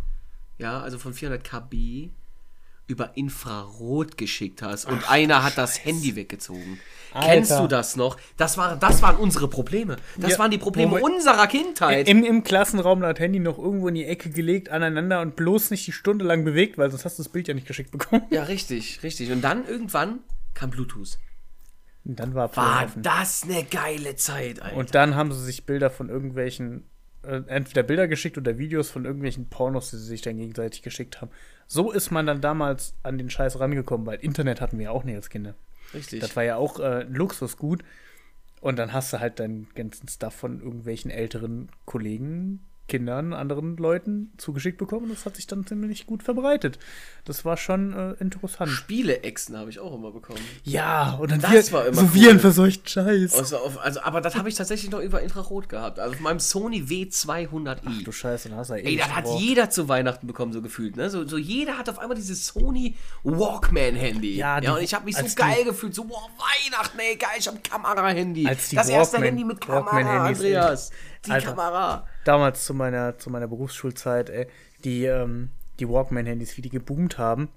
ja, 0.59 0.79
also 0.81 0.99
von 0.99 1.13
400 1.13 1.43
KB, 1.43 2.09
über 2.87 3.15
Infrarot 3.15 4.17
geschickt 4.17 4.61
hast 4.61 4.85
und 4.85 5.09
einer 5.09 5.43
hat 5.43 5.57
das 5.57 5.83
Handy 5.83 6.15
weggezogen. 6.15 6.79
Alter. 7.13 7.27
Kennst 7.27 7.51
du 7.51 7.67
das 7.67 7.95
noch? 7.95 8.17
Das, 8.37 8.57
war, 8.57 8.75
das 8.75 9.01
waren 9.01 9.17
unsere 9.17 9.47
Probleme. 9.47 9.97
Das 10.17 10.31
Ja, 10.31 10.39
waren 10.39 10.51
die 10.51 10.57
Probleme 10.57 10.99
unserer 10.99 11.47
Kindheit. 11.47 12.09
Im, 12.09 12.23
Im 12.23 12.43
Klassenraum 12.43 13.01
das 13.01 13.19
Handy 13.19 13.39
noch 13.39 13.59
irgendwo 13.59 13.87
in 13.87 13.95
die 13.95 14.05
Ecke 14.05 14.31
gelegt, 14.31 14.69
aneinander 14.69 15.21
und 15.21 15.35
bloß 15.35 15.71
nicht 15.71 15.85
die 15.85 15.91
Stunde 15.91 16.25
lang 16.25 16.43
bewegt, 16.43 16.77
weil 16.77 16.89
sonst 16.89 17.05
hast 17.05 17.19
du 17.19 17.23
das 17.23 17.31
Bild 17.31 17.47
ja 17.47 17.53
nicht 17.53 17.67
geschickt 17.67 17.91
bekommen. 17.91 18.23
ja, 18.31 18.43
richtig, 18.43 19.03
richtig. 19.03 19.31
Und 19.31 19.41
dann 19.41 19.67
irgendwann 19.67 20.19
kam 20.55 20.71
Bluetooth. 20.71 21.19
Und 22.05 22.19
dann 22.19 22.33
war 22.35 22.55
War 22.57 22.91
das 22.97 23.43
eine 23.43 23.63
geile 23.63 24.15
Zeit, 24.15 24.61
Alter. 24.61 24.75
Und 24.75 24.93
dann 24.93 25.15
haben 25.15 25.31
sie 25.31 25.43
sich 25.43 25.65
Bilder 25.65 25.89
von 25.89 26.09
irgendwelchen, 26.09 26.89
entweder 27.23 27.83
Bilder 27.83 28.07
geschickt 28.07 28.37
oder 28.37 28.57
Videos 28.57 28.89
von 28.89 29.05
irgendwelchen 29.05 29.47
Pornos, 29.49 29.91
die 29.91 29.97
sie 29.97 30.05
sich 30.05 30.21
dann 30.21 30.37
gegenseitig 30.37 30.81
geschickt 30.81 31.21
haben. 31.21 31.31
So 31.67 31.91
ist 31.91 32.11
man 32.11 32.25
dann 32.25 32.41
damals 32.41 32.93
an 33.03 33.17
den 33.17 33.29
Scheiß 33.29 33.59
rangekommen, 33.59 34.05
weil 34.05 34.19
Internet 34.19 34.61
hatten 34.61 34.77
wir 34.77 34.85
ja 34.85 34.91
auch 34.91 35.03
nicht 35.03 35.15
als 35.15 35.29
Kinder. 35.29 35.55
richtig. 35.93 36.19
Das 36.19 36.35
war 36.35 36.43
ja 36.43 36.57
auch 36.57 36.79
äh, 36.79 37.03
Luxusgut. 37.03 37.83
Und 38.61 38.79
dann 38.79 38.93
hast 38.93 39.11
du 39.11 39.19
halt 39.19 39.39
deinen 39.41 39.67
ganzen 39.75 40.07
Stuff 40.07 40.33
von 40.33 40.61
irgendwelchen 40.61 41.11
älteren 41.11 41.69
Kollegen, 41.85 42.61
Kindern, 42.87 43.31
anderen 43.33 43.77
Leuten 43.77 44.33
zugeschickt 44.37 44.77
bekommen. 44.77 45.09
Das 45.09 45.25
hat 45.25 45.37
sich 45.37 45.47
dann 45.47 45.65
ziemlich 45.65 46.05
gut 46.05 46.21
verbreitet. 46.21 46.79
Das 47.23 47.45
war 47.45 47.55
schon 47.55 47.93
äh, 47.93 48.11
interessant. 48.21 48.69
Spiele-Echsen 48.71 49.57
habe 49.57 49.69
ich 49.69 49.79
auch 49.79 49.95
immer 49.95 50.11
bekommen. 50.11 50.41
Ja, 50.65 51.13
und 51.13 51.31
dann 51.31 51.39
Das 51.41 51.51
wir, 51.71 51.71
war 51.71 51.85
immer 51.87 51.95
so 52.01 52.07
cool. 52.07 52.13
virenverseuchten 52.13 52.85
Scheiß. 52.87 53.35
Also, 53.35 53.57
auf, 53.57 53.79
also, 53.79 54.01
aber 54.01 54.19
das 54.19 54.35
habe 54.35 54.49
ich 54.49 54.55
tatsächlich 54.55 54.91
noch 54.91 54.99
über 54.99 55.21
Infrarot 55.21 55.69
gehabt. 55.69 55.97
Also 55.99 56.15
auf 56.15 56.19
meinem 56.19 56.39
Sony 56.39 56.81
W200i. 56.81 58.03
Du 58.03 58.11
Scheiße, 58.11 58.49
dann 58.49 58.57
hast 58.57 58.69
du 58.69 58.73
ja 58.75 58.79
eh 58.81 58.85
Ey, 58.87 58.97
das 58.97 59.07
hat 59.15 59.23
gebraucht. 59.23 59.41
jeder 59.41 59.69
zu 59.69 59.87
Weihnachten 59.87 60.27
bekommen, 60.27 60.51
so 60.51 60.61
gefühlt. 60.61 60.97
Ne? 60.97 61.09
So, 61.09 61.25
so 61.25 61.37
jeder 61.37 61.77
hat 61.77 61.89
auf 61.89 61.99
einmal 61.99 62.17
dieses 62.17 62.45
Sony 62.47 62.95
Walkman-Handy. 63.23 64.35
Ja, 64.35 64.59
die- 64.59 64.65
ja, 64.67 64.75
und 64.75 64.81
ich 64.83 64.93
habe 64.93 65.05
mich 65.05 65.15
so 65.15 65.23
geil 65.35 65.57
die- 65.59 65.65
gefühlt. 65.65 65.95
So, 65.95 66.03
boah, 66.03 66.27
Weihnachten, 66.37 66.99
ey, 66.99 67.15
geil, 67.15 67.29
ich 67.39 67.47
habe 67.47 67.57
ein 67.57 67.63
Kamera-Handy. 67.63 68.43
Das 68.43 68.89
erste 68.89 69.17
Walkman- 69.17 69.23
Handy 69.23 69.43
mit 69.45 69.61
Kamera, 69.61 70.25
Andreas. 70.27 70.91
Die 71.25 71.31
Alter. 71.31 71.49
Kamera. 71.51 72.07
damals 72.25 72.65
zu 72.65 72.73
meiner, 72.73 73.17
zu 73.17 73.29
meiner 73.29 73.47
Berufsschulzeit, 73.47 74.29
ey, 74.29 74.47
die, 74.83 75.05
ähm, 75.05 75.49
die 75.79 75.87
Walkman-Handys, 75.87 76.57
wie 76.57 76.61
die 76.61 76.69
geboomt 76.69 77.17
haben, 77.17 77.49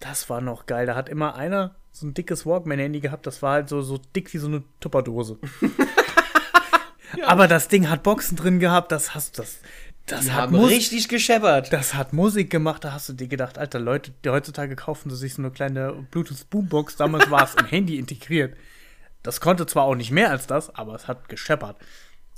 das 0.00 0.28
war 0.30 0.40
noch 0.40 0.66
geil. 0.66 0.86
Da 0.86 0.94
hat 0.94 1.08
immer 1.08 1.34
einer 1.34 1.74
so 1.90 2.06
ein 2.06 2.14
dickes 2.14 2.46
Walkman-Handy 2.46 3.00
gehabt, 3.00 3.26
das 3.26 3.42
war 3.42 3.52
halt 3.54 3.68
so, 3.68 3.82
so 3.82 3.98
dick 4.14 4.32
wie 4.32 4.38
so 4.38 4.46
eine 4.46 4.62
Tupperdose. 4.80 5.38
Aber 7.26 7.48
das 7.48 7.68
Ding 7.68 7.88
hat 7.88 8.02
Boxen 8.02 8.36
drin 8.36 8.60
gehabt, 8.60 8.92
das 8.92 9.14
hast 9.14 9.38
das. 9.38 9.58
Das 10.06 10.24
Die 10.24 10.32
hat, 10.32 10.42
haben 10.42 10.56
Mus 10.56 10.70
richtig 10.70 11.08
gescheppert. 11.08 11.72
das 11.72 11.94
hat 11.94 12.12
Musik 12.12 12.50
gemacht, 12.50 12.84
da 12.84 12.92
hast 12.92 13.08
du 13.08 13.12
dir 13.12 13.28
gedacht, 13.28 13.58
Alter, 13.58 13.78
Leute, 13.78 14.12
die 14.24 14.30
heutzutage 14.30 14.74
kaufen 14.76 15.10
sie 15.10 15.16
sich 15.16 15.34
so 15.34 15.42
eine 15.42 15.50
kleine 15.50 15.92
Bluetooth-Boombox. 16.10 16.96
Damals 16.96 17.30
war 17.30 17.44
es 17.44 17.54
im 17.54 17.66
Handy 17.66 17.98
integriert. 17.98 18.56
Das 19.22 19.40
konnte 19.40 19.66
zwar 19.66 19.84
auch 19.84 19.94
nicht 19.94 20.10
mehr 20.10 20.30
als 20.30 20.46
das, 20.46 20.74
aber 20.74 20.94
es 20.94 21.08
hat 21.08 21.28
gescheppert. 21.28 21.76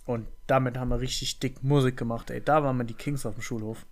Und 0.05 0.27
damit 0.51 0.77
haben 0.77 0.91
wir 0.91 1.01
richtig 1.01 1.39
dick 1.39 1.63
Musik 1.63 1.97
gemacht, 1.97 2.31
ey. 2.31 2.41
Da 2.41 2.65
waren 2.65 2.77
wir 2.77 2.85
die 2.85 2.95
Kings 2.95 3.25
auf 3.25 3.35
dem 3.35 3.43
Schulhof. 3.43 3.87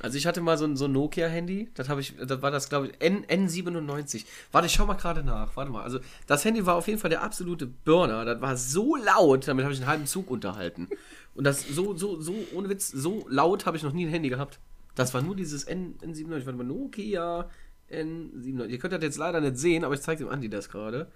Also 0.00 0.18
ich 0.18 0.26
hatte 0.26 0.42
mal 0.42 0.58
so 0.58 0.66
ein, 0.66 0.76
so 0.76 0.84
ein 0.84 0.92
Nokia-Handy, 0.92 1.70
das 1.74 1.88
habe 1.88 2.02
ich, 2.02 2.14
das 2.18 2.42
war 2.42 2.50
das, 2.50 2.68
glaube 2.68 2.88
ich, 2.88 3.00
N, 3.00 3.24
N97. 3.24 4.26
Warte, 4.52 4.66
ich 4.66 4.74
schau 4.74 4.84
mal 4.84 4.94
gerade 4.94 5.24
nach. 5.24 5.56
Warte 5.56 5.72
mal. 5.72 5.82
Also 5.82 6.00
das 6.26 6.44
Handy 6.44 6.66
war 6.66 6.74
auf 6.74 6.86
jeden 6.86 6.98
Fall 6.98 7.08
der 7.08 7.22
absolute 7.22 7.66
Burner. 7.66 8.26
Das 8.26 8.40
war 8.42 8.56
so 8.58 8.96
laut, 8.96 9.48
damit 9.48 9.64
habe 9.64 9.72
ich 9.72 9.80
einen 9.80 9.88
halben 9.88 10.06
Zug 10.06 10.30
unterhalten. 10.30 10.88
Und 11.34 11.44
das 11.44 11.66
so, 11.66 11.96
so, 11.96 12.20
so, 12.20 12.34
ohne 12.52 12.68
Witz, 12.68 12.88
so 12.88 13.26
laut 13.30 13.64
habe 13.64 13.78
ich 13.78 13.82
noch 13.82 13.92
nie 13.92 14.04
ein 14.04 14.12
Handy 14.12 14.28
gehabt. 14.28 14.58
Das 14.94 15.14
war 15.14 15.22
nur 15.22 15.34
dieses 15.34 15.64
N, 15.64 15.96
N97. 16.02 16.44
Warte 16.44 16.52
mal, 16.52 16.64
Nokia 16.64 17.48
N97. 17.90 18.66
Ihr 18.66 18.78
könnt 18.78 18.92
das 18.92 19.02
jetzt 19.02 19.16
leider 19.16 19.40
nicht 19.40 19.56
sehen, 19.56 19.82
aber 19.82 19.94
ich 19.94 20.02
zeige 20.02 20.24
dem 20.24 20.30
Andi 20.30 20.50
das 20.50 20.68
gerade. 20.68 21.10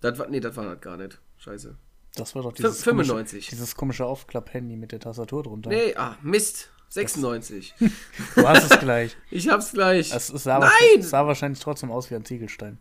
Das 0.00 0.18
war, 0.18 0.28
nee, 0.28 0.40
das 0.40 0.56
war 0.56 0.64
das 0.64 0.80
gar 0.80 0.96
nicht. 0.96 1.20
Scheiße. 1.36 1.76
Das 2.18 2.34
war 2.34 2.42
doch 2.42 2.52
dieses 2.52 2.72
dieses 2.72 2.84
95. 2.84 3.32
Komische, 3.32 3.50
dieses 3.50 3.74
komische 3.74 4.06
Aufklapp-Handy 4.06 4.76
mit 4.76 4.92
der 4.92 5.00
Tastatur 5.00 5.42
drunter. 5.42 5.70
Nee, 5.70 5.94
ah, 5.96 6.16
Mist. 6.22 6.70
96. 6.90 7.74
Du 8.34 8.48
hast 8.48 8.70
es 8.70 8.80
gleich. 8.80 9.16
Ich 9.30 9.48
hab's 9.48 9.72
gleich. 9.72 10.12
Es, 10.12 10.30
es, 10.30 10.44
sah 10.44 10.58
Nein! 10.58 11.00
es 11.00 11.10
sah 11.10 11.26
wahrscheinlich 11.26 11.60
trotzdem 11.60 11.90
aus 11.90 12.10
wie 12.10 12.14
ein 12.14 12.24
Ziegelstein. 12.24 12.78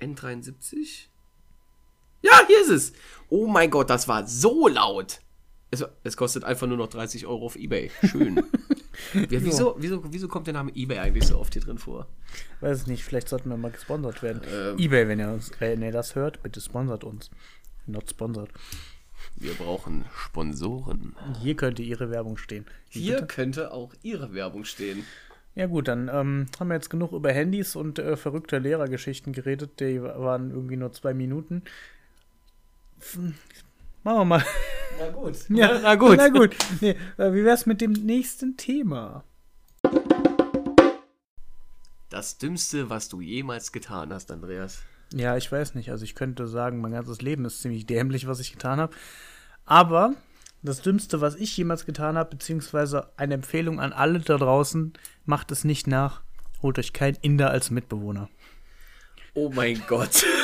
N73? 0.00 1.06
Ja, 2.22 2.32
hier 2.46 2.60
ist 2.60 2.70
es. 2.70 2.92
Oh 3.28 3.46
mein 3.46 3.70
Gott, 3.70 3.90
das 3.90 4.08
war 4.08 4.26
so 4.26 4.68
laut. 4.68 5.20
Es, 5.70 5.84
es 6.02 6.16
kostet 6.16 6.44
einfach 6.44 6.66
nur 6.66 6.78
noch 6.78 6.88
30 6.88 7.26
Euro 7.26 7.46
auf 7.46 7.56
Ebay. 7.56 7.90
Schön. 8.04 8.36
ja, 9.14 9.26
wieso, 9.28 9.76
wieso, 9.78 10.02
wieso 10.10 10.26
kommt 10.28 10.46
der 10.46 10.54
Name 10.54 10.72
Ebay 10.74 10.98
eigentlich 10.98 11.26
so 11.26 11.38
oft 11.38 11.52
hier 11.52 11.62
drin 11.62 11.78
vor? 11.78 12.06
Weiß 12.60 12.80
es 12.80 12.86
nicht, 12.86 13.04
vielleicht 13.04 13.28
sollten 13.28 13.50
wir 13.50 13.56
mal 13.56 13.70
gesponsert 13.70 14.22
werden. 14.22 14.42
Ähm. 14.50 14.78
Ebay, 14.78 15.08
wenn 15.08 15.20
ihr, 15.20 15.28
uns, 15.28 15.50
wenn 15.58 15.82
ihr 15.82 15.92
das 15.92 16.14
hört, 16.14 16.42
bitte 16.42 16.60
sponsert 16.60 17.04
uns. 17.04 17.30
Not 17.88 18.10
sponsored. 18.10 18.50
Wir 19.36 19.54
brauchen 19.54 20.04
Sponsoren. 20.14 21.16
Hier 21.40 21.56
könnte 21.56 21.82
ihre 21.82 22.10
Werbung 22.10 22.36
stehen. 22.36 22.66
Hier 22.88 23.22
könnte 23.22 23.72
auch 23.72 23.92
Ihre 24.02 24.34
Werbung 24.34 24.64
stehen. 24.64 25.04
Ja 25.54 25.66
gut, 25.66 25.88
dann 25.88 26.08
ähm, 26.08 26.46
haben 26.58 26.68
wir 26.68 26.74
jetzt 26.74 26.90
genug 26.90 27.12
über 27.12 27.32
Handys 27.32 27.74
und 27.74 27.98
äh, 27.98 28.16
verrückte 28.16 28.58
Lehrergeschichten 28.58 29.32
geredet. 29.32 29.80
Die 29.80 30.00
waren 30.02 30.50
irgendwie 30.50 30.76
nur 30.76 30.92
zwei 30.92 31.14
Minuten. 31.14 31.62
Machen 34.04 34.18
wir 34.18 34.24
mal. 34.24 34.44
Na 34.98 35.10
gut. 35.10 35.36
Ja, 35.48 35.80
na 35.80 35.94
gut. 35.94 36.16
Na 36.16 36.28
gut. 36.28 36.56
Nee, 36.80 36.96
äh, 37.16 37.32
wie 37.32 37.44
wär's 37.44 37.66
mit 37.66 37.80
dem 37.80 37.92
nächsten 37.92 38.56
Thema? 38.56 39.24
Das 42.08 42.38
Dümmste, 42.38 42.88
was 42.90 43.08
du 43.08 43.20
jemals 43.20 43.72
getan 43.72 44.12
hast, 44.12 44.30
Andreas. 44.30 44.82
Ja, 45.14 45.36
ich 45.36 45.50
weiß 45.50 45.74
nicht. 45.74 45.90
Also 45.90 46.04
ich 46.04 46.14
könnte 46.14 46.46
sagen, 46.46 46.80
mein 46.80 46.92
ganzes 46.92 47.22
Leben 47.22 47.44
ist 47.44 47.62
ziemlich 47.62 47.86
dämlich, 47.86 48.26
was 48.26 48.40
ich 48.40 48.52
getan 48.52 48.80
habe. 48.80 48.94
Aber 49.64 50.14
das 50.62 50.82
Dümmste, 50.82 51.20
was 51.20 51.36
ich 51.36 51.56
jemals 51.56 51.86
getan 51.86 52.16
habe, 52.18 52.30
beziehungsweise 52.30 53.10
eine 53.16 53.34
Empfehlung 53.34 53.80
an 53.80 53.92
alle 53.92 54.20
da 54.20 54.36
draußen, 54.36 54.92
macht 55.24 55.50
es 55.50 55.64
nicht 55.64 55.86
nach. 55.86 56.22
Holt 56.62 56.78
euch 56.78 56.92
kein 56.92 57.16
Inder 57.22 57.50
als 57.50 57.70
Mitbewohner. 57.70 58.28
Oh 59.34 59.50
mein 59.54 59.82
Gott. 59.86 60.24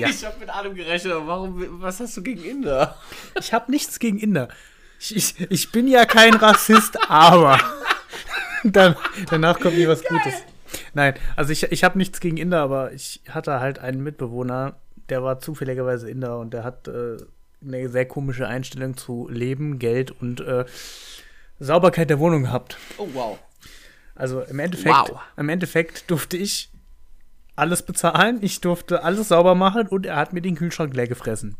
Ja. 0.00 0.08
Ich 0.08 0.24
habe 0.24 0.40
mit 0.40 0.50
allem 0.50 0.74
gerechnet, 0.74 1.12
aber 1.12 1.28
warum, 1.28 1.80
was 1.80 2.00
hast 2.00 2.16
du 2.16 2.22
gegen 2.24 2.42
Inder? 2.42 2.98
Ich 3.38 3.52
habe 3.52 3.70
nichts 3.70 4.00
gegen 4.00 4.18
Inder. 4.18 4.48
Ich, 4.98 5.14
ich, 5.14 5.40
ich 5.48 5.70
bin 5.70 5.86
ja 5.86 6.04
kein 6.06 6.34
Rassist, 6.34 6.98
aber 7.08 7.60
dann, 8.64 8.96
danach 9.30 9.60
kommt 9.60 9.76
nie 9.76 9.86
was 9.86 10.02
Gutes. 10.02 10.34
Nein, 10.94 11.14
also 11.36 11.52
ich, 11.52 11.64
ich 11.72 11.84
habe 11.84 11.98
nichts 11.98 12.20
gegen 12.20 12.36
Inder, 12.36 12.60
aber 12.62 12.92
ich 12.92 13.20
hatte 13.28 13.60
halt 13.60 13.78
einen 13.78 14.02
Mitbewohner, 14.02 14.76
der 15.08 15.22
war 15.22 15.38
zufälligerweise 15.38 16.10
Inder 16.10 16.38
und 16.38 16.52
der 16.52 16.64
hat 16.64 16.88
äh, 16.88 17.16
eine 17.64 17.88
sehr 17.88 18.06
komische 18.06 18.46
Einstellung 18.46 18.96
zu 18.96 19.28
Leben, 19.30 19.78
Geld 19.78 20.10
und 20.20 20.40
äh, 20.40 20.64
Sauberkeit 21.58 22.10
der 22.10 22.18
Wohnung 22.18 22.42
gehabt. 22.42 22.76
Oh 22.98 23.08
wow. 23.14 23.38
Also 24.14 24.42
im 24.42 24.58
Endeffekt, 24.58 24.94
Wow. 24.94 25.20
im 25.36 25.48
Endeffekt 25.48 26.10
durfte 26.10 26.36
ich 26.36 26.70
alles 27.54 27.82
bezahlen, 27.82 28.38
ich 28.42 28.60
durfte 28.60 29.02
alles 29.02 29.28
sauber 29.28 29.54
machen 29.54 29.86
und 29.88 30.04
er 30.06 30.16
hat 30.16 30.32
mir 30.32 30.42
den 30.42 30.56
Kühlschrank 30.56 30.94
leer 30.94 31.06
gefressen. 31.06 31.56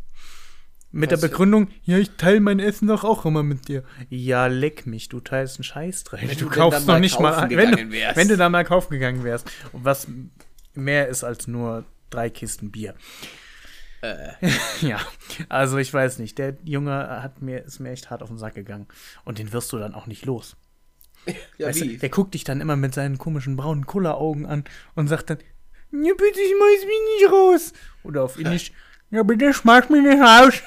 Mit 0.96 1.10
der 1.10 1.18
Begründung, 1.18 1.68
ja, 1.84 1.98
ich 1.98 2.10
teile 2.12 2.40
mein 2.40 2.58
Essen 2.58 2.88
doch 2.88 3.04
auch 3.04 3.26
immer 3.26 3.42
mit 3.42 3.68
dir. 3.68 3.84
Ja, 4.08 4.46
leck 4.46 4.86
mich, 4.86 5.08
du 5.08 5.20
teilst 5.20 5.58
einen 5.58 5.64
Scheißdreck. 5.64 6.22
Wenn 6.22 6.38
du 6.38 6.46
du 6.46 6.50
kaufst 6.50 6.86
noch 6.86 6.98
nicht 6.98 7.20
mal 7.20 7.34
ein, 7.34 7.50
wenn 7.50 7.72
du, 7.72 7.90
wenn 7.90 8.28
du 8.28 8.36
da 8.36 8.48
mal 8.48 8.64
kaufen 8.64 8.94
gegangen 8.94 9.22
wärst. 9.22 9.50
Und 9.72 9.84
was 9.84 10.06
mehr 10.74 11.08
ist 11.08 11.22
als 11.22 11.46
nur 11.46 11.84
drei 12.10 12.30
Kisten 12.30 12.70
Bier. 12.70 12.94
Äh, 14.00 14.32
Ja, 14.80 15.00
also 15.48 15.76
ich 15.78 15.92
weiß 15.92 16.18
nicht. 16.18 16.38
Der 16.38 16.56
Junge 16.64 17.22
hat 17.22 17.42
mir, 17.42 17.62
ist 17.64 17.78
mir 17.80 17.90
echt 17.90 18.10
hart 18.10 18.22
auf 18.22 18.28
den 18.28 18.38
Sack 18.38 18.54
gegangen. 18.54 18.86
Und 19.24 19.38
den 19.38 19.52
wirst 19.52 19.72
du 19.72 19.78
dann 19.78 19.94
auch 19.94 20.06
nicht 20.06 20.24
los. 20.24 20.56
ja, 21.58 21.68
Weißt 21.68 21.82
wie? 21.82 21.94
du, 21.94 21.98
der 21.98 22.08
guckt 22.08 22.34
dich 22.34 22.44
dann 22.44 22.60
immer 22.60 22.76
mit 22.76 22.94
seinen 22.94 23.18
komischen 23.18 23.56
braunen 23.56 23.86
Kulleraugen 23.86 24.46
an 24.46 24.64
und 24.94 25.08
sagt 25.08 25.30
dann, 25.30 25.38
ja 25.92 26.12
bitte, 26.12 26.40
ich 26.40 26.54
muss 26.58 26.84
mich 26.86 27.20
nicht 27.20 27.32
raus. 27.32 27.72
Oder 28.02 28.22
auf 28.24 28.38
Indisch, 28.38 28.72
ja 29.10 29.22
bitte, 29.22 29.52
schmeiß 29.52 29.90
mich 29.90 30.02
nicht 30.02 30.22
raus. 30.22 30.54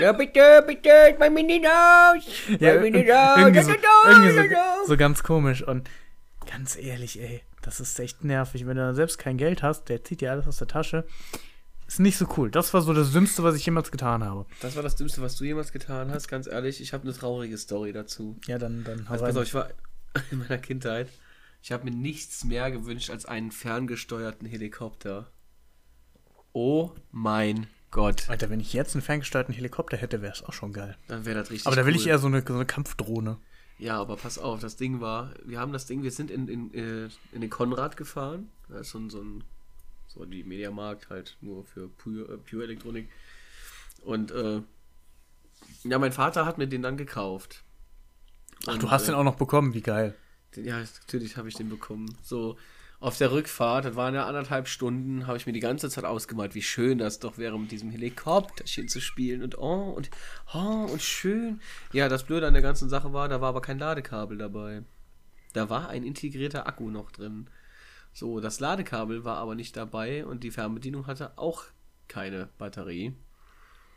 ja, 0.00 0.12
bitte, 0.12 0.64
bitte, 0.66 1.16
mein 1.18 1.34
mich 1.34 1.44
nicht 1.46 1.66
aus. 1.66 2.24
Ja, 2.60 2.74
Mein 2.74 2.82
mich 2.82 2.92
nicht 2.94 3.12
aus. 3.12 3.38
irgendwie, 3.38 3.62
so, 3.62 3.70
irgendwie 3.70 4.54
so, 4.54 4.86
so 4.88 4.96
ganz 4.96 5.22
komisch. 5.22 5.62
Und 5.62 5.88
ganz 6.50 6.76
ehrlich, 6.76 7.20
ey, 7.20 7.42
das 7.62 7.80
ist 7.80 7.98
echt 7.98 8.24
nervig. 8.24 8.66
Wenn 8.66 8.76
du 8.76 8.82
dann 8.82 8.94
selbst 8.94 9.18
kein 9.18 9.36
Geld 9.38 9.62
hast, 9.62 9.88
der 9.88 10.04
zieht 10.04 10.20
dir 10.20 10.30
alles 10.32 10.46
aus 10.46 10.58
der 10.58 10.68
Tasche. 10.68 11.04
Ist 11.86 12.00
nicht 12.00 12.16
so 12.16 12.26
cool. 12.36 12.50
Das 12.50 12.72
war 12.72 12.80
so 12.80 12.92
das 12.94 13.12
Dümmste, 13.12 13.42
was 13.42 13.56
ich 13.56 13.66
jemals 13.66 13.90
getan 13.90 14.24
habe. 14.24 14.46
Das 14.62 14.74
war 14.74 14.82
das 14.82 14.96
Dümmste, 14.96 15.20
was 15.20 15.36
du 15.36 15.44
jemals 15.44 15.70
getan 15.70 16.10
hast, 16.10 16.28
ganz 16.28 16.46
ehrlich. 16.46 16.80
Ich 16.80 16.92
habe 16.92 17.04
eine 17.04 17.12
traurige 17.12 17.58
Story 17.58 17.92
dazu. 17.92 18.38
Ja, 18.46 18.58
dann, 18.58 18.84
dann 18.84 19.08
hau 19.08 19.12
Also, 19.12 19.24
pass 19.24 19.34
rein. 19.34 19.42
auf, 19.42 19.46
ich 19.46 19.54
war 19.54 19.68
in 20.30 20.38
meiner 20.38 20.58
Kindheit. 20.58 21.08
Ich 21.62 21.72
habe 21.72 21.84
mir 21.84 21.90
nichts 21.90 22.44
mehr 22.44 22.70
gewünscht 22.70 23.10
als 23.10 23.26
einen 23.26 23.50
ferngesteuerten 23.50 24.46
Helikopter. 24.46 25.30
Oh 26.52 26.92
mein 27.10 27.66
Gott. 27.94 28.28
Alter, 28.28 28.50
wenn 28.50 28.60
ich 28.60 28.72
jetzt 28.74 28.94
einen 28.94 29.02
ferngesteuerten 29.02 29.54
Helikopter 29.54 29.96
hätte, 29.96 30.20
wäre 30.20 30.32
es 30.34 30.42
auch 30.42 30.52
schon 30.52 30.72
geil. 30.74 30.96
Dann 31.08 31.24
wäre 31.24 31.38
das 31.38 31.50
richtig 31.50 31.66
Aber 31.66 31.76
da 31.76 31.86
will 31.86 31.94
cool. 31.94 32.00
ich 32.00 32.06
eher 32.08 32.18
so 32.18 32.26
eine, 32.26 32.42
so 32.46 32.52
eine 32.54 32.66
Kampfdrohne. 32.66 33.38
Ja, 33.78 33.98
aber 34.00 34.16
pass 34.16 34.38
auf, 34.38 34.60
das 34.60 34.76
Ding 34.76 35.00
war, 35.00 35.32
wir 35.44 35.58
haben 35.58 35.72
das 35.72 35.86
Ding, 35.86 36.02
wir 36.02 36.10
sind 36.10 36.30
in, 36.30 36.46
in, 36.48 36.74
äh, 36.74 37.08
in 37.32 37.40
den 37.40 37.50
Konrad 37.50 37.96
gefahren. 37.96 38.50
Das 38.68 38.82
ist 38.82 38.90
so 38.90 38.98
ein, 38.98 39.10
so 39.10 39.20
ein, 39.22 39.44
so 40.06 40.24
die 40.26 40.44
Mediamarkt 40.44 41.08
halt 41.08 41.36
nur 41.40 41.64
für 41.64 41.88
Pure, 41.88 42.34
äh, 42.34 42.36
Pure 42.38 42.64
Elektronik. 42.64 43.08
Und, 44.04 44.30
äh, 44.30 44.60
ja, 45.84 45.98
mein 45.98 46.12
Vater 46.12 46.44
hat 46.46 46.58
mir 46.58 46.66
den 46.68 46.82
dann 46.82 46.96
gekauft. 46.96 47.64
Ach, 48.66 48.74
Und, 48.74 48.82
du 48.82 48.90
hast 48.90 49.04
äh, 49.04 49.06
den 49.06 49.14
auch 49.14 49.24
noch 49.24 49.36
bekommen, 49.36 49.72
wie 49.74 49.80
geil. 49.82 50.14
Den- 50.56 50.64
Ja, 50.66 50.78
natürlich 50.78 51.36
habe 51.36 51.48
ich 51.48 51.54
den 51.54 51.68
bekommen. 51.68 52.16
So, 52.22 52.56
auf 53.04 53.18
der 53.18 53.32
Rückfahrt, 53.32 53.84
das 53.84 53.96
waren 53.96 54.14
ja 54.14 54.26
anderthalb 54.26 54.66
Stunden, 54.66 55.26
habe 55.26 55.36
ich 55.36 55.44
mir 55.44 55.52
die 55.52 55.60
ganze 55.60 55.90
Zeit 55.90 56.06
ausgemalt, 56.06 56.54
wie 56.54 56.62
schön 56.62 56.96
das 56.96 57.18
doch 57.18 57.36
wäre, 57.36 57.60
mit 57.60 57.70
diesem 57.70 57.90
Helikopterchen 57.90 58.88
zu 58.88 58.98
spielen 58.98 59.42
und 59.42 59.58
oh, 59.58 59.90
und 59.90 60.10
oh, 60.54 60.86
und 60.90 61.02
schön. 61.02 61.60
Ja, 61.92 62.08
das 62.08 62.24
Blöde 62.24 62.46
an 62.46 62.54
der 62.54 62.62
ganzen 62.62 62.88
Sache 62.88 63.12
war, 63.12 63.28
da 63.28 63.42
war 63.42 63.50
aber 63.50 63.60
kein 63.60 63.78
Ladekabel 63.78 64.38
dabei. 64.38 64.84
Da 65.52 65.68
war 65.68 65.90
ein 65.90 66.02
integrierter 66.02 66.66
Akku 66.66 66.88
noch 66.90 67.10
drin. 67.10 67.50
So, 68.14 68.40
das 68.40 68.58
Ladekabel 68.58 69.22
war 69.22 69.36
aber 69.36 69.54
nicht 69.54 69.76
dabei 69.76 70.24
und 70.24 70.42
die 70.42 70.50
Fernbedienung 70.50 71.06
hatte 71.06 71.36
auch 71.36 71.64
keine 72.08 72.48
Batterie. 72.56 73.14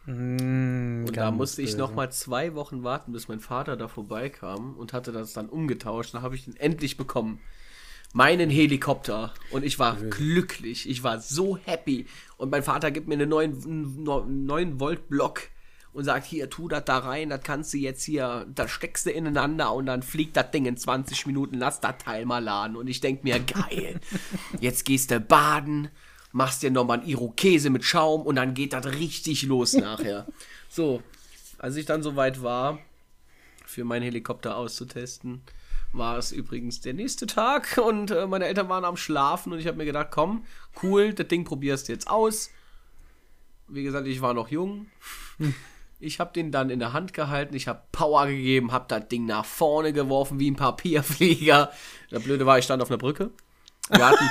Mm, 0.06 1.06
Und 1.06 1.15
da 1.15 1.32
musste 1.32 1.62
ich 1.62 1.72
böse. 1.72 1.78
noch 1.78 1.93
mal 1.93 2.12
zwei 2.12 2.56
Wochen 2.56 2.84
warten, 2.84 3.13
bis 3.13 3.30
mein 3.30 3.39
Vater 3.39 3.78
da 3.78 3.88
vorbeikam 3.88 4.76
und 4.76 4.91
hatte 4.91 5.13
das 5.13 5.32
dann 5.34 5.48
umgetauscht. 5.48 6.13
Dann 6.13 6.24
habe 6.24 6.36
ich 6.36 6.43
den 6.43 6.58
endlich 6.58 6.98
bekommen. 6.98 7.39
Meinen 8.13 8.50
Helikopter. 8.50 9.34
Und 9.52 9.63
ich 9.63 9.80
war 9.80 9.96
glücklich. 9.96 10.89
Ich 10.89 11.04
war 11.04 11.20
so 11.20 11.58
happy. 11.58 12.06
Und 12.38 12.52
mein 12.52 12.63
Vater 12.63 12.91
gibt 12.91 13.08
mir 13.08 13.15
einen 13.15 13.30
9, 13.30 14.46
9 14.46 14.80
Volt 14.80 15.10
Block 15.10 15.50
und 15.98 16.04
sagt, 16.04 16.28
hier, 16.28 16.48
tu 16.50 16.67
das 16.67 16.86
da 16.86 17.00
rein, 17.00 17.30
das 17.30 17.41
kannst 17.41 17.74
du 17.74 17.78
jetzt 17.78 18.04
hier, 18.04 18.46
da 18.54 18.67
steckst 18.67 19.08
du 19.08 19.12
ineinander 19.12 19.74
und 19.74 19.88
dann 19.88 20.04
fliegt 20.04 20.38
das 20.38 20.52
Ding 20.52 20.67
in 20.67 20.78
20 20.78 21.26
Minuten, 21.26 21.56
lass 21.56 21.82
das 21.82 21.98
Teil 21.98 22.26
mal 22.28 22.43
laden. 22.43 22.76
Und 22.76 22.88
ich 22.88 23.00
denk 23.00 23.24
mir, 23.24 23.39
geil, 23.39 24.00
jetzt 24.60 24.86
gehst 24.86 25.10
du 25.10 25.20
baden, 25.20 25.89
machst 26.32 26.62
dir 26.62 26.70
nochmal 26.70 27.00
einen 27.00 27.10
Irokese 27.10 27.72
mit 27.72 27.84
Schaum 27.84 28.22
und 28.22 28.36
dann 28.36 28.54
geht 28.54 28.74
das 28.74 28.86
richtig 28.86 29.41
los 29.41 29.74
nachher. 29.78 30.28
So, 30.70 31.02
als 31.58 31.76
ich 31.78 31.88
dann 31.88 32.04
soweit 32.04 32.43
war, 32.43 32.78
für 33.65 33.84
meinen 33.84 34.04
Helikopter 34.04 34.56
auszutesten, 34.56 35.41
war 35.98 36.18
es 36.18 36.32
übrigens 36.32 36.82
der 36.82 36.94
nächste 36.94 37.28
Tag 37.28 37.78
und 37.84 38.12
äh, 38.12 38.28
meine 38.28 38.46
Eltern 38.46 38.70
waren 38.70 38.86
am 38.86 38.98
Schlafen 38.98 39.54
und 39.54 39.60
ich 39.60 39.68
habe 39.68 39.78
mir 39.78 39.86
gedacht, 39.86 40.08
komm, 40.12 40.46
cool, 40.84 41.14
das 41.14 41.28
Ding 41.28 41.44
probierst 41.44 41.88
du 41.88 41.94
jetzt 41.94 42.10
aus. 42.10 42.50
Wie 43.68 43.84
gesagt, 43.84 44.08
ich 44.08 44.22
war 44.22 44.34
noch 44.34 44.50
jung. 44.50 44.88
Ich 46.00 46.20
habe 46.20 46.32
den 46.32 46.52
dann 46.52 46.70
in 46.70 46.78
der 46.78 46.94
Hand 46.94 47.14
gehalten, 47.14 47.56
ich 47.56 47.68
habe 47.68 47.82
Power 47.92 48.28
gegeben, 48.28 48.72
habe 48.72 48.86
das 48.88 49.08
Ding 49.08 49.26
nach 49.26 49.46
vorne 49.46 49.94
geworfen 49.94 50.38
wie 50.38 50.52
ein 50.52 50.56
Papierflieger. 50.56 51.72
Das 52.12 52.22
Blöde 52.22 52.46
war, 52.46 52.60
ich 52.60 52.66
stand 52.66 52.84
auf 52.84 52.92
einer 52.92 53.00
Brücke. 53.00 53.32
Wir 53.90 54.08
hatten, 54.08 54.30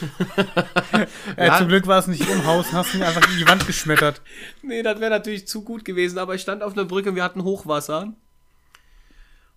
Ja. 1.36 1.58
Zum 1.58 1.68
Glück 1.68 1.86
war 1.86 1.98
es 1.98 2.06
nicht 2.06 2.28
im 2.28 2.44
Haus, 2.46 2.72
hast 2.72 2.94
ihn 2.94 3.02
einfach 3.02 3.30
in 3.30 3.38
die 3.38 3.48
Wand 3.48 3.66
geschmettert. 3.66 4.20
Nee, 4.62 4.82
das 4.82 5.00
wäre 5.00 5.10
natürlich 5.10 5.46
zu 5.46 5.62
gut 5.62 5.84
gewesen, 5.84 6.18
aber 6.18 6.34
ich 6.34 6.42
stand 6.42 6.62
auf 6.62 6.72
einer 6.72 6.84
Brücke, 6.84 7.14
wir 7.14 7.22
hatten 7.22 7.44
Hochwasser. 7.44 8.12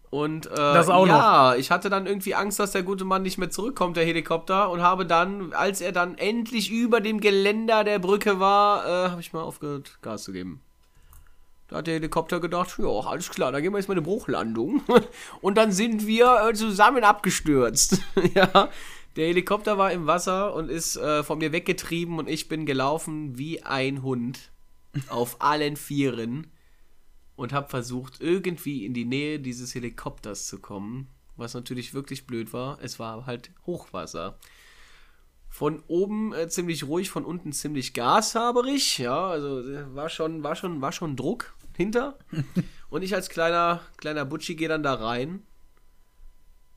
Und 0.09 0.47
äh, 0.47 0.55
ja, 0.57 1.55
ich 1.55 1.69
hatte 1.69 1.89
dann 1.89 2.07
irgendwie 2.07 2.33
Angst, 2.33 2.59
dass 2.59 2.71
der 2.71 2.81
gute 2.81 3.05
Mann 3.05 3.21
nicht 3.21 3.37
mehr 3.37 3.51
zurückkommt, 3.51 3.95
der 3.95 4.05
Helikopter, 4.05 4.71
und 4.71 4.81
habe 4.81 5.05
dann, 5.05 5.53
als 5.53 5.81
er 5.81 5.91
dann 5.91 6.17
endlich 6.17 6.71
über 6.71 6.99
dem 6.99 7.19
Geländer 7.19 7.83
der 7.83 7.99
Brücke 7.99 8.39
war, 8.39 8.85
äh, 8.85 9.09
habe 9.11 9.21
ich 9.21 9.33
mal 9.33 9.43
aufgehört, 9.43 9.99
Gas 10.01 10.23
zu 10.23 10.31
geben. 10.31 10.61
Da 11.67 11.77
hat 11.77 11.87
der 11.87 11.93
Helikopter 11.93 12.39
gedacht, 12.39 12.75
ja, 12.79 12.87
alles 12.87 13.29
klar, 13.29 13.51
dann 13.51 13.61
gehen 13.61 13.71
wir 13.71 13.77
jetzt 13.77 13.87
mal 13.87 13.93
eine 13.93 14.01
Bruchlandung. 14.01 14.81
Und 15.41 15.55
dann 15.59 15.71
sind 15.71 16.07
wir 16.07 16.49
äh, 16.49 16.53
zusammen 16.55 17.03
abgestürzt. 17.03 18.01
ja, 18.33 18.69
der 19.15 19.27
Helikopter 19.27 19.77
war 19.77 19.91
im 19.91 20.07
Wasser 20.07 20.55
und 20.55 20.69
ist 20.69 20.95
äh, 20.95 21.23
von 21.23 21.39
mir 21.39 21.51
weggetrieben 21.51 22.19
und 22.19 22.29
ich 22.29 22.47
bin 22.47 22.65
gelaufen 22.65 23.37
wie 23.37 23.63
ein 23.63 24.03
Hund 24.03 24.51
auf 25.09 25.37
allen 25.39 25.75
Vieren 25.75 26.47
und 27.39 27.53
habe 27.53 27.69
versucht, 27.69 28.19
irgendwie 28.19 28.85
in 28.85 28.93
die 28.93 29.05
Nähe 29.05 29.39
dieses 29.39 29.73
Helikopters 29.73 30.47
zu 30.47 30.59
kommen. 30.59 31.07
Was 31.37 31.53
natürlich 31.53 31.93
wirklich 31.93 32.27
blöd 32.27 32.51
war. 32.51 32.79
Es 32.81 32.99
war 32.99 33.25
halt 33.25 33.51
Hochwasser. 33.65 34.37
Von 35.47 35.81
oben 35.87 36.33
äh, 36.33 36.49
ziemlich 36.49 36.83
ruhig, 36.83 37.09
von 37.09 37.23
unten 37.23 37.53
ziemlich 37.53 37.93
gashaberig. 37.93 38.97
Ja, 38.97 39.29
also 39.29 39.61
äh, 39.61 39.95
war 39.95 40.09
schon, 40.09 40.43
war 40.43 40.57
schon, 40.57 40.81
war 40.81 40.91
schon 40.91 41.15
Druck 41.15 41.55
hinter. 41.77 42.19
Und 42.89 43.03
ich 43.03 43.15
als 43.15 43.29
kleiner, 43.29 43.79
kleiner 43.95 44.25
Butschi 44.25 44.55
gehe 44.55 44.67
dann 44.67 44.83
da 44.83 44.95
rein 44.95 45.43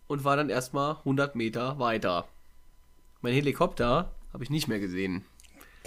und 0.07 0.25
war 0.25 0.37
dann 0.37 0.51
erstmal 0.51 0.97
100 0.99 1.35
Meter 1.37 1.79
weiter. 1.79 2.29
Mein 3.23 3.33
Helikopter 3.33 4.15
habe 4.33 4.45
ich 4.45 4.51
nicht 4.51 4.69
mehr 4.69 4.79
gesehen. 4.79 5.25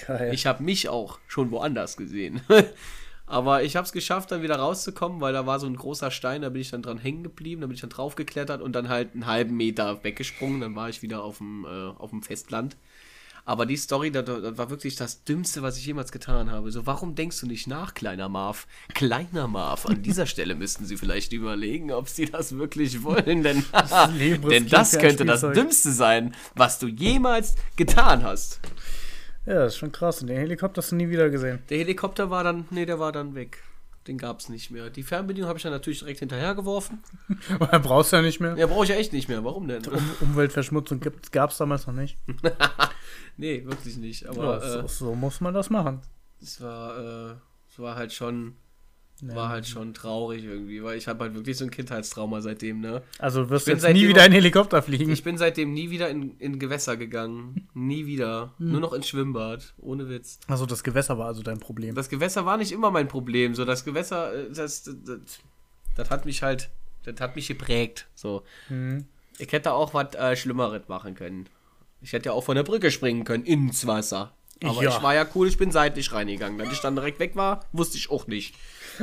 Geil. 0.06 0.34
Ich 0.34 0.48
habe 0.48 0.64
mich 0.64 0.90
auch 0.90 1.20
schon 1.28 1.52
woanders 1.52 1.96
gesehen. 1.96 2.42
Aber 3.28 3.64
ich 3.64 3.76
habe 3.76 3.86
es 3.86 3.92
geschafft, 3.92 4.32
dann 4.32 4.44
wieder 4.44 4.58
rauszukommen, 4.58 5.20
weil 5.20 5.34
da 5.34 5.46
war 5.46 5.60
so 5.60 5.66
ein 5.66 5.76
großer 5.76 6.12
Stein, 6.12 6.44
da 6.44 6.50
bin 6.50 6.62
ich 6.62 6.70
dann 6.70 6.84
dran 6.84 7.00
hängen 7.00 7.24
geblieben, 7.24 7.62
da 7.62 7.68
bin 7.68 7.76
ich 7.76 7.82
dann 7.82 7.90
drauf 7.90 8.16
geklettert 8.16 8.62
und 8.62 8.74
dann 8.74 8.88
halt 8.88 9.14
einen 9.14 9.26
halben 9.26 9.58
Meter 9.58 10.04
weggesprungen, 10.04 10.62
dann 10.62 10.76
war 10.76 10.90
ich 10.90 11.02
wieder 11.02 11.24
auf 11.24 11.40
dem, 11.40 11.66
äh, 11.66 11.68
auf 11.98 12.12
dem 12.12 12.22
Festland. 12.22 12.78
Aber 13.48 13.68
die 13.68 13.78
Story, 13.78 14.12
das, 14.12 14.26
das 14.26 14.58
war 14.58 14.72
wirklich 14.72 14.96
das 14.96 15.24
Dümmste, 15.24 15.62
was 15.62 15.78
ich 15.78 15.86
jemals 15.86 16.12
getan 16.12 16.50
habe. 16.50 16.72
So, 16.72 16.88
warum 16.88 17.14
denkst 17.14 17.42
du 17.42 17.46
nicht 17.46 17.68
nach, 17.68 17.94
kleiner 17.94 18.28
Marv? 18.28 18.66
Kleiner 18.96 19.48
Marv, 19.48 19.86
an 19.86 20.02
dieser 20.02 20.26
Stelle 20.26 20.56
müssten 20.56 20.86
sie 20.86 20.98
vielleicht 20.98 21.32
überlegen, 21.32 21.92
ob 21.92 22.10
sie 22.10 22.26
das 22.26 22.58
wirklich 22.58 23.04
wollen, 23.04 23.44
denn, 23.44 23.64
Leben 24.18 24.50
denn 24.50 24.68
das 24.68 24.98
könnte 24.98 25.26
das. 25.26 25.42
Dümmste 25.42 25.92
sein, 25.92 26.34
was 26.56 26.80
du 26.80 26.88
jemals 26.88 27.54
getan 27.76 28.24
hast. 28.24 28.60
Ja, 29.46 29.56
das 29.56 29.74
ist 29.74 29.78
schon 29.80 29.92
krass. 29.92 30.22
Und 30.22 30.28
den 30.28 30.38
Helikopter 30.38 30.82
hast 30.82 30.92
du 30.92 30.96
nie 30.96 31.10
wieder 31.10 31.30
gesehen. 31.30 31.60
Der 31.70 31.78
Helikopter 31.78 32.30
war 32.30 32.44
dann, 32.44 32.66
nee, 32.72 32.86
der 32.86 33.00
war 33.00 33.12
dann 33.12 33.36
weg. 33.36 33.62
Den 34.08 34.18
gab 34.20 34.40
es 34.40 34.50
nicht 34.50 34.70
mehr. 34.70 34.92
Die 34.92 35.02
Fernbedienung 35.02 35.48
habe 35.48 35.58
ich 35.58 35.64
dann 35.64 35.72
natürlich 35.72 36.00
direkt 36.00 36.20
hinterhergeworfen. 36.20 37.04
Aber 37.60 37.80
brauchst 37.80 38.12
du 38.12 38.18
ja 38.18 38.22
nicht 38.22 38.40
mehr. 38.40 38.56
Ja, 38.56 38.68
brauche 38.68 38.84
ich 38.84 38.90
ja 38.90 38.96
echt 38.96 39.14
nicht 39.14 39.30
mehr. 39.30 39.44
Warum 39.44 39.68
denn? 39.68 39.84
Um 39.88 40.04
Umweltverschmutzung 40.22 41.02
gab 41.32 41.50
es 41.50 41.58
damals 41.58 41.88
noch 41.88 41.94
nicht. 41.94 42.18
nee, 43.38 43.64
wirklich 43.66 43.98
nicht. 43.98 44.22
Ja, 44.24 44.30
Aber 44.30 44.62
so, 44.62 44.80
äh, 44.80 44.88
so 44.88 45.16
muss 45.16 45.42
man 45.42 45.54
das 45.56 45.72
machen. 45.72 46.02
es 46.40 46.62
war, 46.62 47.32
äh, 47.32 47.36
es 47.68 47.80
war 47.80 47.96
halt 47.96 48.14
schon, 48.14 48.56
war 49.22 49.50
halt 49.50 49.66
schon 49.68 49.94
traurig 49.94 50.44
irgendwie, 50.44 50.84
weil 50.84 50.98
ich 50.98 51.08
habe 51.08 51.24
halt 51.24 51.36
wirklich 51.36 51.58
so 51.58 51.64
ein 51.64 51.72
Kindheitstrauma 51.72 52.42
seitdem, 52.42 52.82
ne? 52.82 53.02
Also 53.18 53.44
du 53.44 53.50
wirst 53.50 53.66
bin 53.66 53.76
jetzt 53.78 53.88
nie 53.94 54.08
wieder 54.08 54.26
in 54.26 54.32
Helikopter 54.34 54.82
fliegen. 54.82 55.10
Ich 55.12 55.24
bin 55.24 55.38
seitdem 55.38 55.74
nie 55.74 55.90
wieder 55.90 56.10
in, 56.10 56.38
in 56.40 56.60
Gewässer 56.60 56.98
gegangen. 56.98 57.68
Nie 57.74 58.06
wieder. 58.06 58.54
Nur 58.60 58.82
noch 58.82 58.92
ins 58.94 59.08
Schwimmbad. 59.08 59.74
Ohne 59.80 60.10
Witz. 60.10 60.40
also 60.48 60.66
das 60.66 60.84
Gewässer 60.84 61.18
war 61.18 61.28
also 61.28 61.44
dein 61.44 61.60
Problem. 61.60 61.96
Das 61.96 62.10
Gewässer 62.10 62.46
war 62.46 62.58
nicht 62.58 62.72
immer 62.74 62.92
mein 62.92 63.08
Problem. 63.08 63.56
So, 63.56 63.64
das 63.64 63.86
Gewässer, 63.86 64.34
äh, 64.34 64.48
das, 64.52 64.84
das, 64.84 64.96
das, 65.06 65.20
das 65.96 66.10
hat 66.10 66.26
mich 66.26 66.44
halt, 66.44 66.70
das 67.06 67.20
hat 67.22 67.36
mich 67.38 67.48
geprägt. 67.48 68.08
So. 68.16 68.44
Mhm. 68.70 69.06
Ich 69.38 69.52
hätte 69.52 69.74
auch 69.74 69.94
was 69.94 70.14
äh, 70.16 70.36
Schlimmeres 70.36 70.88
machen 70.88 71.16
können. 71.16 71.48
Ich 72.02 72.12
hätte 72.14 72.28
ja 72.30 72.34
auch 72.34 72.44
von 72.44 72.56
der 72.56 72.64
Brücke 72.64 72.92
springen 72.92 73.24
können, 73.24 73.46
ins 73.46 73.88
Wasser. 73.88 74.34
Aber 74.64 74.82
Ja. 74.84 74.90
ich 74.90 75.02
war 75.04 75.14
ja 75.14 75.26
cool, 75.36 75.48
ich 75.48 75.58
bin 75.58 75.72
seitlich 75.72 76.12
reingegangen. 76.14 76.58
Dass 76.58 76.72
ich 76.72 76.80
dann 76.80 76.96
direkt 76.96 77.20
weg 77.20 77.36
war, 77.36 77.66
wusste 77.74 77.98
ich 77.98 78.10
auch 78.10 78.28
nicht. 78.28 78.56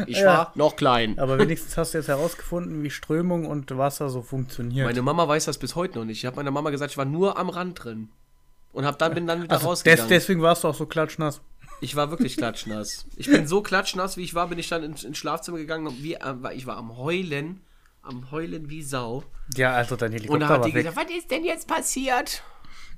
Ich 0.06 0.18
Ja. 0.18 0.26
war 0.26 0.52
noch 0.54 0.76
klein. 0.76 1.18
Aber 1.18 1.38
wenigstens 1.38 1.76
hast 1.76 1.94
du 1.94 1.98
jetzt 1.98 2.08
herausgefunden, 2.08 2.82
wie 2.82 2.90
Strömung 2.90 3.46
und 3.46 3.76
Wasser 3.76 4.08
so 4.10 4.22
funktioniert. 4.22 4.86
Meine 4.86 5.02
Mama 5.02 5.26
weiß 5.28 5.44
das 5.46 5.58
bis 5.58 5.74
heute 5.74 5.98
noch 5.98 6.04
nicht. 6.04 6.18
Ich 6.18 6.26
habe 6.26 6.36
meiner 6.36 6.50
Mama 6.50 6.70
gesagt, 6.70 6.92
ich 6.92 6.98
war 6.98 7.04
nur 7.04 7.36
am 7.38 7.48
Rand 7.48 7.82
drin. 7.84 8.08
Und 8.72 8.86
hab 8.86 8.98
dann, 8.98 9.12
bin 9.14 9.26
dann 9.26 9.42
wieder 9.42 9.52
also 9.52 9.64
des, 9.64 9.70
rausgegangen. 9.70 10.08
deswegen 10.08 10.40
warst 10.42 10.64
du 10.64 10.68
auch 10.68 10.74
so 10.74 10.86
klatschnass. 10.86 11.40
Ich 11.80 11.96
war 11.96 12.10
wirklich 12.10 12.36
klatschnass. 12.36 13.06
Ich 13.16 13.26
bin 13.28 13.46
so 13.46 13.60
klatschnass, 13.60 14.16
wie 14.16 14.22
ich 14.22 14.34
war, 14.34 14.46
bin 14.48 14.58
ich 14.58 14.68
dann 14.68 14.82
ins, 14.82 15.04
ins 15.04 15.18
Schlafzimmer 15.18 15.58
gegangen. 15.58 15.92
Wie, 16.00 16.14
äh, 16.14 16.34
ich 16.54 16.64
war 16.66 16.76
am 16.76 16.96
Heulen. 16.96 17.60
Am 18.02 18.30
Heulen 18.30 18.70
wie 18.70 18.82
Sau. 18.82 19.24
Ja, 19.56 19.72
also 19.72 19.96
dein 19.96 20.08
Und 20.10 20.14
Helikopter 20.14 20.40
da 20.40 20.48
hat 20.48 20.60
war 20.60 20.66
die 20.68 20.74
weg. 20.74 20.86
gesagt, 20.86 21.08
was 21.10 21.16
ist 21.16 21.30
denn 21.30 21.44
jetzt 21.44 21.68
passiert? 21.68 22.42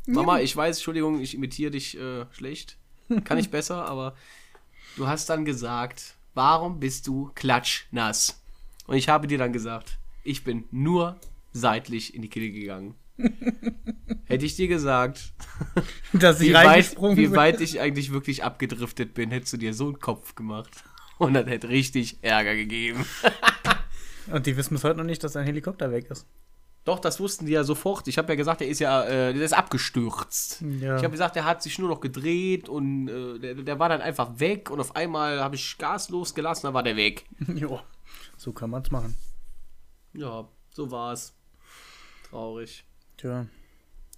Mama, 0.06 0.38
ich 0.40 0.54
weiß, 0.56 0.76
Entschuldigung, 0.76 1.20
ich 1.20 1.34
imitiere 1.34 1.70
dich 1.72 1.98
äh, 1.98 2.26
schlecht. 2.30 2.76
Kann 3.24 3.38
ich 3.38 3.50
besser, 3.50 3.84
aber 3.86 4.14
du 4.96 5.06
hast 5.06 5.28
dann 5.30 5.44
gesagt, 5.44 6.14
warum 6.34 6.80
bist 6.80 7.06
du 7.06 7.30
klatschnass? 7.34 8.42
Und 8.86 8.96
ich 8.96 9.08
habe 9.08 9.26
dir 9.26 9.38
dann 9.38 9.52
gesagt, 9.52 9.98
ich 10.22 10.44
bin 10.44 10.64
nur 10.70 11.18
seitlich 11.52 12.14
in 12.14 12.22
die 12.22 12.28
Kille 12.28 12.50
gegangen. 12.50 12.94
Hätte 14.26 14.44
ich 14.44 14.56
dir 14.56 14.68
gesagt, 14.68 15.32
Dass 16.12 16.40
ich 16.40 16.48
wie 16.48 16.54
weit, 16.54 16.96
wie 16.98 17.30
weit 17.32 17.60
ich 17.60 17.80
eigentlich 17.80 18.12
wirklich 18.12 18.42
abgedriftet 18.42 19.14
bin, 19.14 19.30
hättest 19.30 19.52
du 19.52 19.56
dir 19.56 19.74
so 19.74 19.86
einen 19.86 20.00
Kopf 20.00 20.34
gemacht. 20.34 20.84
Und 21.18 21.34
das 21.34 21.46
hätte 21.46 21.68
richtig 21.68 22.18
Ärger 22.22 22.56
gegeben. 22.56 23.04
Und 24.32 24.46
die 24.46 24.56
wissen 24.56 24.74
bis 24.74 24.84
heute 24.84 24.98
noch 24.98 25.04
nicht, 25.04 25.22
dass 25.22 25.32
dein 25.32 25.44
Helikopter 25.44 25.92
weg 25.92 26.10
ist. 26.10 26.26
Doch, 26.84 26.98
das 26.98 27.18
wussten 27.18 27.46
die 27.46 27.52
ja 27.52 27.64
sofort. 27.64 28.08
Ich 28.08 28.18
habe 28.18 28.28
ja 28.32 28.36
gesagt, 28.36 28.60
der 28.60 28.68
ist 28.68 28.78
ja, 28.78 29.04
äh, 29.04 29.32
der 29.32 29.42
ist 29.42 29.54
abgestürzt. 29.54 30.60
Ja. 30.80 30.96
Ich 30.96 31.02
habe 31.02 31.12
gesagt, 31.12 31.34
der 31.34 31.46
hat 31.46 31.62
sich 31.62 31.78
nur 31.78 31.88
noch 31.88 32.00
gedreht 32.00 32.68
und 32.68 33.08
äh, 33.08 33.38
der, 33.38 33.54
der 33.54 33.78
war 33.78 33.88
dann 33.88 34.02
einfach 34.02 34.38
weg 34.38 34.70
und 34.70 34.80
auf 34.80 34.94
einmal 34.94 35.40
habe 35.40 35.54
ich 35.56 35.78
Gas 35.78 36.10
losgelassen, 36.10 36.66
dann 36.66 36.74
war 36.74 36.82
der 36.82 36.96
weg. 36.96 37.24
jo. 37.54 37.80
So 38.36 38.52
kann 38.52 38.70
man's 38.70 38.90
machen. 38.90 39.16
Ja, 40.12 40.46
so 40.70 40.90
war's. 40.90 41.34
Traurig. 42.28 42.84
Tja. 43.16 43.46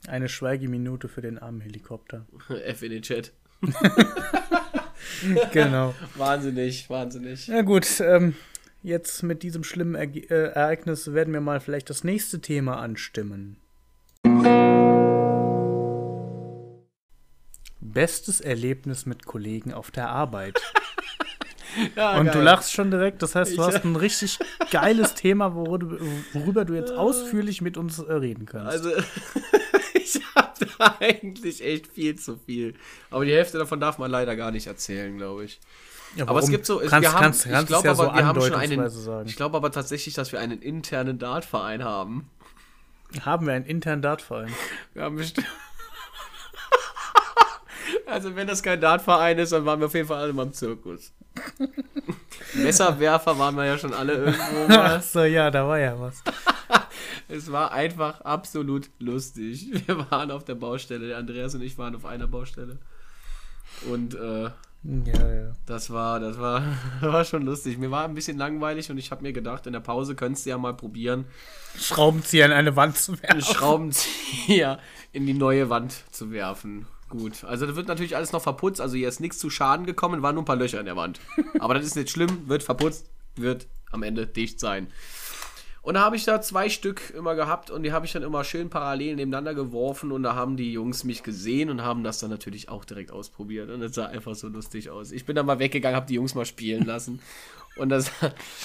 Eine 0.09 0.29
Schweigeminute 0.29 1.09
für 1.09 1.21
den 1.23 1.39
armen 1.39 1.61
Helikopter. 1.61 2.27
F 2.49 2.83
in 2.83 2.91
den 2.91 3.03
Chat. 3.03 3.33
genau. 5.53 5.95
Wahnsinnig, 6.17 6.91
wahnsinnig. 6.91 7.47
Ja 7.47 7.63
gut, 7.63 8.01
ähm, 8.01 8.35
jetzt 8.87 9.23
mit 9.23 9.43
diesem 9.43 9.65
schlimmen 9.65 9.95
Erge 9.97 10.21
äh, 10.31 10.53
Ereignis 10.55 11.13
werden 11.13 11.35
wir 11.35 11.41
mal 11.41 11.61
vielleicht 11.61 11.91
das 11.91 12.05
nächste 12.05 12.41
Thema 12.41 12.79
anstimmen. 12.79 13.57
Bestes 17.81 18.41
Erlebnis 18.41 19.07
mit 19.07 19.27
Kollegen 19.27 19.73
auf 19.73 19.91
der 19.91 20.09
Arbeit. 20.09 20.61
Ja, 21.95 22.19
Und 22.19 22.29
du 22.29 22.33
geil. 22.33 22.43
lachst 22.43 22.73
schon 22.73 22.91
direkt, 22.91 23.21
das 23.21 23.35
heißt, 23.35 23.51
du 23.51 23.61
Ich- 23.61 23.61
hast 23.61 23.85
ein 23.85 23.97
richtig 23.97 24.39
geiles 24.71 25.13
Thema, 25.15 25.55
worüber 25.55 25.77
du, 25.99 25.99
worüber 26.33 26.65
du 26.65 26.73
jetzt 26.73 26.91
ausführlich 26.97 27.61
mit 27.61 27.77
uns 27.77 27.99
äh, 27.99 28.11
reden 28.15 28.47
kannst. 28.47 28.69
Also, 28.73 28.93
ich 29.95 30.19
habe 30.35 30.55
da 30.79 30.97
eigentlich 31.01 31.63
echt 31.63 31.89
viel 31.89 32.17
zu 32.17 32.39
viel. 32.39 32.73
Aber 33.11 33.27
die 33.27 33.33
Hälfte 33.35 33.59
davon 33.59 33.79
darf 33.79 33.99
man 33.99 34.11
leider 34.11 34.37
gar 34.37 34.53
nicht 34.53 34.69
erzählen, 34.69 35.19
glaube 35.19 35.45
ich. 35.45 35.61
Ja, 36.17 36.29
Aber 36.29 36.41
es 36.41 36.49
gibt 36.49 36.65
so, 36.65 36.79
kannst, 36.79 37.03
wir 37.03 37.13
haben, 37.13 37.23
kannst, 37.23 37.47
ich 37.47 37.67
glaube 37.67 37.87
ja 37.87 37.93
aber, 37.93 38.07
so 38.07 38.15
wir 38.15 38.27
haben 38.27 38.41
schon 38.41 38.55
einen, 38.55 38.89
sagen. 38.89 39.29
ich 39.29 39.37
glaube 39.37 39.57
aber 39.57 39.71
tatsächlich, 39.71 40.15
dass 40.15 40.33
wir 40.33 40.41
einen 40.41 40.63
internen 40.63 41.19
Dartverein 41.19 41.85
haben. 41.85 42.31
Haben 43.25 43.47
wir 43.47 43.53
einen 43.53 43.67
internen 43.67 44.03
Dartverein? 44.03 44.53
Wir 44.95 45.03
haben 45.05 45.17
bestimmt. 45.17 45.47
Also, 48.05 48.37
wenn 48.37 48.47
das 48.47 48.63
kein 48.63 48.81
Dartverein 48.81 49.39
ist, 49.39 49.53
dann 49.53 49.65
waren 49.65 49.81
wir 49.81 49.87
auf 49.87 49.95
jeden 49.95 50.07
Fall 50.07 50.19
alle 50.19 50.33
mal 50.33 50.45
im 50.45 50.53
Zirkus. 50.53 51.13
Messerwerfer 52.55 53.39
waren 53.39 53.57
wir 53.57 53.65
ja 53.65 53.79
schon 53.79 53.93
alle 53.93 54.13
irgendwo 54.15 54.69
mal. 54.69 54.97
Ach 54.99 55.03
so, 55.03 55.25
ja, 55.25 55.51
da 55.51 55.67
war 55.67 55.79
ja 55.79 55.99
was. 55.99 56.23
Es 57.29 57.51
war 57.51 57.73
einfach 57.73 58.21
absolut 58.21 58.89
lustig. 59.01 59.69
Wir 59.87 60.11
waren 60.11 60.31
auf 60.31 60.45
der 60.45 60.55
Baustelle, 60.55 61.09
der 61.09 61.19
Andreas 61.19 61.57
und 61.57 61.63
ich 61.63 61.77
waren 61.77 61.97
auf 61.97 62.05
einer 62.05 62.29
Baustelle. 62.29 62.79
Und 63.91 64.15
äh, 64.15 64.51
Ja, 65.05 65.35
ja. 65.35 65.53
das 65.67 65.91
war, 65.91 66.21
das 66.21 66.39
war, 66.39 66.63
war 67.01 67.25
schon 67.25 67.43
lustig. 67.43 67.79
Mir 67.79 67.91
war 67.91 68.05
ein 68.05 68.15
bisschen 68.15 68.39
langweilig 68.39 68.91
und 68.91 68.99
ich 68.99 69.11
habe 69.11 69.23
mir 69.23 69.33
gedacht, 69.33 69.67
in 69.67 69.73
der 69.73 69.81
Pause 69.81 70.15
könntest 70.15 70.47
du 70.47 70.51
ja 70.51 70.59
mal 70.59 70.75
probieren, 70.75 71.25
Schraubenzieher 71.79 72.47
in 72.47 72.53
eine 72.53 72.77
Wand 72.77 72.97
zu 72.97 73.21
werfen. 73.21 73.43
Schraubenzieher 73.43 74.79
in 75.13 75.27
die 75.27 75.35
neue 75.35 75.69
Wand 75.69 76.05
zu 76.11 76.31
werfen. 76.31 76.87
Gut, 77.09 77.45
also 77.45 77.67
da 77.67 77.77
wird 77.77 77.87
natürlich 77.87 78.17
alles 78.17 78.33
noch 78.33 78.43
verputzt, 78.43 78.81
also 78.81 78.97
hier 78.97 79.09
ist 79.09 79.21
nichts 79.21 79.39
zu 79.39 79.49
Schaden 79.49 79.87
gekommen, 79.87 80.23
waren 80.23 80.35
nur 80.35 80.43
ein 80.43 80.47
paar 80.47 80.57
Löcher 80.57 80.81
in 80.81 80.87
der 80.87 80.97
Wand. 80.97 81.21
Aber 81.61 81.75
das 81.75 81.85
ist 81.85 81.95
nicht 81.97 82.11
schlimm, 82.11 82.49
wird 82.49 82.63
verputzt, 82.63 83.07
wird 83.37 83.67
am 83.93 84.03
Ende 84.03 84.27
dicht 84.27 84.59
sein. 84.59 84.89
Und 85.87 85.95
da 85.95 86.01
habe 86.01 86.17
ich 86.17 86.25
da 86.25 86.43
zwei 86.43 86.69
Stück 86.69 87.15
immer 87.17 87.37
gehabt 87.37 87.71
und 87.71 87.85
die 87.85 87.93
habe 87.93 88.07
ich 88.07 88.13
dann 88.13 88.25
immer 88.25 88.43
schön 88.43 88.71
parallel 88.71 89.15
nebeneinander 89.15 89.55
geworfen 89.55 90.11
und 90.11 90.25
da 90.25 90.35
haben 90.35 90.57
die 90.57 90.73
Jungs 90.73 91.05
mich 91.05 91.23
gesehen 91.23 91.71
und 91.71 91.81
haben 91.81 92.03
das 92.03 92.19
dann 92.19 92.29
natürlich 92.29 92.69
auch 92.69 92.85
direkt 92.85 93.13
ausprobiert 93.13 93.71
und 93.71 93.81
das 93.81 93.95
sah 93.95 94.07
einfach 94.07 94.35
so 94.35 94.49
lustig 94.49 94.91
aus. 94.91 95.13
Ich 95.13 95.27
bin 95.27 95.37
dann 95.37 95.47
mal 95.47 95.61
weggegangen, 95.61 95.95
habe 95.95 96.09
die 96.09 96.15
Jungs 96.15 96.35
mal 96.35 96.45
spielen 96.45 96.85
lassen 96.87 97.21
und 97.77 97.91
das, 97.91 98.11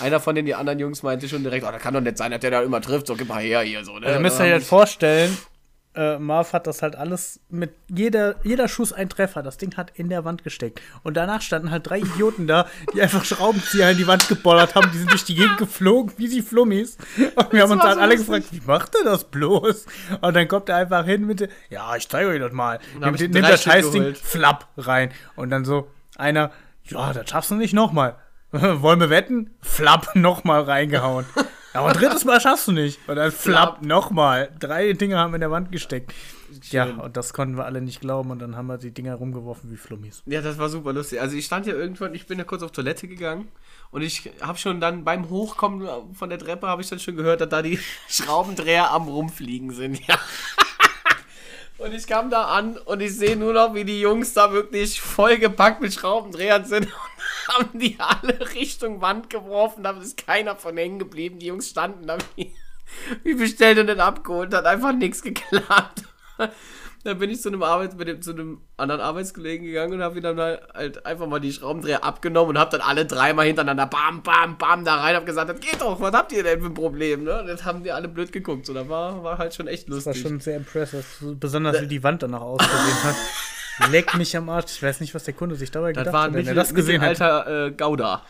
einer 0.01 0.19
von 0.19 0.34
den 0.34 0.47
die 0.47 0.55
anderen 0.55 0.80
Jungs 0.80 1.03
meinte 1.03 1.30
schon 1.30 1.43
direkt, 1.43 1.63
oh, 1.63 1.72
das 1.72 1.80
kann 1.80 1.93
doch 1.93 2.01
nicht 2.01 2.17
sein, 2.17 2.32
dass 2.32 2.39
der 2.39 2.49
da 2.49 2.63
immer 2.63 2.82
trifft, 2.82 3.05
so 3.05 3.13
gib 3.13 3.28
mal 3.28 3.43
her 3.43 3.61
hier 3.61 3.86
so. 3.86 3.99
Ne? 3.99 4.07
Also 4.07 4.19
müsst 4.19 4.39
ihr 4.39 4.45
euch 4.45 4.51
halt 4.53 4.63
vorstellen, 4.63 5.38
äh, 5.95 6.17
Marv 6.19 6.53
hat 6.53 6.67
das 6.67 6.81
halt 6.81 6.95
alles 6.95 7.39
mit 7.49 7.71
jeder, 7.89 8.35
jeder 8.43 8.67
Schuss 8.67 8.93
ein 8.93 9.09
Treffer. 9.09 9.43
Das 9.43 9.57
Ding 9.57 9.75
hat 9.77 9.91
in 9.95 10.09
der 10.09 10.23
Wand 10.23 10.43
gesteckt. 10.43 10.81
Und 11.03 11.15
danach 11.17 11.41
standen 11.41 11.69
halt 11.71 11.89
drei 11.89 11.99
Idioten 11.99 12.47
da, 12.47 12.65
die 12.93 13.01
einfach 13.01 13.25
Schraubenzieher 13.25 13.91
in 13.91 13.97
die 13.97 14.07
Wand 14.07 14.27
gebollert 14.29 14.75
haben. 14.75 14.89
Die 14.93 14.97
sind 14.97 15.11
durch 15.11 15.25
die 15.25 15.35
Gegend 15.35 15.57
geflogen, 15.57 16.13
wie 16.17 16.29
die 16.29 16.41
Flummis. 16.41 16.97
Und 17.35 17.51
wir 17.53 17.63
haben 17.63 17.71
uns 17.71 17.81
halt 17.83 17.95
so 17.95 17.99
alle 18.01 18.15
gefragt, 18.15 18.45
wie 18.51 18.61
macht 18.65 18.95
er 18.95 19.03
das 19.03 19.25
bloß? 19.25 19.85
Und 20.21 20.33
dann 20.35 20.47
kommt 20.47 20.69
er 20.69 20.77
einfach 20.77 21.05
hin 21.05 21.25
mit, 21.27 21.41
der- 21.41 21.49
ja, 21.69 21.95
ich 21.95 22.07
zeige 22.07 22.29
euch 22.29 22.39
das 22.39 22.51
mal. 22.53 22.79
Nimmt, 22.93 23.19
nimmt 23.33 23.35
das 23.49 23.63
Scheißding, 23.63 24.03
flapp, 24.15 24.67
rein. 24.77 25.11
Und 25.35 25.49
dann 25.49 25.65
so 25.65 25.89
einer, 26.17 26.51
ja, 26.85 27.11
das 27.13 27.29
schaffst 27.29 27.51
du 27.51 27.55
nicht 27.55 27.73
nochmal. 27.73 28.15
Wollen 28.51 28.99
wir 28.99 29.09
wetten? 29.09 29.49
Flapp, 29.61 30.15
nochmal 30.15 30.61
reingehauen. 30.63 31.25
Ja, 31.74 31.82
aber 31.82 31.93
drittes 31.93 32.26
Mal 32.26 32.41
schaffst 32.41 32.67
du 32.67 32.74
nicht. 32.74 32.99
Und 33.07 33.15
dann 33.15 33.32
flapp, 33.32 33.82
nochmal. 33.82 34.51
Drei 34.59 34.93
Dinger 34.93 35.19
haben 35.19 35.34
in 35.34 35.41
der 35.41 35.51
Wand 35.51 35.72
gesteckt. 35.72 36.13
Ja, 36.69 36.88
Schön. 36.88 36.97
und 36.99 37.15
das 37.15 37.34
konnten 37.34 37.55
wir 37.55 37.65
alle 37.65 37.82
nicht 37.82 38.01
glauben. 38.01 38.32
Und 38.32 38.39
dann 38.39 38.57
haben 38.57 38.67
wir 38.67 38.78
die 38.78 38.91
Dinger 38.91 39.15
rumgeworfen 39.15 39.72
wie 39.72 39.78
Flummis. 39.78 40.22
Ja, 40.26 40.41
das 40.41 40.57
war 40.57 40.67
super 40.67 40.91
lustig. 40.91 41.22
Also 41.22 41.38
ich 41.38 41.45
stand 41.45 41.65
ja 41.65 41.74
irgendwann, 41.74 42.13
ich 42.13 42.28
bin 42.28 42.38
ja 42.38 42.43
kurz 42.43 42.61
auf 42.61 42.72
Toilette 42.72 43.07
gegangen 43.07 43.47
und 43.91 44.01
ich 44.01 44.30
habe 44.41 44.57
schon 44.57 44.82
dann 44.82 45.05
beim 45.05 45.30
Hochkommen 45.30 45.88
von 46.13 46.30
der 46.30 46.39
Treppe 46.39 46.67
habe 46.67 46.82
ich 46.82 46.89
dann 46.89 46.99
schon 46.99 47.15
gehört, 47.15 47.39
dass 47.39 47.49
da 47.49 47.61
die 47.61 47.80
Schraubendreher 48.09 48.91
am 48.91 49.07
rumfliegen 49.07 49.72
sind. 49.72 50.05
Ja. 50.07 50.19
Und 51.78 51.95
ich 51.95 52.05
kam 52.05 52.30
da 52.30 52.43
an 52.43 52.78
und 52.78 53.01
ich 53.01 53.17
sehe 53.17 53.36
nur 53.36 53.53
noch, 53.53 53.74
wie 53.74 53.84
die 53.84 53.99
Jungs 53.99 54.34
da 54.34 54.53
wirklich 54.53 55.01
vollgepackt 55.01 55.82
mit 55.82 55.91
Schraubendrehern 55.91 56.63
sind 56.63 56.88
haben 57.52 57.80
die 57.80 57.97
alle 57.99 58.54
Richtung 58.54 59.02
Wand 59.02 59.30
geworfen. 59.30 59.84
Da 59.84 59.91
ist 59.91 60.26
keiner 60.26 60.56
von 60.56 60.76
hängen 60.78 60.99
geblieben. 60.99 61.39
Die 61.39 61.47
Jungs 61.47 61.70
standen 61.70 62.08
da 62.08 62.18
wie, 62.36 62.54
wie 63.24 63.36
bestellt 63.36 63.80
und 63.80 63.88
dann 63.88 63.99
abgeholt. 63.99 64.54
Hat 64.54 64.66
einfach 64.66 64.93
nichts 64.93 65.22
geklappt. 65.22 66.04
Dann 67.04 67.18
bin 67.18 67.32
ich 67.32 67.41
zu 67.41 67.49
einem 67.49 67.64
Arbeits 67.64 67.95
mit 67.95 68.08
dem, 68.08 68.22
zu 68.22 68.30
einem 68.30 68.62
anderen 68.78 69.02
Arbeitskollegen 69.02 69.66
gegangen 69.66 69.93
und 69.93 70.04
habe 70.04 70.18
ihm 70.18 70.22
dann 70.22 70.38
halt 70.38 71.04
einfach 71.04 71.26
mal 71.26 71.39
die 71.39 71.52
Schraubendreher 71.52 72.04
abgenommen 72.04 72.52
und 72.52 72.60
habe 72.60 72.78
dann 72.78 72.82
alle 72.82 73.08
dreimal 73.08 73.47
hintereinander 73.47 73.88
bam, 73.88 74.22
bam, 74.22 74.56
bam 74.60 74.86
da 74.86 74.97
rein. 74.97 75.16
Hab 75.16 75.26
gesagt, 75.26 75.49
das 75.49 75.60
geht 75.60 75.82
doch, 75.82 75.99
was 75.99 76.14
habt 76.14 76.32
ihr 76.32 76.43
denn 76.43 76.62
für 76.62 76.68
ein 76.68 76.76
Problem? 76.76 77.24
Ne? 77.24 77.39
Und 77.39 77.47
das 77.47 77.66
haben 77.66 77.84
die 77.84 77.91
alle 77.91 78.08
blöd 78.08 78.32
geguckt. 78.32 78.68
So, 78.68 78.76
da 78.76 78.88
war, 78.88 79.24
war 79.24 79.39
halt 79.39 79.56
schon 79.56 79.68
echt 79.68 79.89
Das 79.89 80.06
war 80.06 80.14
lustig. 80.14 80.22
schon 80.22 80.39
sehr 80.41 80.58
impressive. 80.58 81.04
Besonders 81.39 81.82
wie 81.82 81.88
die 81.88 82.04
Wand 82.04 82.22
danach 82.22 82.41
ausgesehen 82.41 83.04
hat. 83.04 83.16
Leck 83.89 84.15
mich 84.15 84.36
am 84.38 84.49
Arsch. 84.49 84.71
Ich 84.75 84.84
weiß 84.84 84.99
nicht, 85.01 85.13
was 85.15 85.23
der 85.23 85.34
Kunde 85.34 85.55
sich 85.55 85.71
dabei 85.71 85.93
das 85.93 86.01
gedacht 86.01 86.13
war 86.13 86.23
hat, 86.23 86.34
wenn 86.34 86.47
er 86.47 86.53
das 86.53 86.73
gesehen 86.73 87.01
hat. 87.01 87.09
Mittelalter 87.11 87.67
äh, 87.67 87.71
Gouda. 87.71 88.25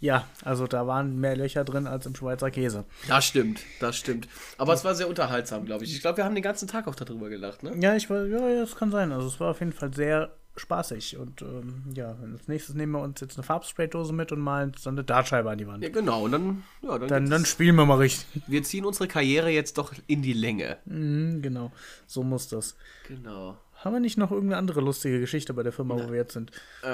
Ja, 0.00 0.26
also 0.44 0.66
da 0.66 0.86
waren 0.86 1.18
mehr 1.20 1.36
Löcher 1.36 1.64
drin 1.64 1.86
als 1.86 2.06
im 2.06 2.14
Schweizer 2.14 2.50
Käse. 2.50 2.84
Das 3.08 3.24
stimmt, 3.24 3.60
das 3.80 3.96
stimmt. 3.96 4.28
Aber 4.58 4.72
es 4.74 4.84
war 4.84 4.94
sehr 4.94 5.08
unterhaltsam, 5.08 5.64
glaube 5.64 5.84
ich. 5.84 5.94
Ich 5.94 6.00
glaube, 6.00 6.18
wir 6.18 6.24
haben 6.24 6.34
den 6.34 6.44
ganzen 6.44 6.68
Tag 6.68 6.86
auch 6.88 6.94
darüber 6.94 7.28
gelacht, 7.28 7.62
ne? 7.62 7.74
Ja, 7.80 7.96
ich 7.96 8.10
war, 8.10 8.24
ja, 8.26 8.60
das 8.60 8.76
kann 8.76 8.90
sein. 8.90 9.12
Also 9.12 9.26
es 9.28 9.40
war 9.40 9.50
auf 9.50 9.60
jeden 9.60 9.72
Fall 9.72 9.92
sehr 9.94 10.30
spaßig. 10.56 11.16
Und 11.16 11.42
ähm, 11.42 11.84
ja, 11.94 12.16
als 12.32 12.48
nächstes 12.48 12.74
nehmen 12.74 12.92
wir 12.92 13.00
uns 13.00 13.20
jetzt 13.20 13.36
eine 13.36 13.42
Farbspraydose 13.44 14.12
mit 14.12 14.32
und 14.32 14.40
malen 14.40 14.72
so 14.78 14.90
eine 14.90 15.04
Dartscheibe 15.04 15.50
an 15.50 15.58
die 15.58 15.66
Wand. 15.66 15.82
Ja, 15.82 15.90
genau. 15.90 16.24
Und 16.24 16.32
dann, 16.32 16.62
ja, 16.82 16.98
dann, 16.98 17.08
Dann, 17.08 17.30
dann 17.30 17.44
spielen 17.44 17.76
wir 17.76 17.86
mal 17.86 17.98
richtig. 17.98 18.42
wir 18.46 18.62
ziehen 18.62 18.84
unsere 18.84 19.08
Karriere 19.08 19.50
jetzt 19.50 19.78
doch 19.78 19.92
in 20.06 20.22
die 20.22 20.32
Länge. 20.32 20.78
Mhm, 20.86 21.42
genau, 21.42 21.72
so 22.06 22.22
muss 22.22 22.48
das. 22.48 22.76
Genau. 23.08 23.56
Haben 23.86 23.92
wir 23.92 24.00
nicht 24.00 24.18
noch 24.18 24.32
irgendeine 24.32 24.58
andere 24.58 24.80
lustige 24.80 25.20
Geschichte 25.20 25.54
bei 25.54 25.62
der 25.62 25.70
Firma, 25.70 25.94
wo 25.94 26.10
wir 26.10 26.16
jetzt 26.16 26.32
sind? 26.32 26.50
Äh, 26.82 26.88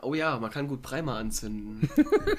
oh 0.00 0.14
ja, 0.14 0.38
man 0.40 0.50
kann 0.50 0.66
gut 0.66 0.80
Primer 0.80 1.16
anzünden. 1.16 1.90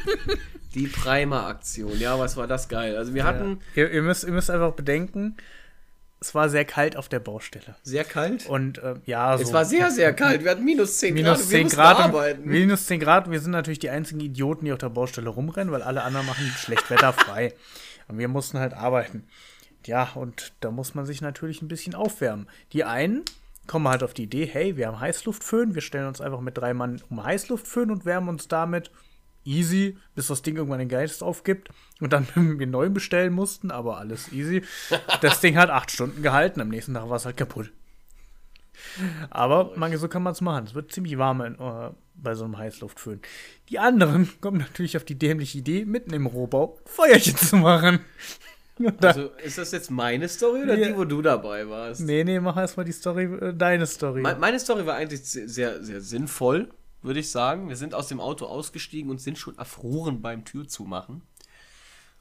die 0.74 0.88
Primer-Aktion. 0.88 2.00
Ja, 2.00 2.18
was 2.18 2.38
war 2.38 2.48
das 2.48 2.70
geil. 2.70 2.98
Also 2.98 3.14
wir 3.14 3.26
hatten. 3.26 3.60
Ihr, 3.76 3.92
ihr, 3.92 4.02
müsst, 4.02 4.24
ihr 4.24 4.32
müsst 4.32 4.50
einfach 4.50 4.74
bedenken, 4.74 5.38
es 6.20 6.34
war 6.34 6.50
sehr 6.50 6.66
kalt 6.66 6.98
auf 6.98 7.08
der 7.08 7.20
Baustelle. 7.20 7.76
Sehr 7.84 8.04
kalt. 8.04 8.48
Und 8.48 8.80
äh, 8.80 8.96
ja, 9.06 9.38
so. 9.38 9.44
es 9.44 9.54
war 9.54 9.64
sehr, 9.64 9.92
sehr 9.92 10.12
kalt. 10.14 10.44
Wir 10.44 10.50
hatten 10.50 10.66
minus 10.66 10.98
10 10.98 11.14
minus 11.14 11.42
Grad. 11.42 11.50
10 11.50 11.64
mussten 11.66 11.78
Grad. 11.78 12.00
arbeiten. 12.00 12.50
Minus 12.50 12.88
10 12.88 13.00
Grad. 13.00 13.30
Wir 13.30 13.40
sind 13.40 13.52
natürlich 13.52 13.78
die 13.78 13.92
einzigen 13.92 14.22
Idioten, 14.22 14.66
die 14.66 14.72
auf 14.72 14.80
der 14.80 14.90
Baustelle 14.90 15.30
rumrennen, 15.30 15.72
weil 15.72 15.84
alle 15.84 16.02
anderen 16.02 16.26
machen 16.26 16.48
Schlechtwetter 16.58 17.14
frei. 17.14 17.54
Und 18.08 18.18
wir 18.18 18.28
mussten 18.28 18.58
halt 18.58 18.74
arbeiten. 18.74 19.28
Ja, 19.90 20.12
und 20.14 20.54
da 20.60 20.70
muss 20.70 20.94
man 20.94 21.08
sich 21.08 21.20
natürlich 21.20 21.64
ein 21.64 21.68
bisschen 21.68 21.96
aufwärmen. 21.96 22.48
Die 22.74 22.84
einen 22.84 23.24
kommen 23.66 23.88
halt 23.88 24.04
auf 24.04 24.14
die 24.14 24.26
Idee, 24.26 24.46
hey, 24.46 24.78
wir 24.78 24.86
haben 24.86 25.00
Heißluftföhn, 25.00 25.74
wir 25.74 25.82
stellen 25.82 26.06
uns 26.06 26.22
einfach 26.22 26.42
mit 26.42 26.60
drei 26.60 26.76
Mann 26.76 27.02
um 27.10 27.24
Heißluftföhn 27.24 27.90
und 27.90 28.06
wärmen 28.06 28.30
uns 28.30 28.48
damit 28.48 28.92
easy, 29.46 29.98
bis 30.14 30.28
das 30.28 30.44
Ding 30.44 30.58
irgendwann 30.58 30.78
den 30.78 30.90
Geist 30.90 31.24
aufgibt 31.24 31.70
und 32.00 32.14
dann 32.14 32.28
wir 32.36 32.68
neu 32.68 32.92
bestellen 32.92 33.34
mussten, 33.34 33.72
aber 33.72 33.98
alles 33.98 34.32
easy. 34.32 34.62
Das 35.22 35.42
Ding 35.42 35.58
hat 35.58 35.72
acht 35.72 35.90
Stunden 35.90 36.22
gehalten, 36.22 36.62
am 36.62 36.70
nächsten 36.70 36.94
Tag 36.94 37.10
war 37.10 37.18
es 37.18 37.26
halt 37.26 37.38
kaputt. 37.38 37.72
Aber 39.32 39.76
man, 39.76 39.98
so 39.98 40.08
kann 40.08 40.22
man 40.22 40.34
es 40.34 40.42
machen. 40.42 40.66
Es 40.66 40.76
wird 40.76 40.92
ziemlich 40.92 41.18
warm 41.18 41.42
in, 41.42 41.56
äh, 41.56 41.90
bei 42.14 42.36
so 42.36 42.46
einem 42.46 42.60
Heißluftföhn. 42.60 43.22
Die 43.70 43.80
anderen 43.80 44.30
kommen 44.40 44.60
natürlich 44.60 44.98
auf 44.98 45.04
die 45.04 45.18
dämliche 45.18 45.58
Idee, 45.58 45.84
mitten 45.84 46.14
im 46.14 46.28
Rohbau 46.28 46.78
Feuerchen 46.86 47.38
zu 47.38 47.58
machen. 47.58 48.02
Also, 49.02 49.30
ist 49.44 49.58
das 49.58 49.72
jetzt 49.72 49.92
meine 49.92 50.28
Story 50.30 50.64
oder 50.64 50.78
Ja. 50.78 50.88
die, 50.90 50.98
wo 50.98 51.04
du 51.06 51.22
dabei 51.22 51.68
warst? 51.70 52.02
nee, 52.02 52.24
nee, 52.24 52.40
mach 52.40 52.56
erstmal 52.58 52.86
die 52.86 52.92
Story, 52.94 53.24
äh, 53.26 53.54
deine 53.54 53.86
Story. 53.86 54.22
Me- 54.22 54.38
Meine 54.40 54.60
Story 54.60 54.86
war 54.86 54.96
eigentlich 54.96 55.22
sehr, 55.24 55.84
sehr, 55.84 56.02
sinnvoll, 56.02 56.70
würde 57.02 57.20
ich 57.20 57.30
sagen. 57.32 57.70
Wir 57.70 57.76
sind 57.76 57.94
aus 57.94 58.08
dem 58.08 58.20
Auto 58.20 58.46
ausgestiegen 58.46 59.10
und 59.12 59.20
sind 59.22 59.38
schon 59.38 59.58
erfroren 59.58 60.22
beim 60.22 60.46
Türzumachen. 60.46 61.22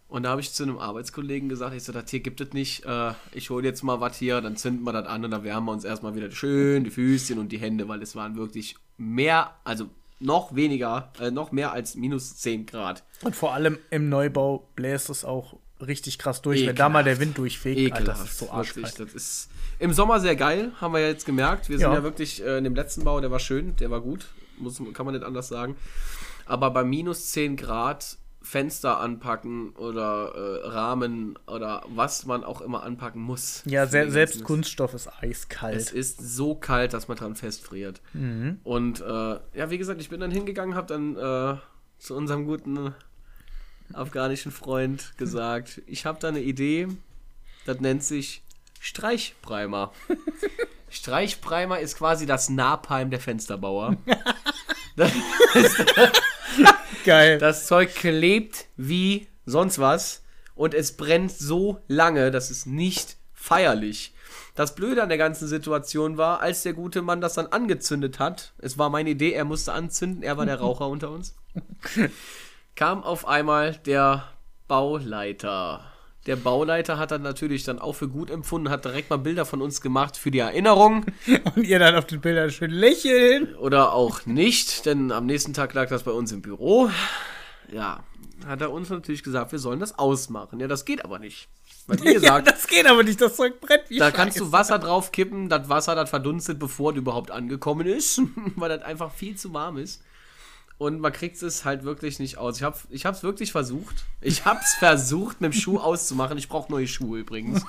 Und 0.09 0.23
da 0.23 0.31
habe 0.31 0.41
ich 0.41 0.53
zu 0.53 0.63
einem 0.63 0.79
Arbeitskollegen 0.79 1.51
gesagt, 1.51 1.75
ich 1.77 1.83
so, 1.85 1.93
das 1.93 2.09
hier 2.11 2.21
gibt 2.21 2.41
es 2.41 2.55
nicht, 2.55 2.85
äh, 2.87 3.13
ich 3.33 3.51
hole 3.51 3.65
jetzt 3.67 3.83
mal 3.83 4.01
was 4.01 4.17
hier, 4.17 4.41
dann 4.41 4.57
zünden 4.57 4.83
wir 4.85 4.93
das 4.95 5.07
an 5.07 5.23
und 5.25 5.31
dann 5.31 5.45
wärmen 5.45 5.67
wir 5.67 5.73
uns 5.73 5.85
erstmal 5.85 6.15
wieder 6.15 6.31
schön 6.31 6.85
die 6.85 6.91
Füßchen 6.91 7.39
und 7.39 7.53
die 7.53 7.59
Hände, 7.59 7.89
weil 7.89 8.01
es 8.03 8.17
waren 8.17 8.35
wirklich 8.37 8.75
mehr, 8.97 9.51
also 9.65 9.91
noch 10.19 10.55
weniger, 10.57 11.13
äh, 11.21 11.31
noch 11.31 11.53
mehr 11.53 11.73
als 11.73 11.95
minus 11.95 12.37
10 12.39 12.65
Grad. 12.65 13.05
Und 13.23 13.37
vor 13.37 13.53
allem 13.53 13.79
im 13.91 14.09
Neubau 14.09 14.67
bläst 14.75 15.11
es 15.11 15.27
auch 15.27 15.57
richtig 15.81 16.19
krass 16.19 16.43
durch, 16.43 16.61
wenn 16.61 16.67
da 16.67 16.73
Ekelhaft. 16.73 16.93
mal 16.93 17.05
der 17.05 17.21
Wind 17.21 17.39
durchfegt. 17.39 17.79
Alter, 17.93 18.03
Ekelhaft. 18.03 18.23
das 18.23 18.31
ist 18.31 18.39
so 18.39 18.51
arschkalt. 18.51 18.99
Das 19.01 19.15
ist 19.15 19.49
im 19.79 19.93
Sommer 19.93 20.21
sehr 20.21 20.37
geil, 20.37 20.73
haben 20.81 20.93
wir 20.95 21.01
ja 21.01 21.09
jetzt 21.09 21.27
gemerkt. 21.27 21.69
Wir 21.69 21.79
sind 21.79 21.89
Ja. 21.89 21.95
ja, 21.95 22.03
wirklich 22.03 22.43
äh, 22.45 22.59
in 22.59 22.65
dem 22.65 22.75
letzten 22.75 23.05
Bau, 23.05 23.21
der 23.21 23.31
war 23.31 23.39
schön, 23.39 23.77
der 23.77 23.91
war 23.91 24.01
gut, 24.01 24.27
muss, 24.59 24.81
kann 24.93 25.07
man 25.07 25.15
nicht 25.15 25.25
anders 25.25 25.49
sagen. 25.49 25.77
Aber 26.47 26.71
bei 26.71 26.83
minus 26.85 27.31
10 27.31 27.57
Grad 27.57 28.17
Fenster 28.41 28.99
anpacken 29.01 29.71
oder 29.73 30.33
äh, 30.65 30.69
Rahmen 30.69 31.39
oder 31.47 31.83
was 31.89 32.25
man 32.25 32.45
auch 32.45 32.61
immer 32.63 32.83
anpacken 32.83 33.21
muss. 33.21 33.63
Ja, 33.67 33.87
se 33.87 34.11
selbst 34.11 34.43
Kunststoff 34.45 34.95
ist 34.95 35.07
Es 35.07 35.13
eiskalt. 35.23 35.91
ist 35.93 36.21
so 36.37 36.55
kalt, 36.55 36.95
dass 36.95 37.09
man 37.09 37.17
dran 37.19 37.35
festfriert. 37.35 38.01
Mhm. 38.15 38.59
Und 38.65 39.01
äh, 39.01 39.05
ja, 39.05 39.71
wie 39.71 39.77
gesagt, 39.77 40.01
ich 40.01 40.09
bin 40.09 40.21
dann 40.21 40.31
hingegangen, 40.31 40.77
habe 40.77 40.87
dann 40.87 41.17
äh, 41.17 41.59
zu 41.99 42.15
unserem 42.17 42.47
guten 42.47 42.95
afghanischen 43.93 44.53
Freund 44.53 45.15
gesagt, 45.17 45.83
ich 45.87 46.07
habe 46.07 46.19
da 46.21 46.29
eine 46.29 46.41
Idee, 46.41 46.89
das 47.67 47.81
nennt 47.81 48.03
sich 48.03 48.43
Streichprimer. 48.81 49.93
Streichprimer 50.91 51.81
ist 51.81 51.99
quasi 51.99 52.27
das 52.27 52.49
Napalm 52.49 53.11
der 53.11 53.21
Fensterbauer. 53.21 53.97
Das, 54.97 55.13
Geil. 57.05 57.39
das 57.39 57.67
Zeug 57.67 57.95
klebt 57.95 58.67
wie 58.77 59.29
sonst 59.47 59.79
was 59.79 60.23
und 60.55 60.75
es 60.75 60.97
brennt 60.97 61.31
so 61.31 61.81
lange, 61.87 62.31
dass 62.31 62.51
es 62.51 62.67
nicht 62.67 63.17
feierlich. 63.33 64.13
Das 64.55 64.75
Blöde 64.75 65.03
an 65.03 65.09
der 65.09 65.19
ganzen 65.19 65.47
Situation 65.47 66.17
war, 66.17 66.41
als 66.41 66.65
der 66.65 66.73
gute 66.73 67.01
Mann 67.01 67.21
das 67.21 67.35
dann 67.35 67.47
angezündet 67.47 68.19
hat, 68.19 68.53
es 68.59 68.77
war 68.77 68.91
meine 68.91 69.11
Idee, 69.11 69.33
er 69.33 69.45
musste 69.45 69.73
anzünden, 69.73 70.25
er 70.25 70.37
war 70.37 70.47
der 70.47 70.59
Raucher 70.59 70.89
unter 70.89 71.11
uns, 71.11 71.37
kam 72.79 73.03
auf 73.03 73.27
einmal 73.27 73.75
der 73.87 74.23
Bauleiter. 74.69 75.85
Der 76.27 76.37
Bauleiter 76.37 76.97
hat 76.97 77.11
dann 77.11 77.23
natürlich 77.23 77.65
dann 77.65 77.81
auch 77.81 77.95
für 77.95 78.07
gut 78.07 78.31
empfunden, 78.31 78.71
hat 78.71 78.85
direkt 78.85 79.11
mal 79.11 79.17
Bilder 79.17 79.45
von 79.45 79.61
uns 79.61 79.81
gemacht 79.81 80.17
für 80.17 80.31
die 80.31 80.39
Erinnerung 80.39 81.05
Und 81.57 81.65
ihr 81.65 81.81
dann 81.81 81.97
auf 81.97 82.07
den 82.07 82.21
Bildern 82.21 82.53
schön 82.53 82.71
lächeln. 82.71 83.57
oder 83.57 83.95
auch 83.95 84.27
nicht, 84.27 84.87
denn 84.87 85.11
am 85.11 85.27
nächsten 85.27 85.55
Tag 85.55 85.75
lag 85.75 85.89
das 85.89 86.05
bei 86.05 86.13
uns 86.13 86.31
im 86.31 86.41
Büro. 86.41 86.89
Ja, 87.73 88.05
hat 88.47 88.61
er 88.61 88.71
uns 88.71 88.91
natürlich 88.91 89.25
gesagt, 89.25 89.51
wir 89.51 89.59
sollen 89.59 89.81
das 89.81 89.99
ausmachen. 89.99 90.61
Ja, 90.61 90.69
das 90.69 90.85
geht 90.85 91.05
aber 91.05 91.19
nicht. 91.19 91.49
Weil, 91.89 91.99
wie 91.99 92.05
Ja, 92.13 92.13
gesagt, 92.13 92.47
das 92.47 92.69
geht 92.69 92.87
aber 92.87 93.03
nicht, 93.03 93.21
das 93.21 93.35
Zeug 93.35 93.61
brennt 93.61 93.91
wie 93.91 93.99
da 93.99 94.13
kannst 94.13 94.39
du 94.39 94.45
Scheiße. 94.45 94.53
Wasser 94.53 94.79
drauf 94.79 95.11
kippen, 95.11 95.49
das 95.49 95.69
Wasser, 95.69 95.97
das 95.97 96.11
verdunstet, 96.11 96.61
bevor 96.61 96.93
du 96.93 97.01
überhaupt 97.01 97.33
angekommen 97.33 97.89
ist, 97.89 98.23
weil 98.55 98.69
das 98.69 98.83
einfach 98.83 99.11
viel 99.13 99.35
zu 99.35 99.53
warm 99.53 99.79
ist. 99.79 100.01
Und 100.79 101.01
man 101.01 101.13
kriegt 101.13 101.43
es 101.43 101.65
halt 101.65 101.83
wirklich 101.83 102.21
nicht 102.21 102.39
aus. 102.39 102.57
Ich 102.59 102.63
habe 102.63 102.77
ich 102.89 103.05
es 103.05 103.23
wirklich 103.25 103.51
versucht. 103.51 104.05
Ich 104.21 104.45
habe 104.45 104.61
es 104.63 104.75
versucht, 104.79 105.41
mit 105.41 105.53
dem 105.53 105.57
Schuh 105.61 105.79
auszumachen. 105.79 106.39
Ich 106.39 106.49
brauche 106.49 106.71
neue 106.71 106.87
Schuhe 106.87 107.19
übrigens. 107.19 107.65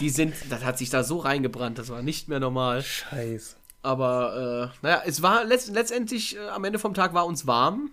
Die 0.00 0.10
sind, 0.10 0.34
das 0.50 0.64
hat 0.64 0.78
sich 0.78 0.90
da 0.90 1.04
so 1.04 1.18
reingebrannt, 1.18 1.78
das 1.78 1.88
war 1.90 2.02
nicht 2.02 2.28
mehr 2.28 2.40
normal. 2.40 2.82
Scheiße. 2.82 3.56
Aber, 3.82 4.72
äh, 4.74 4.78
naja, 4.86 5.02
es 5.06 5.22
war 5.22 5.44
letzt, 5.44 5.68
letztendlich, 5.72 6.36
äh, 6.36 6.48
am 6.48 6.64
Ende 6.64 6.78
vom 6.78 6.94
Tag 6.94 7.14
war 7.14 7.26
uns 7.26 7.46
warm. 7.46 7.90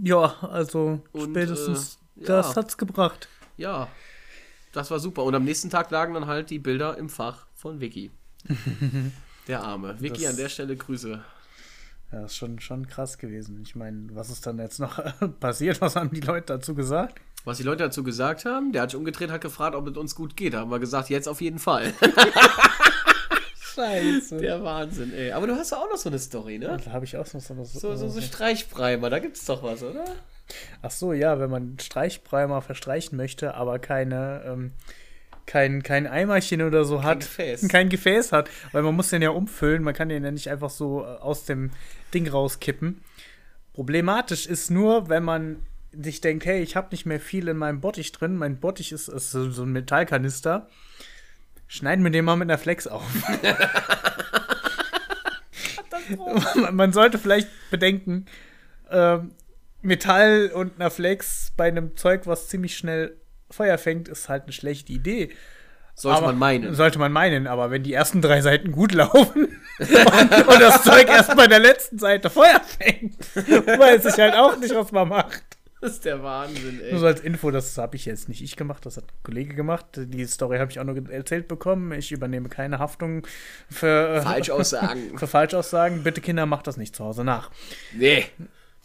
Ja, 0.00 0.36
also 0.42 1.00
Und, 1.12 1.30
spätestens 1.30 1.98
äh, 2.20 2.24
das 2.26 2.50
ja. 2.50 2.56
hat's 2.56 2.76
gebracht. 2.78 3.28
Ja, 3.56 3.88
das 4.72 4.90
war 4.90 4.98
super. 5.00 5.22
Und 5.24 5.34
am 5.34 5.44
nächsten 5.44 5.70
Tag 5.70 5.90
lagen 5.90 6.14
dann 6.14 6.26
halt 6.26 6.50
die 6.50 6.58
Bilder 6.58 6.96
im 6.98 7.08
Fach 7.08 7.46
von 7.54 7.80
Vicky. 7.80 8.10
Der 9.48 9.62
Arme. 9.62 10.00
Vicky, 10.00 10.22
Das- 10.22 10.30
an 10.30 10.36
der 10.36 10.48
Stelle 10.48 10.76
Grüße. 10.76 11.22
Ja, 12.14 12.24
ist 12.26 12.36
schon, 12.36 12.60
schon 12.60 12.86
krass 12.86 13.18
gewesen. 13.18 13.60
Ich 13.62 13.74
meine, 13.74 14.06
was 14.12 14.30
ist 14.30 14.46
dann 14.46 14.58
jetzt 14.58 14.78
noch 14.78 15.00
passiert? 15.40 15.80
Was 15.80 15.96
haben 15.96 16.10
die 16.12 16.20
Leute 16.20 16.46
dazu 16.46 16.74
gesagt? 16.74 17.20
Was 17.44 17.56
die 17.58 17.64
Leute 17.64 17.82
dazu 17.82 18.04
gesagt 18.04 18.44
haben, 18.44 18.70
der 18.70 18.82
hat 18.82 18.90
sich 18.90 18.98
umgedreht, 18.98 19.32
hat 19.32 19.40
gefragt, 19.40 19.74
ob 19.74 19.88
es 19.88 19.96
uns 19.96 20.14
gut 20.14 20.36
geht. 20.36 20.54
Da 20.54 20.60
haben 20.60 20.70
wir 20.70 20.78
gesagt, 20.78 21.10
jetzt 21.10 21.28
auf 21.28 21.40
jeden 21.40 21.58
Fall. 21.58 21.92
Scheiße. 23.74 24.36
Der 24.36 24.62
Wahnsinn, 24.62 25.12
ey. 25.12 25.32
Aber 25.32 25.48
du 25.48 25.56
hast 25.56 25.72
doch 25.72 25.78
auch 25.78 25.90
noch 25.90 25.96
so 25.96 26.08
eine 26.08 26.20
Story, 26.20 26.58
ne? 26.58 26.78
Da 26.84 26.92
habe 26.92 27.04
ich 27.04 27.16
auch 27.16 27.24
noch 27.34 27.40
so, 27.40 27.54
so, 27.54 27.64
So, 27.64 27.96
so, 27.96 28.08
so 28.08 28.20
Streichprimer, 28.20 29.10
da 29.10 29.18
gibt's 29.18 29.44
doch 29.44 29.64
was, 29.64 29.82
oder? 29.82 30.04
Ach 30.82 30.92
so, 30.92 31.12
ja, 31.12 31.40
wenn 31.40 31.50
man 31.50 31.76
Streichprimer 31.80 32.62
verstreichen 32.62 33.16
möchte, 33.16 33.54
aber 33.54 33.80
keine, 33.80 34.44
ähm, 34.46 34.72
kein, 35.46 35.82
kein 35.82 36.06
Eimerchen 36.06 36.62
oder 36.62 36.84
so 36.84 37.02
hat. 37.02 37.20
Gefäß. 37.20 37.68
Kein 37.68 37.88
Gefäß 37.88 38.32
hat. 38.32 38.50
Weil 38.72 38.82
man 38.82 38.94
muss 38.94 39.10
den 39.10 39.22
ja 39.22 39.30
umfüllen. 39.30 39.82
Man 39.82 39.94
kann 39.94 40.08
den 40.08 40.24
ja 40.24 40.30
nicht 40.30 40.50
einfach 40.50 40.70
so 40.70 41.02
äh, 41.02 41.20
aus 41.20 41.44
dem 41.44 41.70
Ding 42.12 42.28
rauskippen. 42.28 43.02
Problematisch 43.72 44.46
ist 44.46 44.70
nur, 44.70 45.08
wenn 45.08 45.24
man 45.24 45.56
sich 45.92 46.20
denkt, 46.20 46.46
hey, 46.46 46.62
ich 46.62 46.76
habe 46.76 46.88
nicht 46.90 47.06
mehr 47.06 47.20
viel 47.20 47.48
in 47.48 47.56
meinem 47.56 47.80
Bottich 47.80 48.12
drin. 48.12 48.36
Mein 48.36 48.58
Bottich 48.58 48.92
ist, 48.92 49.08
ist 49.08 49.30
so 49.30 49.62
ein 49.62 49.72
Metallkanister. 49.72 50.68
Schneiden 51.66 52.04
wir 52.04 52.10
den 52.10 52.24
mal 52.24 52.36
mit 52.36 52.48
einer 52.48 52.58
Flex 52.58 52.86
auf. 52.86 53.02
man, 56.56 56.76
man 56.76 56.92
sollte 56.92 57.18
vielleicht 57.18 57.48
bedenken, 57.70 58.26
ähm, 58.90 59.32
Metall 59.82 60.50
und 60.54 60.80
einer 60.80 60.90
Flex 60.90 61.52
bei 61.56 61.68
einem 61.68 61.96
Zeug, 61.96 62.26
was 62.26 62.48
ziemlich 62.48 62.76
schnell 62.76 63.16
Feuer 63.50 63.78
fängt, 63.78 64.08
ist 64.08 64.28
halt 64.28 64.44
eine 64.44 64.52
schlechte 64.52 64.92
Idee. 64.92 65.30
Sollte 65.94 66.18
Aber- 66.18 66.26
man 66.28 66.38
meinen. 66.38 66.74
Sollte 66.74 66.98
man 66.98 67.12
meinen, 67.12 67.46
aber 67.46 67.70
wenn 67.70 67.82
die 67.84 67.92
ersten 67.92 68.20
drei 68.20 68.40
Seiten 68.40 68.72
gut 68.72 68.92
laufen 68.92 69.44
und, 69.78 69.88
und 70.48 70.60
das 70.60 70.82
Zeug 70.82 71.08
erst 71.08 71.36
bei 71.36 71.46
der 71.46 71.60
letzten 71.60 71.98
Seite 71.98 72.30
Feuer 72.30 72.60
fängt, 72.78 73.16
weiß 73.36 74.04
ich 74.06 74.18
halt 74.18 74.34
auch 74.34 74.56
nicht, 74.58 74.74
was 74.74 74.90
man 74.90 75.08
macht. 75.08 75.42
Das 75.80 75.92
ist 75.92 76.04
der 76.06 76.22
Wahnsinn, 76.22 76.78
Nur 76.78 76.86
ey. 76.86 76.98
so 76.98 77.06
als 77.06 77.20
Info, 77.20 77.50
das 77.50 77.76
habe 77.76 77.94
ich 77.94 78.06
jetzt 78.06 78.28
nicht 78.30 78.42
ich 78.42 78.56
gemacht, 78.56 78.86
das 78.86 78.96
hat 78.96 79.04
ein 79.04 79.22
Kollege 79.22 79.54
gemacht. 79.54 79.84
Die 79.96 80.24
Story 80.24 80.56
habe 80.58 80.70
ich 80.70 80.80
auch 80.80 80.84
nur 80.84 80.96
erzählt 81.10 81.46
bekommen. 81.46 81.92
Ich 81.92 82.10
übernehme 82.10 82.48
keine 82.48 82.78
Haftung 82.78 83.26
für, 83.70 84.16
äh, 84.16 84.22
Falschaussagen. 84.22 85.18
für 85.18 85.26
Falschaussagen. 85.26 86.02
Bitte 86.02 86.22
Kinder, 86.22 86.46
macht 86.46 86.66
das 86.66 86.78
nicht 86.78 86.96
zu 86.96 87.04
Hause 87.04 87.22
nach. 87.22 87.50
Nee. 87.92 88.24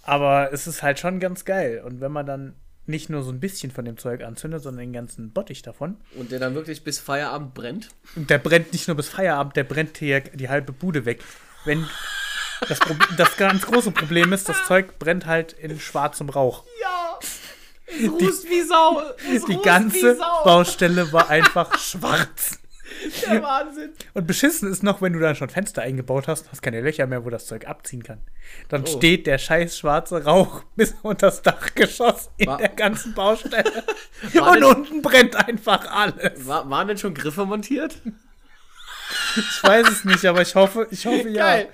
Aber 0.04 0.52
es 0.52 0.68
ist 0.68 0.84
halt 0.84 1.00
schon 1.00 1.22
ganz 1.22 1.46
geil. 1.46 1.82
Und 1.86 2.02
wenn 2.02 2.12
man 2.12 2.26
dann 2.26 2.56
nicht 2.90 3.10
nur 3.10 3.24
so 3.24 3.32
ein 3.32 3.40
bisschen 3.40 3.72
von 3.72 3.86
dem 3.86 3.98
Zeug 3.98 4.24
anzündet, 4.24 4.64
sondern 4.64 4.82
den 4.82 4.94
ganzen 4.94 5.32
Bottich 5.32 5.62
davon, 5.62 5.98
Und 6.16 6.32
der 6.32 6.40
dann 6.40 6.56
wirklich 6.56 6.84
bis 6.84 7.00
Feierabend 7.00 7.54
brennt. 7.54 7.90
und 8.16 8.30
der 8.30 8.40
brennt 8.40 8.74
nicht 8.74 8.88
nur 8.88 8.98
bis 8.98 9.08
Feierabend, 9.08 9.56
der 9.56 9.64
brennt 9.64 9.98
hier 9.98 10.20
die 10.22 10.50
halbe 10.50 10.74
Bude 10.74 11.06
weg. 11.06 11.24
Wenn 11.66 11.88
das, 12.68 12.80
das 13.18 13.38
ganz 13.38 13.66
große 13.66 13.92
Problem 13.92 14.34
ist, 14.34 14.50
das 14.50 14.58
Zeug 14.68 15.00
brennt 15.00 15.26
halt 15.26 15.54
in 15.54 15.80
schwarzem 15.80 16.30
Rauch. 16.30 16.66
Ja. 16.82 17.20
Es 17.88 18.10
rußt 18.10 18.50
wie 18.50 18.62
Sau. 18.62 19.02
Es 19.34 19.46
Die 19.46 19.58
ganze 19.58 19.96
wie 20.14 20.18
Sau. 20.18 20.44
Baustelle 20.44 21.12
war 21.12 21.30
einfach 21.30 21.78
schwarz. 21.80 22.59
Der 23.26 23.42
Wahnsinn. 23.44 23.92
Und 24.14 24.28
beschissen 24.28 24.72
ist 24.72 24.84
noch, 24.84 25.02
wenn 25.02 25.14
du 25.14 25.20
dann 25.20 25.36
schon 25.36 25.50
Fenster 25.50 25.82
eingebaut 25.82 26.28
hast, 26.28 26.52
hast 26.52 26.62
keine 26.62 26.82
Löcher 26.82 27.08
mehr, 27.08 27.24
wo 27.26 27.30
das 27.30 27.46
Zeug 27.48 27.68
abziehen 27.68 28.04
kann. 28.04 28.20
Dann 28.68 28.84
Oh. 28.84 28.98
steht 28.98 29.28
der 29.28 29.38
scheiß 29.38 29.78
schwarze 29.78 30.24
Rauch 30.24 30.64
bis 30.76 30.96
unter 31.02 31.28
das 31.28 31.42
Dachgeschoss 31.42 32.30
in 32.38 32.48
War- 32.48 32.58
der 32.58 32.70
ganzen 32.70 33.14
Baustelle. 33.14 33.64
Und 34.34 34.62
das- 34.62 34.76
unten 34.76 35.02
brennt 35.02 35.36
einfach 35.36 35.90
alles. 35.92 36.46
War, 36.48 36.70
waren 36.70 36.88
denn 36.88 36.98
schon 36.98 37.14
Griffe 37.14 37.46
montiert? 37.46 37.96
Ich 39.36 39.64
weiß 39.64 39.88
es 39.90 40.06
nicht, 40.06 40.24
aber 40.26 40.42
ich 40.42 40.54
hoffe, 40.56 40.88
ich 40.92 41.06
hoffe 41.06 41.30
ja. 41.30 41.44
Geil. 41.46 41.70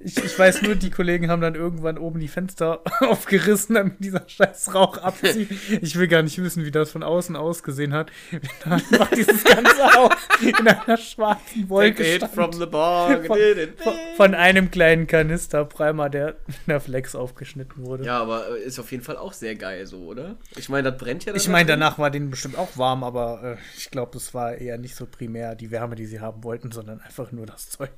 Ich, 0.00 0.16
ich 0.16 0.38
weiß 0.38 0.62
nur, 0.62 0.74
die 0.74 0.90
Kollegen 0.90 1.28
haben 1.28 1.42
dann 1.42 1.54
irgendwann 1.54 1.98
oben 1.98 2.20
die 2.20 2.28
Fenster 2.28 2.82
aufgerissen, 3.00 3.74
damit 3.74 3.94
dieser 3.98 4.28
scheiß 4.28 4.74
Rauch 4.74 4.98
abzieht. 4.98 5.50
Ich 5.82 5.96
will 5.96 6.08
gar 6.08 6.22
nicht 6.22 6.42
wissen, 6.42 6.64
wie 6.64 6.70
das 6.70 6.90
von 6.90 7.02
außen 7.02 7.36
ausgesehen 7.36 7.92
hat. 7.92 8.10
Wenn 8.30 8.40
da 8.64 8.70
einfach 8.74 9.10
dieses 9.10 9.44
ganze 9.44 9.94
Haus 9.94 10.12
in 10.40 10.54
einer 10.66 10.96
schwarzen 10.96 11.62
Take 11.62 11.68
Wolke 11.68 12.04
hit 12.04 12.16
stand. 12.16 12.34
from 12.34 12.52
the 12.52 12.66
bar. 12.66 13.22
Von, 13.22 13.38
von, 13.76 13.94
von 14.16 14.34
einem 14.34 14.70
kleinen 14.70 15.06
Kanisterprimer, 15.06 16.10
der 16.10 16.36
in 16.46 16.54
der 16.68 16.80
Flex 16.80 17.14
aufgeschnitten 17.14 17.84
wurde. 17.84 18.04
Ja, 18.04 18.20
aber 18.20 18.56
äh, 18.56 18.62
ist 18.62 18.78
auf 18.78 18.90
jeden 18.90 19.04
Fall 19.04 19.16
auch 19.16 19.32
sehr 19.32 19.54
geil 19.54 19.86
so, 19.86 20.04
oder? 20.04 20.36
Ich 20.56 20.68
meine, 20.68 20.90
das 20.90 20.98
brennt 21.00 21.24
ja 21.24 21.32
dann 21.32 21.40
Ich 21.40 21.48
meine, 21.48 21.66
danach 21.66 21.98
war 21.98 22.10
denen 22.10 22.30
bestimmt 22.30 22.58
auch 22.58 22.76
warm, 22.76 23.04
aber 23.04 23.42
äh, 23.42 23.56
ich 23.76 23.90
glaube, 23.90 24.16
es 24.16 24.34
war 24.34 24.54
eher 24.54 24.78
nicht 24.78 24.94
so 24.94 25.06
primär 25.06 25.54
die 25.54 25.70
Wärme, 25.70 25.94
die 25.94 26.06
sie 26.06 26.20
haben 26.20 26.44
wollten, 26.44 26.70
sondern 26.70 27.00
einfach 27.00 27.32
nur 27.32 27.46
das 27.46 27.70
Zeug. 27.70 27.90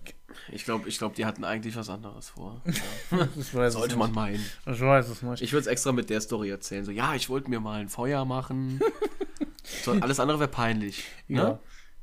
Ich 0.50 0.64
glaube, 0.64 0.88
ich 0.88 0.98
glaub, 0.98 1.14
die 1.14 1.24
hatten 1.26 1.44
eigentlich 1.44 1.76
was 1.76 1.88
anderes 1.88 2.30
vor. 2.30 2.60
Weiß 3.10 3.72
Sollte 3.72 3.96
man 3.96 4.12
meinen. 4.12 4.44
Ich 4.66 4.80
weiß 4.80 5.08
es 5.08 5.22
nicht. 5.22 5.42
Ich 5.42 5.52
würde 5.52 5.62
es 5.62 5.66
extra 5.66 5.92
mit 5.92 6.10
der 6.10 6.20
Story 6.20 6.50
erzählen. 6.50 6.84
So, 6.84 6.90
ja, 6.90 7.14
ich 7.14 7.28
wollte 7.28 7.50
mir 7.50 7.60
mal 7.60 7.80
ein 7.80 7.88
Feuer 7.88 8.24
machen. 8.24 8.80
so, 9.82 9.92
alles 9.92 10.20
andere 10.20 10.38
wäre 10.40 10.50
peinlich. 10.50 11.04
ja. 11.28 11.44
Ne? 11.44 11.58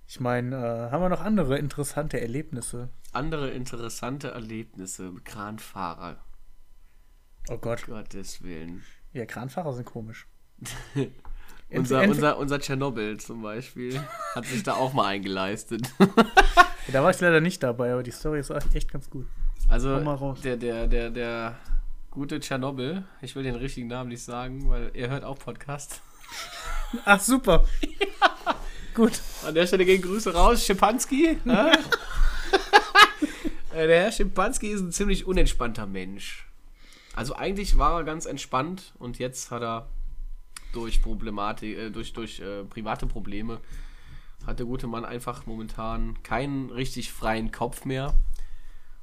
Ich 0.07 0.19
meine, 0.19 0.57
äh, 0.57 0.91
haben 0.91 1.01
wir 1.01 1.07
noch 1.07 1.21
andere 1.21 1.57
interessante 1.57 2.19
Erlebnisse? 2.19 2.89
Andere 3.13 3.51
interessante 3.51 4.31
Erlebnisse. 4.31 5.13
Kranfahrer. 5.23 6.17
Oh 7.49 7.57
Gott. 7.57 7.85
Gottes 7.85 8.43
Willen. 8.43 8.83
Ja, 9.13 9.25
Kranfahrer 9.25 9.71
sind 9.71 9.85
komisch. 9.85 10.27
Unser, 11.73 12.01
unser, 12.03 12.37
unser 12.37 12.59
Tschernobyl 12.59 13.17
zum 13.17 13.41
Beispiel 13.41 13.99
hat 14.35 14.45
sich 14.45 14.63
da 14.63 14.73
auch 14.73 14.93
mal 14.93 15.07
eingeleistet. 15.07 15.89
Da 16.91 17.03
war 17.03 17.11
ich 17.11 17.21
leider 17.21 17.39
nicht 17.39 17.61
dabei, 17.61 17.93
aber 17.93 18.03
die 18.03 18.11
Story 18.11 18.39
ist 18.39 18.51
echt 18.73 18.91
ganz 18.91 19.09
gut. 19.09 19.27
Also 19.69 19.99
der, 20.43 20.57
der, 20.57 20.87
der, 20.87 21.09
der 21.09 21.55
gute 22.09 22.39
Tschernobyl, 22.39 23.03
ich 23.21 23.35
will 23.35 23.43
den 23.43 23.55
richtigen 23.55 23.87
Namen 23.87 24.09
nicht 24.09 24.23
sagen, 24.23 24.67
weil 24.67 24.89
er 24.93 25.09
hört 25.09 25.23
auch 25.23 25.37
Podcast. 25.37 26.01
Ach, 27.05 27.19
super. 27.19 27.65
Gut. 28.93 29.21
An 29.45 29.55
der 29.55 29.67
Stelle 29.67 29.85
gehen 29.85 30.01
Grüße 30.01 30.33
raus, 30.33 30.65
Schimpanski. 30.65 31.37
hä? 31.45 31.71
Äh, 33.73 33.87
der 33.87 34.01
Herr 34.03 34.11
Schimpanski 34.11 34.67
ist 34.67 34.81
ein 34.81 34.91
ziemlich 34.91 35.25
unentspannter 35.25 35.85
Mensch. 35.85 36.45
Also 37.15 37.35
eigentlich 37.35 37.77
war 37.77 37.99
er 37.99 38.03
ganz 38.03 38.25
entspannt 38.25 38.93
und 38.99 39.17
jetzt 39.17 39.51
hat 39.51 39.61
er 39.61 39.87
durch 40.73 41.01
Problematik, 41.01 41.77
äh, 41.77 41.89
durch, 41.89 42.13
durch 42.13 42.39
äh, 42.39 42.63
private 42.63 43.07
Probleme, 43.07 43.59
hat 44.45 44.59
der 44.59 44.65
gute 44.65 44.87
Mann 44.87 45.05
einfach 45.05 45.45
momentan 45.45 46.21
keinen 46.23 46.71
richtig 46.71 47.11
freien 47.11 47.51
Kopf 47.51 47.85
mehr 47.85 48.13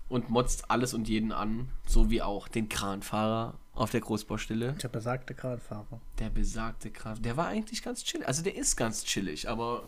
und 0.09 0.31
motzt 0.31 0.71
alles 0.71 0.95
und 0.95 1.09
jeden 1.09 1.33
an, 1.33 1.69
so 1.87 2.11
wie 2.11 2.23
auch 2.23 2.49
den 2.49 2.69
Kranfahrer 2.69 3.59
auf 3.75 3.91
der 3.91 4.01
Großbaustelle. 4.01 4.73
Der 4.73 4.89
besagte 4.89 5.35
Kranfahrer. 5.35 6.01
Der 6.19 6.31
besagte 6.31 6.91
Kran, 6.91 7.23
der 7.23 7.37
war 7.37 7.47
eigentlich 7.47 7.83
ganz 7.83 8.03
chillig. 8.05 8.27
Also 8.27 8.43
der 8.43 8.57
ist 8.57 8.77
ganz 8.77 9.05
chillig, 9.05 9.49
aber 9.49 9.87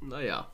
naja. 0.00 0.50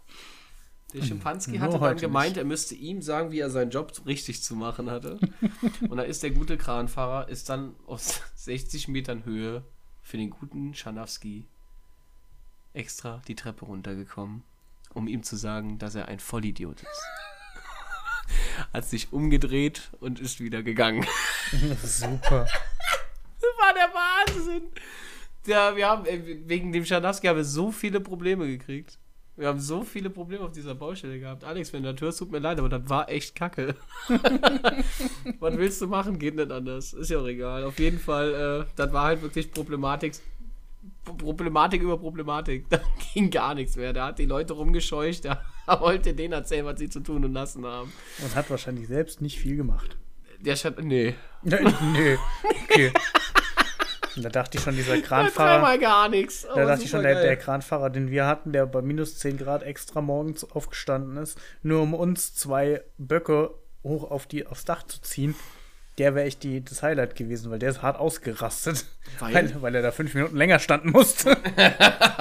Der 0.92 1.02
Schimpanski 1.04 1.52
Nur 1.52 1.60
hatte 1.60 1.78
dann 1.78 1.96
gemeint, 1.98 2.36
er 2.36 2.44
müsste 2.44 2.74
ihm 2.74 3.00
sagen, 3.00 3.30
wie 3.30 3.38
er 3.38 3.50
seinen 3.50 3.70
Job 3.70 3.92
richtig 4.06 4.42
zu 4.42 4.56
machen 4.56 4.90
hatte. 4.90 5.20
Und 5.88 5.98
da 5.98 6.02
ist 6.02 6.24
der 6.24 6.32
gute 6.32 6.56
Kranfahrer, 6.56 7.28
ist 7.28 7.48
dann 7.48 7.76
aus 7.86 8.20
60 8.34 8.88
Metern 8.88 9.24
Höhe 9.24 9.62
für 10.10 10.16
den 10.16 10.30
guten 10.30 10.74
Schanowski 10.74 11.46
extra 12.72 13.22
die 13.28 13.36
Treppe 13.36 13.64
runtergekommen, 13.64 14.42
um 14.92 15.06
ihm 15.06 15.22
zu 15.22 15.36
sagen, 15.36 15.78
dass 15.78 15.94
er 15.94 16.08
ein 16.08 16.18
Vollidiot 16.18 16.82
ist. 16.82 17.02
Hat 18.72 18.84
sich 18.84 19.12
umgedreht 19.12 19.92
und 20.00 20.18
ist 20.18 20.40
wieder 20.40 20.64
gegangen. 20.64 21.06
Super. 21.82 22.46
Das 23.40 23.50
war 23.58 23.72
der 23.72 23.90
Wahnsinn. 23.94 24.62
Ja, 25.46 25.76
wir 25.76 25.88
haben, 25.88 26.04
äh, 26.06 26.48
wegen 26.48 26.72
dem 26.72 26.84
Schanowski 26.84 27.28
haben 27.28 27.36
wir 27.36 27.44
so 27.44 27.70
viele 27.70 28.00
Probleme 28.00 28.46
gekriegt. 28.48 28.98
Wir 29.40 29.48
haben 29.48 29.58
so 29.58 29.82
viele 29.82 30.10
Probleme 30.10 30.44
auf 30.44 30.52
dieser 30.52 30.74
Baustelle 30.74 31.18
gehabt. 31.18 31.44
Alex, 31.44 31.72
wenn 31.72 31.82
du 31.82 31.90
das 31.94 32.00
hörst, 32.02 32.18
tut 32.18 32.30
mir 32.30 32.40
leid, 32.40 32.58
aber 32.58 32.68
das 32.68 32.86
war 32.90 33.08
echt 33.08 33.34
kacke. 33.34 33.74
Was 35.40 35.56
willst 35.56 35.80
du 35.80 35.86
machen? 35.86 36.18
Geht 36.18 36.36
nicht 36.36 36.50
anders. 36.50 36.92
Ist 36.92 37.08
ja 37.08 37.20
auch 37.20 37.26
egal. 37.26 37.64
Auf 37.64 37.78
jeden 37.78 37.98
Fall, 37.98 38.66
äh, 38.68 38.72
das 38.76 38.92
war 38.92 39.04
halt 39.04 39.22
wirklich 39.22 39.50
Problematik. 39.50 40.12
Problematik 41.04 41.80
über 41.80 41.96
Problematik. 41.96 42.66
Da 42.70 42.80
ging 43.14 43.30
gar 43.30 43.54
nichts 43.54 43.76
mehr. 43.76 43.94
Da 43.94 44.08
hat 44.08 44.18
die 44.18 44.26
Leute 44.26 44.52
rumgescheucht. 44.52 45.24
Da 45.24 45.40
wollte 45.80 46.12
denen 46.12 46.34
erzählen, 46.34 46.66
was 46.66 46.78
sie 46.78 46.90
zu 46.90 47.00
tun 47.00 47.24
und 47.24 47.32
lassen 47.32 47.64
haben. 47.64 47.90
Und 48.22 48.34
hat 48.36 48.50
wahrscheinlich 48.50 48.88
selbst 48.88 49.22
nicht 49.22 49.38
viel 49.38 49.56
gemacht. 49.56 49.96
Der 50.38 50.54
Schan 50.54 50.74
nee. 50.82 51.14
Nö. 51.44 52.18
Okay. 52.64 52.92
Und 54.16 54.24
da 54.24 54.28
dachte 54.28 54.58
ich 54.58 54.64
schon, 54.64 54.76
dieser 54.76 55.00
Kranfahrer. 55.00 55.78
Gar 55.78 56.08
nichts. 56.08 56.46
Da 56.54 56.64
dachte 56.64 56.84
ich 56.84 56.90
schon, 56.90 57.02
der, 57.02 57.22
der 57.22 57.36
Kranfahrer, 57.36 57.90
den 57.90 58.10
wir 58.10 58.26
hatten, 58.26 58.52
der 58.52 58.66
bei 58.66 58.82
minus 58.82 59.18
10 59.18 59.38
Grad 59.38 59.62
extra 59.62 60.00
morgens 60.00 60.50
aufgestanden 60.50 61.16
ist, 61.16 61.38
nur 61.62 61.82
um 61.82 61.94
uns 61.94 62.34
zwei 62.34 62.82
Böcke 62.98 63.50
hoch 63.82 64.10
auf 64.10 64.26
die, 64.26 64.46
aufs 64.46 64.64
Dach 64.64 64.82
zu 64.82 65.00
ziehen, 65.00 65.34
der 65.98 66.14
wäre 66.14 66.26
echt 66.26 66.42
die, 66.42 66.64
das 66.64 66.82
Highlight 66.82 67.14
gewesen, 67.14 67.50
weil 67.50 67.58
der 67.58 67.70
ist 67.70 67.82
hart 67.82 67.98
ausgerastet. 67.98 68.86
Weil? 69.18 69.34
Weil, 69.34 69.62
weil 69.62 69.74
er 69.74 69.82
da 69.82 69.90
fünf 69.90 70.14
Minuten 70.14 70.36
länger 70.36 70.58
standen 70.58 70.90
musste. 70.90 71.36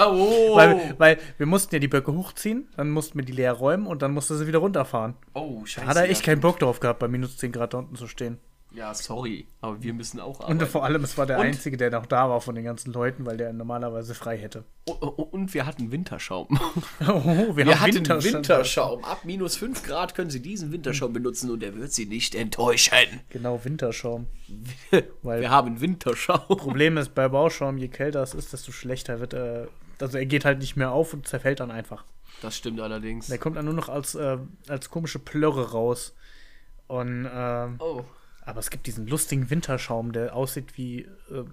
Oh. 0.02 0.56
Weil, 0.56 0.96
weil 0.98 1.18
wir 1.38 1.46
mussten 1.46 1.76
ja 1.76 1.80
die 1.80 1.90
Böcke 1.90 2.14
hochziehen, 2.14 2.70
dann 2.78 2.90
mussten 2.90 3.20
wir 3.20 3.26
die 3.26 3.34
leer 3.34 3.52
räumen 3.52 3.86
und 3.86 4.02
dann 4.02 4.14
musste 4.14 4.38
sie 4.38 4.48
wieder 4.48 4.60
runterfahren. 4.60 5.16
oh, 5.34 5.66
scheiße. 5.66 5.86
Hat 5.86 5.98
er 5.98 6.10
echt 6.10 6.24
keinen 6.24 6.40
Bock 6.40 6.58
drauf 6.58 6.80
gehabt, 6.80 7.00
bei 7.00 7.10
minus 7.10 7.36
10 7.36 7.52
Grad 7.52 7.74
da 7.74 7.80
unten 7.80 7.98
zu 7.98 8.08
stehen. 8.08 8.38
Ja, 8.72 8.94
sorry, 8.94 9.48
aber 9.62 9.82
wir 9.82 9.94
müssen 9.96 10.20
auch 10.20 10.40
Und 10.42 10.46
arbeiten. 10.46 10.66
vor 10.68 10.84
allem, 10.86 11.04
es 11.04 11.18
war 11.18 11.26
der 11.26 11.40
Und- 11.40 11.46
Einzige, 11.48 11.76
der 11.76 11.90
noch 11.90 12.06
da 12.06 12.30
war 12.30 12.40
von 12.40 12.54
den 12.54 12.64
ganzen 12.64 12.94
Leuten, 12.94 13.26
weil 13.26 13.36
der 13.36 13.52
normalerweise 13.52 14.14
frei 14.14 14.38
hätte. 14.38 14.64
Oh, 14.88 14.96
oh, 15.02 15.24
und 15.24 15.54
wir 15.56 15.66
hatten 15.66 15.92
Winterschaum. 15.92 16.48
Oh, 17.02 17.56
wir, 17.56 17.66
Wir 17.66 17.80
hatten 17.80 17.96
Winterschaum. 17.96 18.34
Winterschaum. 18.34 19.04
Ab 19.04 19.22
minus 19.26 19.56
5 19.58 19.82
Grad 19.84 20.14
können 20.14 20.30
Sie 20.30 20.40
diesen 20.42 20.72
Winterschaum 20.72 21.14
benutzen 21.14 21.50
und 21.50 21.64
er 21.64 21.76
wird 21.76 21.92
Sie 21.94 22.06
nicht 22.06 22.36
enttäuschen. 22.36 23.22
Genau, 23.30 23.64
Winterschaum. 23.66 24.28
Weil 25.24 25.42
Wir 25.42 25.50
haben 25.50 25.82
Winterschaum. 25.82 26.42
Problem 26.58 26.98
ist, 26.98 27.16
bei 27.16 27.28
Bauschaum, 27.28 27.78
je 27.80 27.88
kälter 27.88 28.22
es 28.22 28.36
ist, 28.36 28.54
desto 28.54 28.72
schlechter 28.72 29.20
wird 29.20 29.34
er. 29.34 29.68
Also 30.00 30.18
er 30.20 30.26
geht 30.28 30.46
halt 30.46 30.60
nicht 30.60 30.76
mehr 30.78 30.92
auf 30.92 31.14
und 31.14 31.28
zerfällt 31.28 31.60
dann 31.60 31.72
einfach. 31.72 32.04
Das 32.44 32.56
stimmt 32.56 32.80
allerdings. 32.80 33.28
Der 33.28 33.40
kommt 33.40 33.58
dann 33.58 33.66
nur 33.66 33.74
noch 33.74 33.90
als, 33.90 34.14
äh, 34.16 34.38
als 34.68 34.90
komische 34.92 35.18
Plörre 35.20 35.72
raus. 35.72 36.16
Und, 36.88 37.28
ähm, 37.34 37.76
Oh. 37.80 38.04
Aber 38.50 38.60
es 38.60 38.70
gibt 38.70 38.86
diesen 38.88 39.08
lustigen 39.08 39.50
Winterschaum, 39.50 40.12
der 40.12 40.36
aussieht 40.36 40.78
wie. 40.78 41.02
Äh, 41.32 41.44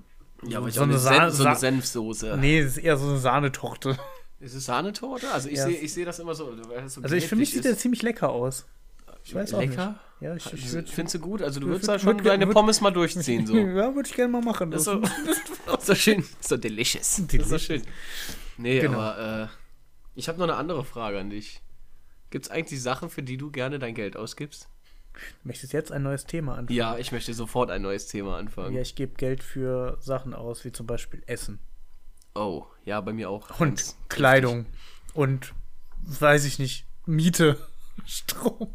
Ja, 0.48 0.58
aber 0.58 0.70
so, 0.70 0.82
eine, 0.82 0.98
Sen 0.98 1.30
so 1.30 1.44
eine 1.44 1.56
Senfsoße. 1.56 2.36
Nee, 2.38 2.58
es 2.60 2.76
ist 2.76 2.84
eher 2.84 2.96
so 2.96 3.08
eine 3.08 3.18
Sahnetorte. 3.18 3.96
Ist 4.40 4.54
es 4.54 4.66
Sahnetorte? 4.66 5.30
Also 5.32 5.48
ich 5.48 5.56
Ja. 5.56 5.64
sehe 5.66 5.88
seh 5.88 6.04
das 6.04 6.18
immer 6.18 6.34
so. 6.34 6.54
so 6.86 7.00
Also 7.02 7.16
ich, 7.16 7.26
für 7.26 7.36
mich 7.36 7.52
sieht 7.52 7.64
der 7.64 7.76
ziemlich 7.78 8.02
lecker 8.02 8.28
aus. 8.30 8.66
Ich 9.24 9.34
weiß 9.34 9.54
auch 9.54 9.60
Lecker? 9.60 9.86
nicht. 9.88 10.00
Ja, 10.20 10.34
ich, 10.36 10.52
ich 10.52 10.72
würde. 10.72 10.90
Findest 10.90 11.14
du 11.16 11.18
gut? 11.20 11.42
Also 11.42 11.58
du 11.60 11.66
Würd- 11.66 11.70
würdest 11.70 11.88
da 11.88 11.94
würd- 11.94 11.98
schon 12.00 12.20
würd- 12.20 12.24
deine 12.24 12.46
würd- 12.46 12.52
Pommes 12.52 12.80
mal 12.80 12.90
durchziehen. 12.90 13.46
So. 13.46 13.54
Ja, 13.56 13.94
würde 13.94 14.08
ich 14.08 14.14
gerne 14.14 14.32
mal 14.32 14.42
machen. 14.42 14.70
Das 14.70 14.84
so, 14.84 15.02
so 15.80 15.94
schön. 15.94 16.24
So 16.40 16.56
delicious. 16.56 17.18
Ist 17.18 17.48
so 17.48 17.58
schön. 17.58 17.82
Nee, 18.58 18.80
Genau. 18.80 18.98
aber 18.98 19.42
äh, 19.44 19.46
ich 20.14 20.28
habe 20.28 20.38
noch 20.38 20.44
eine 20.44 20.56
andere 20.56 20.84
Frage 20.84 21.18
an 21.18 21.28
dich. 21.30 21.60
Gibt 22.30 22.46
es 22.46 22.50
eigentlich 22.50 22.80
Sachen, 22.82 23.10
für 23.10 23.22
die 23.22 23.36
du 23.36 23.50
gerne 23.50 23.78
dein 23.78 23.94
Geld 23.94 24.16
ausgibst? 24.16 24.68
Möchtest 25.44 25.72
jetzt 25.72 25.92
ein 25.92 26.02
neues 26.02 26.26
Thema 26.26 26.52
anfangen? 26.56 26.76
Ja, 26.76 26.96
ich 26.98 27.12
möchte 27.12 27.32
sofort 27.34 27.70
ein 27.70 27.82
neues 27.82 28.06
Thema 28.06 28.36
anfangen. 28.36 28.74
Ja, 28.74 28.80
ich 28.80 28.94
gebe 28.94 29.14
Geld 29.14 29.42
für 29.42 29.98
Sachen 30.00 30.34
aus, 30.34 30.64
wie 30.64 30.72
zum 30.72 30.86
Beispiel 30.86 31.22
Essen. 31.26 31.58
Oh, 32.34 32.66
ja, 32.84 33.00
bei 33.00 33.12
mir 33.12 33.30
auch. 33.30 33.58
Und 33.60 33.76
Ganz 33.76 33.96
Kleidung. 34.08 34.66
Und 35.14 35.54
weiß 36.02 36.44
ich 36.44 36.58
nicht, 36.58 36.86
Miete, 37.06 37.58
Strom. 38.06 38.68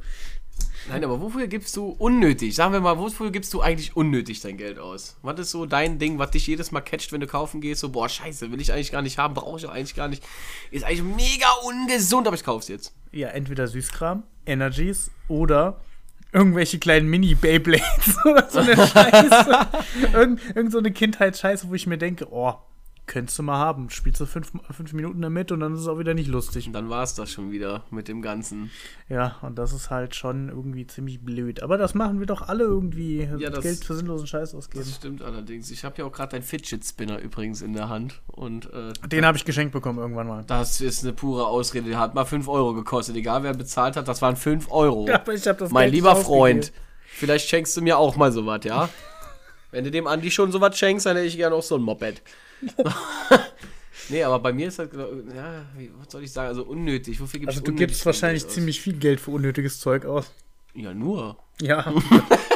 Nein, 0.89 1.03
aber 1.03 1.21
wofür 1.21 1.47
gibst 1.47 1.77
du 1.77 1.89
unnötig? 1.89 2.55
Sagen 2.55 2.73
wir 2.73 2.79
mal, 2.79 2.97
wofür 2.97 3.31
gibst 3.31 3.53
du 3.53 3.61
eigentlich 3.61 3.95
unnötig 3.95 4.41
dein 4.41 4.57
Geld 4.57 4.79
aus? 4.79 5.17
Was 5.21 5.39
ist 5.39 5.51
so 5.51 5.65
dein 5.67 5.99
Ding, 5.99 6.17
was 6.17 6.31
dich 6.31 6.47
jedes 6.47 6.71
Mal 6.71 6.81
catcht, 6.81 7.11
wenn 7.11 7.21
du 7.21 7.27
kaufen 7.27 7.61
gehst? 7.61 7.81
So, 7.81 7.89
boah, 7.89 8.09
scheiße, 8.09 8.51
will 8.51 8.59
ich 8.59 8.73
eigentlich 8.73 8.91
gar 8.91 9.03
nicht 9.03 9.17
haben, 9.19 9.35
brauche 9.35 9.59
ich 9.59 9.65
auch 9.67 9.71
eigentlich 9.71 9.95
gar 9.95 10.07
nicht. 10.07 10.23
Ist 10.71 10.83
eigentlich 10.83 11.03
mega 11.03 11.51
ungesund, 11.67 12.25
aber 12.25 12.35
ich 12.35 12.43
kauf's 12.43 12.67
jetzt. 12.67 12.93
Ja, 13.11 13.27
entweder 13.29 13.67
Süßkram, 13.67 14.23
Energies 14.45 15.11
oder 15.27 15.79
irgendwelche 16.31 16.79
kleinen 16.79 17.07
Mini-Beyblades 17.09 18.17
oder 18.25 18.49
so 18.49 18.59
eine 18.59 18.75
Scheiße. 18.75 19.67
irgend, 20.13 20.41
irgend 20.55 20.71
so 20.71 20.79
eine 20.79 20.91
Kindheitsscheiße, 20.91 21.69
wo 21.69 21.73
ich 21.73 21.87
mir 21.87 21.97
denke, 21.97 22.27
oh, 22.31 22.55
könntest 23.07 23.37
du 23.39 23.43
mal 23.43 23.57
haben. 23.57 23.89
Spielst 23.89 24.21
du 24.21 24.25
fünf, 24.25 24.51
fünf 24.71 24.93
Minuten 24.93 25.21
damit 25.21 25.51
und 25.51 25.59
dann 25.59 25.73
ist 25.73 25.81
es 25.81 25.87
auch 25.87 25.99
wieder 25.99 26.13
nicht 26.13 26.27
lustig. 26.29 26.67
Und 26.67 26.73
dann 26.73 26.89
war 26.89 27.03
es 27.03 27.13
das 27.13 27.29
schon 27.29 27.51
wieder 27.51 27.83
mit 27.91 28.07
dem 28.07 28.21
Ganzen. 28.21 28.69
Ja, 29.09 29.35
und 29.41 29.57
das 29.57 29.73
ist 29.73 29.89
halt 29.89 30.15
schon 30.15 30.47
irgendwie 30.47 30.87
ziemlich 30.87 31.19
blöd. 31.19 31.61
Aber 31.61 31.77
das 31.77 31.93
machen 31.93 32.19
wir 32.19 32.25
doch 32.27 32.41
alle 32.47 32.63
irgendwie. 32.63 33.27
Ja, 33.37 33.49
das- 33.49 33.63
Geld 33.63 33.83
für 33.83 33.95
sinnlosen 33.95 34.27
Scheiß 34.27 34.55
ausgeben. 34.55 34.85
Das 34.85 34.95
stimmt 34.95 35.21
allerdings. 35.21 35.71
Ich 35.71 35.83
habe 35.83 35.97
ja 35.97 36.05
auch 36.05 36.11
gerade 36.11 36.31
deinen 36.31 36.43
Fidget 36.43 36.85
Spinner 36.85 37.19
übrigens 37.19 37.61
in 37.61 37.73
der 37.73 37.89
Hand. 37.89 38.21
Und 38.27 38.71
äh, 38.71 38.93
Den 39.09 39.25
habe 39.25 39.37
ich 39.37 39.43
geschenkt 39.43 39.73
bekommen 39.73 39.99
irgendwann 39.99 40.27
mal. 40.27 40.43
das 40.47 40.79
ist 40.79 41.03
eine 41.03 41.11
pure 41.11 41.47
Ausrede. 41.47 41.89
Der 41.89 41.99
hat 41.99 42.13
mal 42.15 42.25
5 42.25 42.47
Euro 42.47 42.73
gekostet. 42.73 43.15
Egal 43.17 43.43
wer 43.43 43.53
bezahlt 43.53 43.97
hat, 43.97 44.07
das 44.07 44.21
waren 44.21 44.37
5 44.37 44.71
Euro. 44.71 45.09
Aber 45.13 45.33
ich 45.33 45.45
hab 45.47 45.57
das 45.57 45.71
mein 45.71 45.85
Geld 45.85 45.95
lieber 45.95 46.15
Freund, 46.15 46.59
ausgegeben. 46.65 46.85
vielleicht 47.07 47.49
schenkst 47.49 47.75
du 47.75 47.81
mir 47.81 47.97
auch 47.97 48.15
mal 48.15 48.31
sowas, 48.31 48.61
ja? 48.63 48.87
Wenn 49.71 49.83
du 49.83 49.91
dem 49.91 50.07
Andi 50.07 50.31
schon 50.31 50.51
sowas 50.51 50.77
schenkst, 50.77 51.05
dann 51.05 51.15
hätte 51.15 51.27
ich 51.27 51.37
gerne 51.37 51.55
auch 51.55 51.63
so 51.63 51.75
ein 51.75 51.81
Moped. 51.81 52.21
nee, 54.09 54.23
aber 54.23 54.39
bei 54.39 54.53
mir 54.53 54.67
ist 54.67 54.79
das, 54.79 54.89
ja, 54.93 55.65
was 55.97 56.11
soll 56.11 56.23
ich 56.23 56.31
sagen, 56.31 56.49
also 56.49 56.63
unnötig. 56.63 57.19
Wofür 57.19 57.39
gibst 57.39 57.57
Also 57.57 57.65
du 57.65 57.73
gibst 57.73 58.05
wahrscheinlich 58.05 58.47
ziemlich 58.47 58.81
viel 58.81 58.93
Geld 58.93 59.19
für 59.19 59.31
unnötiges 59.31 59.79
Zeug 59.79 60.05
aus. 60.05 60.31
Ja, 60.73 60.93
nur. 60.93 61.37
Ja, 61.59 61.93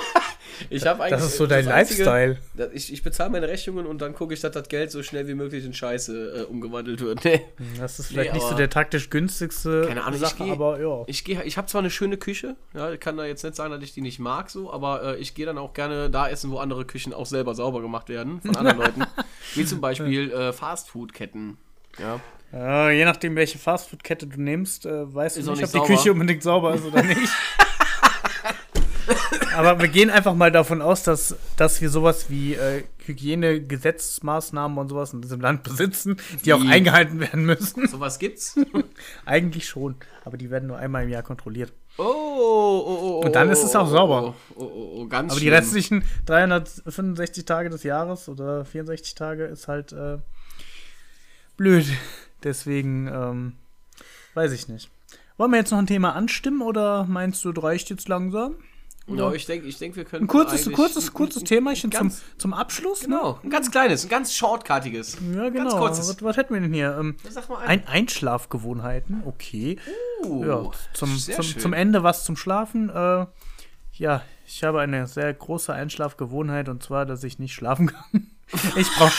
Ich 0.69 0.85
habe 0.85 1.03
eigentlich. 1.03 1.19
das 1.19 1.25
ist 1.27 1.37
so 1.37 1.47
dein 1.47 1.67
Einzige- 1.67 2.03
Lifestyle. 2.03 2.71
Ich, 2.73 2.91
ich 2.93 3.03
bezahle 3.03 3.29
meine 3.31 3.47
Rechnungen 3.47 3.85
und 3.85 4.01
dann 4.01 4.13
gucke 4.13 4.33
ich, 4.33 4.39
dass 4.41 4.51
das 4.51 4.67
Geld 4.69 4.91
so 4.91 5.03
schnell 5.03 5.27
wie 5.27 5.33
möglich 5.33 5.65
in 5.65 5.73
Scheiße 5.73 6.41
äh, 6.41 6.51
umgewandelt 6.51 7.01
wird. 7.01 7.23
Nee. 7.25 7.41
Das 7.79 7.99
ist 7.99 8.07
vielleicht 8.07 8.33
Nee, 8.33 8.39
nicht 8.39 8.47
so 8.47 8.55
der 8.55 8.69
taktisch 8.69 9.09
günstigste 9.09 9.85
Keine 9.87 10.03
Ahnung, 10.03 10.19
ich 10.21 10.27
Sache, 10.27 10.43
geh- 10.45 10.51
aber 10.51 10.79
ja. 10.79 11.03
Ich 11.07 11.23
gehe, 11.23 11.43
ich 11.43 11.57
habe 11.57 11.67
zwar 11.67 11.79
eine 11.79 11.89
schöne 11.89 12.17
Küche, 12.17 12.55
ja, 12.73 12.91
ich 12.91 12.99
kann 12.99 13.17
da 13.17 13.25
jetzt 13.25 13.43
nicht 13.43 13.55
sagen, 13.55 13.71
dass 13.71 13.81
ich 13.83 13.93
die 13.93 14.01
nicht 14.01 14.19
mag, 14.19 14.49
so, 14.49 14.71
aber 14.71 15.15
äh, 15.15 15.17
ich 15.17 15.33
gehe 15.35 15.45
dann 15.45 15.57
auch 15.57 15.73
gerne 15.73 16.09
da 16.09 16.27
essen, 16.29 16.51
wo 16.51 16.57
andere 16.59 16.85
Küchen 16.85 17.13
auch 17.13 17.25
selber 17.25 17.55
sauber 17.55 17.81
gemacht 17.81 18.09
werden 18.09 18.41
von 18.41 18.55
anderen 18.55 18.77
Leuten, 18.79 19.03
wie 19.55 19.65
zum 19.65 19.81
Beispiel 19.81 20.31
äh, 20.31 20.53
Fastfood-Ketten. 20.53 21.57
Ja. 21.99 22.19
Ja, 22.51 22.89
je 22.89 23.03
nachdem, 23.03 23.35
welche 23.35 23.57
Fastfood-Kette 23.57 24.27
du 24.27 24.41
nimmst, 24.41 24.85
äh, 24.85 25.13
weißt 25.13 25.37
Ist 25.37 25.47
du 25.47 25.51
nicht, 25.51 25.61
nicht 25.61 25.67
ob 25.67 25.71
die 25.73 25.77
sauber. 25.87 25.95
Küche 26.01 26.11
unbedingt 26.13 26.43
sauber 26.43 26.73
ist 26.75 26.85
oder 26.85 27.03
nicht. 27.03 27.19
Aber 29.55 29.79
wir 29.79 29.87
gehen 29.87 30.09
einfach 30.09 30.33
mal 30.33 30.51
davon 30.51 30.81
aus, 30.81 31.03
dass, 31.03 31.35
dass 31.57 31.81
wir 31.81 31.89
sowas 31.89 32.29
wie 32.29 32.53
äh, 32.53 32.83
Hygienegesetzmaßnahmen 33.05 34.77
und 34.77 34.89
sowas 34.89 35.13
in 35.13 35.21
diesem 35.21 35.41
Land 35.41 35.63
besitzen, 35.63 36.17
die 36.43 36.53
auch 36.53 36.61
Wie? 36.61 36.69
eingehalten 36.69 37.19
werden 37.19 37.45
müssen. 37.45 37.87
Sowas 37.87 38.19
gibt's. 38.19 38.55
Eigentlich 39.25 39.67
schon, 39.67 39.95
aber 40.23 40.37
die 40.37 40.49
werden 40.49 40.67
nur 40.67 40.77
einmal 40.77 41.03
im 41.03 41.09
Jahr 41.09 41.23
kontrolliert. 41.23 41.71
Oh, 41.97 42.03
oh, 42.03 42.83
oh, 42.85 43.21
oh. 43.21 43.25
Und 43.25 43.35
dann 43.35 43.49
ist 43.49 43.63
es 43.63 43.75
auch 43.75 43.87
oh, 43.87 43.91
sauber. 43.91 44.35
Oh, 44.55 44.55
oh, 44.55 44.63
oh, 44.63 45.01
oh 45.01 45.07
ganz 45.07 45.31
Aber 45.31 45.39
die 45.39 45.47
schlimm. 45.47 45.55
restlichen 45.55 46.03
365 46.25 47.45
Tage 47.45 47.69
des 47.69 47.83
Jahres 47.83 48.27
oder 48.27 48.65
64 48.65 49.15
Tage 49.15 49.45
ist 49.45 49.67
halt 49.67 49.93
äh, 49.93 50.17
blöd. 51.55 51.85
Deswegen 52.43 53.07
ähm, 53.07 53.53
weiß 54.33 54.51
ich 54.51 54.67
nicht. 54.67 54.89
Wollen 55.37 55.51
wir 55.51 55.57
jetzt 55.57 55.71
noch 55.71 55.79
ein 55.79 55.87
Thema 55.87 56.15
anstimmen 56.15 56.61
oder 56.61 57.05
meinst 57.05 57.43
du, 57.45 57.51
das 57.51 57.63
reicht 57.63 57.89
jetzt 57.89 58.07
langsam? 58.09 58.55
Ja, 59.07 59.31
ich 59.33 59.45
denke, 59.45 59.67
ich 59.67 59.77
denk, 59.77 59.95
wir 59.95 60.03
können. 60.03 60.23
Ein 60.23 60.27
kurzes, 60.27 60.71
kurzes, 60.71 61.13
kurzes 61.13 61.43
Themachen 61.43 61.91
zum, 61.91 62.11
zum 62.37 62.53
Abschluss? 62.53 63.01
Genau, 63.01 63.39
ein 63.43 63.51
ganz 63.51 63.69
kleines, 63.69 64.05
ein 64.05 64.09
ganz 64.09 64.33
shortkartiges. 64.33 65.21
Ne? 65.21 65.37
Ja, 65.37 65.49
genau. 65.49 65.63
Ganz 65.65 65.75
kurzes. 65.75 66.09
Was, 66.09 66.23
was 66.23 66.37
hätten 66.37 66.53
wir 66.55 66.61
denn 66.61 66.73
hier? 66.73 66.97
Ähm, 66.99 67.15
Sag 67.29 67.47
mal 67.47 67.59
ein. 67.59 67.81
ein 67.81 67.87
Einschlafgewohnheiten, 67.87 69.21
okay. 69.25 69.77
Uh, 70.23 70.43
ja, 70.43 70.71
zum, 70.93 71.15
zum, 71.17 71.43
schön. 71.43 71.61
zum 71.61 71.73
Ende 71.73 72.01
was 72.01 72.23
zum 72.23 72.35
Schlafen. 72.35 72.89
Äh, 72.89 73.27
ja, 73.93 74.23
ich 74.47 74.63
habe 74.63 74.81
eine 74.81 75.05
sehr 75.05 75.31
große 75.31 75.71
Einschlafgewohnheit 75.71 76.67
und 76.67 76.81
zwar, 76.81 77.05
dass 77.05 77.23
ich 77.23 77.37
nicht 77.37 77.53
schlafen 77.53 77.87
kann. 78.11 78.31
Ich 78.75 78.89
brauche 78.91 79.13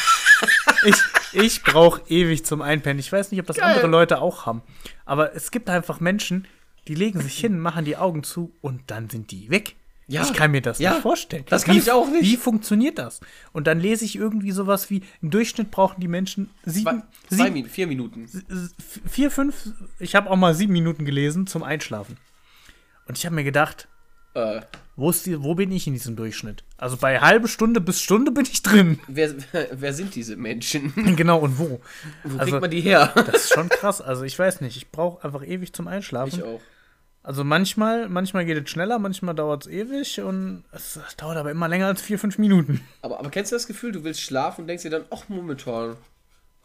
ich, 0.85 0.97
ich 1.33 1.63
brauch 1.63 2.01
ewig 2.09 2.45
zum 2.45 2.61
Einpennen. 2.61 2.99
Ich 2.99 3.13
weiß 3.13 3.31
nicht, 3.31 3.41
ob 3.41 3.47
das 3.47 3.57
Geil. 3.57 3.75
andere 3.75 3.87
Leute 3.87 4.21
auch 4.21 4.47
haben. 4.47 4.63
Aber 5.05 5.35
es 5.35 5.51
gibt 5.51 5.71
einfach 5.71 6.01
Menschen, 6.01 6.47
die 6.89 6.95
legen 6.95 7.21
sich 7.21 7.39
hin, 7.39 7.59
machen 7.59 7.85
die 7.85 7.97
Augen 7.97 8.23
zu 8.23 8.53
und 8.61 8.83
dann 8.89 9.09
sind 9.11 9.31
die 9.31 9.51
weg. 9.51 9.75
Ja. 10.09 10.23
Ich 10.23 10.33
kann 10.35 10.53
mir 10.53 10.63
das 10.63 10.79
Ja. 10.79 10.93
nicht 10.93 11.03
vorstellen. 11.03 11.45
Das 11.49 11.65
kann 11.65 11.75
wie, 11.75 11.81
ich 11.81 11.91
auch 11.91 12.09
nicht. 12.09 12.23
Wie 12.23 12.37
funktioniert 12.37 12.97
das? 12.99 13.19
Und 13.53 13.67
dann 13.67 13.81
lese 13.81 14.05
ich 14.05 14.15
irgendwie 14.15 14.53
sowas 14.53 14.89
wie, 14.89 15.03
im 15.21 15.31
Durchschnitt 15.31 15.73
brauchen 15.73 16.01
die 16.01 16.07
Menschen 16.07 16.49
Zwei, 16.63 16.71
sieben, 16.71 17.03
zwei 17.29 17.37
sieben, 17.37 17.53
Minuten, 17.55 17.71
vier 17.71 17.87
Minuten. 17.89 18.29
vier, 19.09 19.31
fünf, 19.33 19.69
ich 19.99 20.15
habe 20.15 20.31
auch 20.31 20.37
mal 20.37 20.55
sieben 20.55 20.73
Minuten 20.73 21.05
gelesen 21.05 21.49
zum 21.49 21.65
Einschlafen. 21.65 22.19
Und 23.09 23.19
ich 23.19 23.27
habe 23.27 23.35
mir 23.35 23.43
gedacht, 23.45 23.89
Äh, 24.35 24.61
wo, 24.95 25.11
ist 25.11 25.27
die, 25.27 25.43
wo 25.43 25.55
bin 25.57 25.73
ich 25.73 25.87
in 25.89 25.95
diesem 25.95 26.15
Durchschnitt? 26.15 26.63
Also 26.79 26.97
bei 26.99 27.19
halbe 27.21 27.49
Stunde 27.49 27.81
bis 27.81 28.01
Stunde 28.01 28.31
bin 28.31 28.45
ich 28.45 28.63
drin. 28.63 29.01
wer, 29.09 29.35
wer 29.73 29.93
sind 29.93 30.15
diese 30.15 30.37
Menschen? 30.37 30.93
genau, 31.17 31.39
und 31.41 31.59
wo? 31.59 31.81
Wo 32.23 32.39
Also- 32.39 32.51
kriegt 32.53 32.61
man 32.61 32.71
die 32.71 32.81
her? 32.81 33.13
Das 33.15 33.47
ist 33.47 33.55
schon 33.55 33.69
krass. 33.71 34.01
Also 34.01 34.23
ich 34.23 34.39
weiß 34.39 34.61
nicht, 34.61 34.77
ich 34.77 34.91
brauche 34.93 35.25
einfach 35.25 35.43
ewig 35.45 35.73
zum 35.73 35.89
Einschlafen. 35.89 36.39
Ich 36.39 36.43
auch. 36.45 36.61
Also 37.27 37.43
manchmal, 37.43 38.09
manchmal 38.09 38.45
geht 38.45 38.63
es 38.65 38.71
schneller, 38.71 39.01
manchmal 39.01 39.35
dauert 39.35 39.67
es 39.67 39.73
ewig 39.73 40.21
und 40.21 40.63
es 40.71 40.97
dauert 41.17 41.37
aber 41.37 41.51
immer 41.51 41.67
länger 41.67 41.89
als 41.89 42.01
vier, 42.01 42.21
fünf 42.21 42.39
Minuten. 42.39 42.81
Aber, 43.03 43.19
aber 43.19 43.31
kennst 43.31 43.51
du 43.51 43.57
das 43.57 43.67
Gefühl, 43.67 43.91
du 43.91 44.05
willst 44.05 44.21
schlafen 44.21 44.61
und 44.61 44.69
denkst 44.69 44.85
dir 44.85 44.91
dann, 44.91 45.07
ach, 45.11 45.25
momentan 45.29 45.97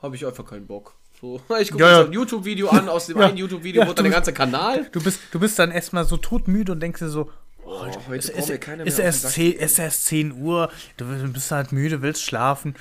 habe 0.03 0.16
ich 0.16 0.24
einfach 0.24 0.45
keinen 0.45 0.68
Bock. 0.68 0.93
So, 1.20 1.41
ich 1.59 1.72
gucke 1.72 1.84
Ja, 1.84 1.89
mir 1.89 1.95
ja. 1.95 2.01
so 2.03 2.07
ein 2.09 2.14
YouTube-Video 2.14 2.70
an, 2.70 2.89
aus 2.89 3.07
dem 3.07 3.18
Ja. 3.20 3.26
einen 3.26 3.38
YouTube-Video 3.38 3.82
Ja, 3.82 3.88
wurde 3.88 3.95
dann 3.95 4.03
der 4.05 4.14
ganze 4.14 4.34
Kanal. 4.34 4.88
Du 4.91 5.01
bist, 5.01 5.20
du 5.32 5.39
bist 5.39 5.57
dann 5.57 5.72
erstmal 5.72 6.05
so 6.05 6.18
todmüde 6.18 6.72
und 6.74 6.80
denkst 6.80 6.99
dir 6.99 7.09
so, 7.09 7.32
Oh, 7.66 7.82
heute 8.07 8.16
ist, 8.16 8.30
ist, 8.30 8.49
mehr 8.49 8.82
auf 8.84 8.99
erst 8.99 9.24
den 9.24 9.30
Sack 9.30 9.32
10, 9.32 9.51
gehen. 9.51 9.59
ist 9.62 9.80
erst 9.80 10.05
10 10.05 10.32
Uhr, 10.34 10.72
du 10.97 11.05
bist 11.32 11.51
halt 11.51 11.72
müde, 11.72 12.01
willst 12.03 12.24
schlafen. 12.24 12.76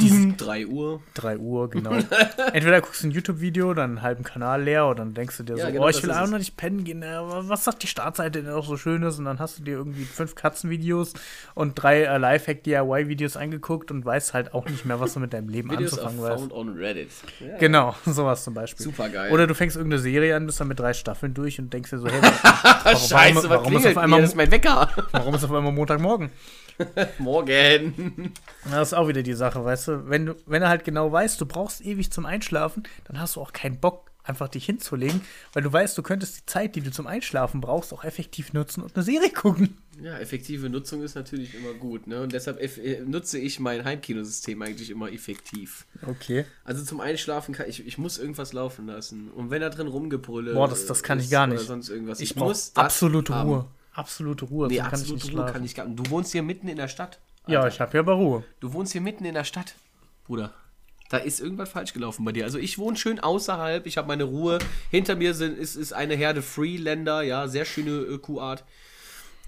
Dieses 0.00 0.36
3 0.36 0.66
Uhr. 0.66 1.00
3 1.14 1.38
Uhr, 1.38 1.70
genau. 1.70 1.92
Entweder 2.52 2.80
guckst 2.80 3.02
du 3.04 3.08
ein 3.08 3.10
YouTube-Video, 3.12 3.74
dann 3.74 3.90
einen 3.90 4.02
halben 4.02 4.24
Kanal 4.24 4.62
leer 4.64 4.86
und 4.86 4.98
dann 4.98 5.14
denkst 5.14 5.36
du 5.36 5.44
dir 5.44 5.56
Ja, 5.56 5.66
so, 5.66 5.72
genau, 5.72 5.84
oh, 5.84 5.88
ich 5.88 6.02
will 6.02 6.10
auch 6.10 6.26
noch 6.26 6.38
nicht 6.38 6.56
pennen 6.56 6.82
gehen. 6.82 7.02
äh, 7.02 7.18
Was 7.20 7.64
sagt 7.64 7.82
die 7.84 7.86
Startseite 7.86 8.42
denn 8.42 8.52
auch 8.52 8.66
so 8.66 8.76
Schönes? 8.76 9.18
Und 9.18 9.26
dann 9.26 9.38
hast 9.38 9.58
du 9.58 9.62
dir 9.62 9.74
irgendwie 9.76 10.04
fünf 10.04 10.34
Katzenvideos 10.34 11.12
und 11.54 11.74
drei 11.80 12.02
äh, 12.02 12.18
Lifehack-DIY-Videos 12.18 13.36
angeguckt 13.36 13.90
und 13.92 14.04
weißt 14.04 14.34
halt 14.34 14.52
auch 14.52 14.66
nicht 14.68 14.84
mehr, 14.84 14.98
was 14.98 15.14
du 15.14 15.20
mit 15.20 15.32
deinem 15.32 15.48
Leben 15.48 15.70
Videos 15.70 15.92
anzufangen 15.92 16.22
weißt. 16.22 16.40
found 16.40 16.52
on 16.52 16.76
Reddit. 16.76 17.10
Ja. 17.38 17.56
Genau, 17.58 17.94
sowas 18.04 18.42
zum 18.42 18.54
Beispiel. 18.54 18.84
Super 18.84 19.08
geil. 19.08 19.30
Oder 19.32 19.46
du 19.46 19.54
fängst 19.54 19.76
irgendeine 19.76 20.02
Serie 20.02 20.34
an, 20.34 20.46
bist 20.46 20.60
dann 20.60 20.68
mit 20.68 20.80
drei 20.80 20.92
Staffeln 20.92 21.34
durch 21.34 21.58
und 21.60 21.72
denkst 21.72 21.90
dir 21.90 21.98
so, 21.98 22.08
hey, 22.08 22.20
warum, 22.20 22.98
Scheiße, 23.08 23.36
was 23.36 23.48
warum, 23.48 23.76
ist 23.76 23.86
auf 23.86 23.96
einmal, 23.96 24.18
mir? 24.18 24.22
Das 24.22 24.30
ist 24.30 24.36
mein 24.36 24.50
Wecker. 24.50 24.90
warum 25.12 25.34
ist 25.34 25.44
auf 25.44 25.52
einmal 25.52 25.72
Montagmorgen? 25.72 26.30
Morgen. 27.18 28.32
Das 28.70 28.88
ist 28.88 28.94
auch 28.94 29.08
wieder 29.08 29.22
die 29.24 29.32
Sache, 29.34 29.64
weißt 29.68 29.88
du, 29.88 30.08
wenn 30.10 30.26
du, 30.26 30.34
wenn 30.46 30.62
du 30.62 30.68
halt 30.68 30.84
genau 30.84 31.12
weißt, 31.12 31.40
du 31.40 31.46
brauchst 31.46 31.80
ewig 31.84 32.10
zum 32.10 32.26
Einschlafen, 32.26 32.82
dann 33.04 33.20
hast 33.20 33.36
du 33.36 33.40
auch 33.40 33.52
keinen 33.52 33.78
Bock, 33.78 34.10
einfach 34.24 34.48
dich 34.48 34.66
hinzulegen, 34.66 35.22
weil 35.54 35.62
du 35.62 35.72
weißt, 35.72 35.96
du 35.96 36.02
könntest 36.02 36.36
die 36.36 36.44
Zeit, 36.46 36.74
die 36.76 36.82
du 36.82 36.90
zum 36.90 37.06
Einschlafen 37.06 37.62
brauchst, 37.62 37.94
auch 37.94 38.04
effektiv 38.04 38.52
nutzen 38.52 38.82
und 38.82 38.94
eine 38.94 39.02
Serie 39.02 39.30
gucken. 39.30 39.78
Ja, 40.02 40.18
effektive 40.18 40.68
Nutzung 40.68 41.02
ist 41.02 41.14
natürlich 41.14 41.54
immer 41.54 41.72
gut, 41.72 42.06
ne? 42.06 42.20
Und 42.22 42.32
deshalb 42.32 42.60
äh, 42.60 43.00
nutze 43.06 43.38
ich 43.38 43.58
mein 43.58 43.84
Heimkinosystem 43.84 44.60
eigentlich 44.62 44.90
immer 44.90 45.10
effektiv. 45.10 45.86
Okay. 46.06 46.44
Also 46.62 46.84
zum 46.84 47.00
Einschlafen 47.00 47.54
kann 47.54 47.68
ich, 47.68 47.84
ich 47.86 47.96
muss 47.98 48.18
irgendwas 48.18 48.52
laufen 48.52 48.86
lassen. 48.86 49.28
Und 49.30 49.50
wenn 49.50 49.60
da 49.62 49.70
drin 49.70 49.86
rumgebrülle. 49.88 50.52
Boah, 50.54 50.68
das- 50.68 50.86
das 50.86 51.02
kann 51.02 51.18
ich 51.20 51.30
gar 51.30 51.46
Oder 51.46 51.54
nicht. 51.54 51.66
sonst 51.66 51.88
irgendwas. 51.88 52.20
Ich, 52.20 52.32
Ich, 52.32 52.36
muss 52.36 52.72
absolute 52.76 53.34
haben. 53.34 53.48
Ruhe. 53.48 53.64
Absolute 53.92 54.44
Ruhe, 54.44 54.68
Nee, 54.68 54.76
kann 54.76 54.86
absolute 54.92 55.26
nicht 55.26 55.36
Ruhe 55.36 55.46
kann 55.46 55.64
ich 55.64 55.74
gar 55.74 55.86
nicht. 55.86 55.98
Du 55.98 56.08
wohnst 56.10 56.30
hier 56.32 56.42
mitten 56.44 56.68
in 56.68 56.76
der 56.76 56.86
Stadt. 56.88 57.18
Ja, 57.48 57.60
Alter. 57.60 57.74
ich 57.74 57.80
habe 57.80 57.94
ja 57.94 58.00
aber 58.00 58.14
Ruhe. 58.14 58.44
Du 58.60 58.72
wohnst 58.72 58.92
hier 58.92 59.00
mitten 59.00 59.24
in 59.24 59.34
der 59.34 59.44
Stadt, 59.44 59.74
Bruder. 60.26 60.52
Da 61.10 61.16
ist 61.16 61.40
irgendwas 61.40 61.70
falsch 61.70 61.94
gelaufen 61.94 62.24
bei 62.24 62.32
dir. 62.32 62.44
Also 62.44 62.58
ich 62.58 62.78
wohne 62.78 62.96
schön 62.96 63.18
außerhalb, 63.18 63.86
ich 63.86 63.96
habe 63.96 64.08
meine 64.08 64.24
Ruhe. 64.24 64.58
Hinter 64.90 65.16
mir 65.16 65.32
sind, 65.32 65.58
ist, 65.58 65.74
ist 65.74 65.92
eine 65.92 66.14
Herde 66.14 66.42
Freeländer, 66.42 67.22
ja, 67.22 67.48
sehr 67.48 67.64
schöne 67.64 67.90
äh, 67.90 68.18
Kuhart. 68.18 68.64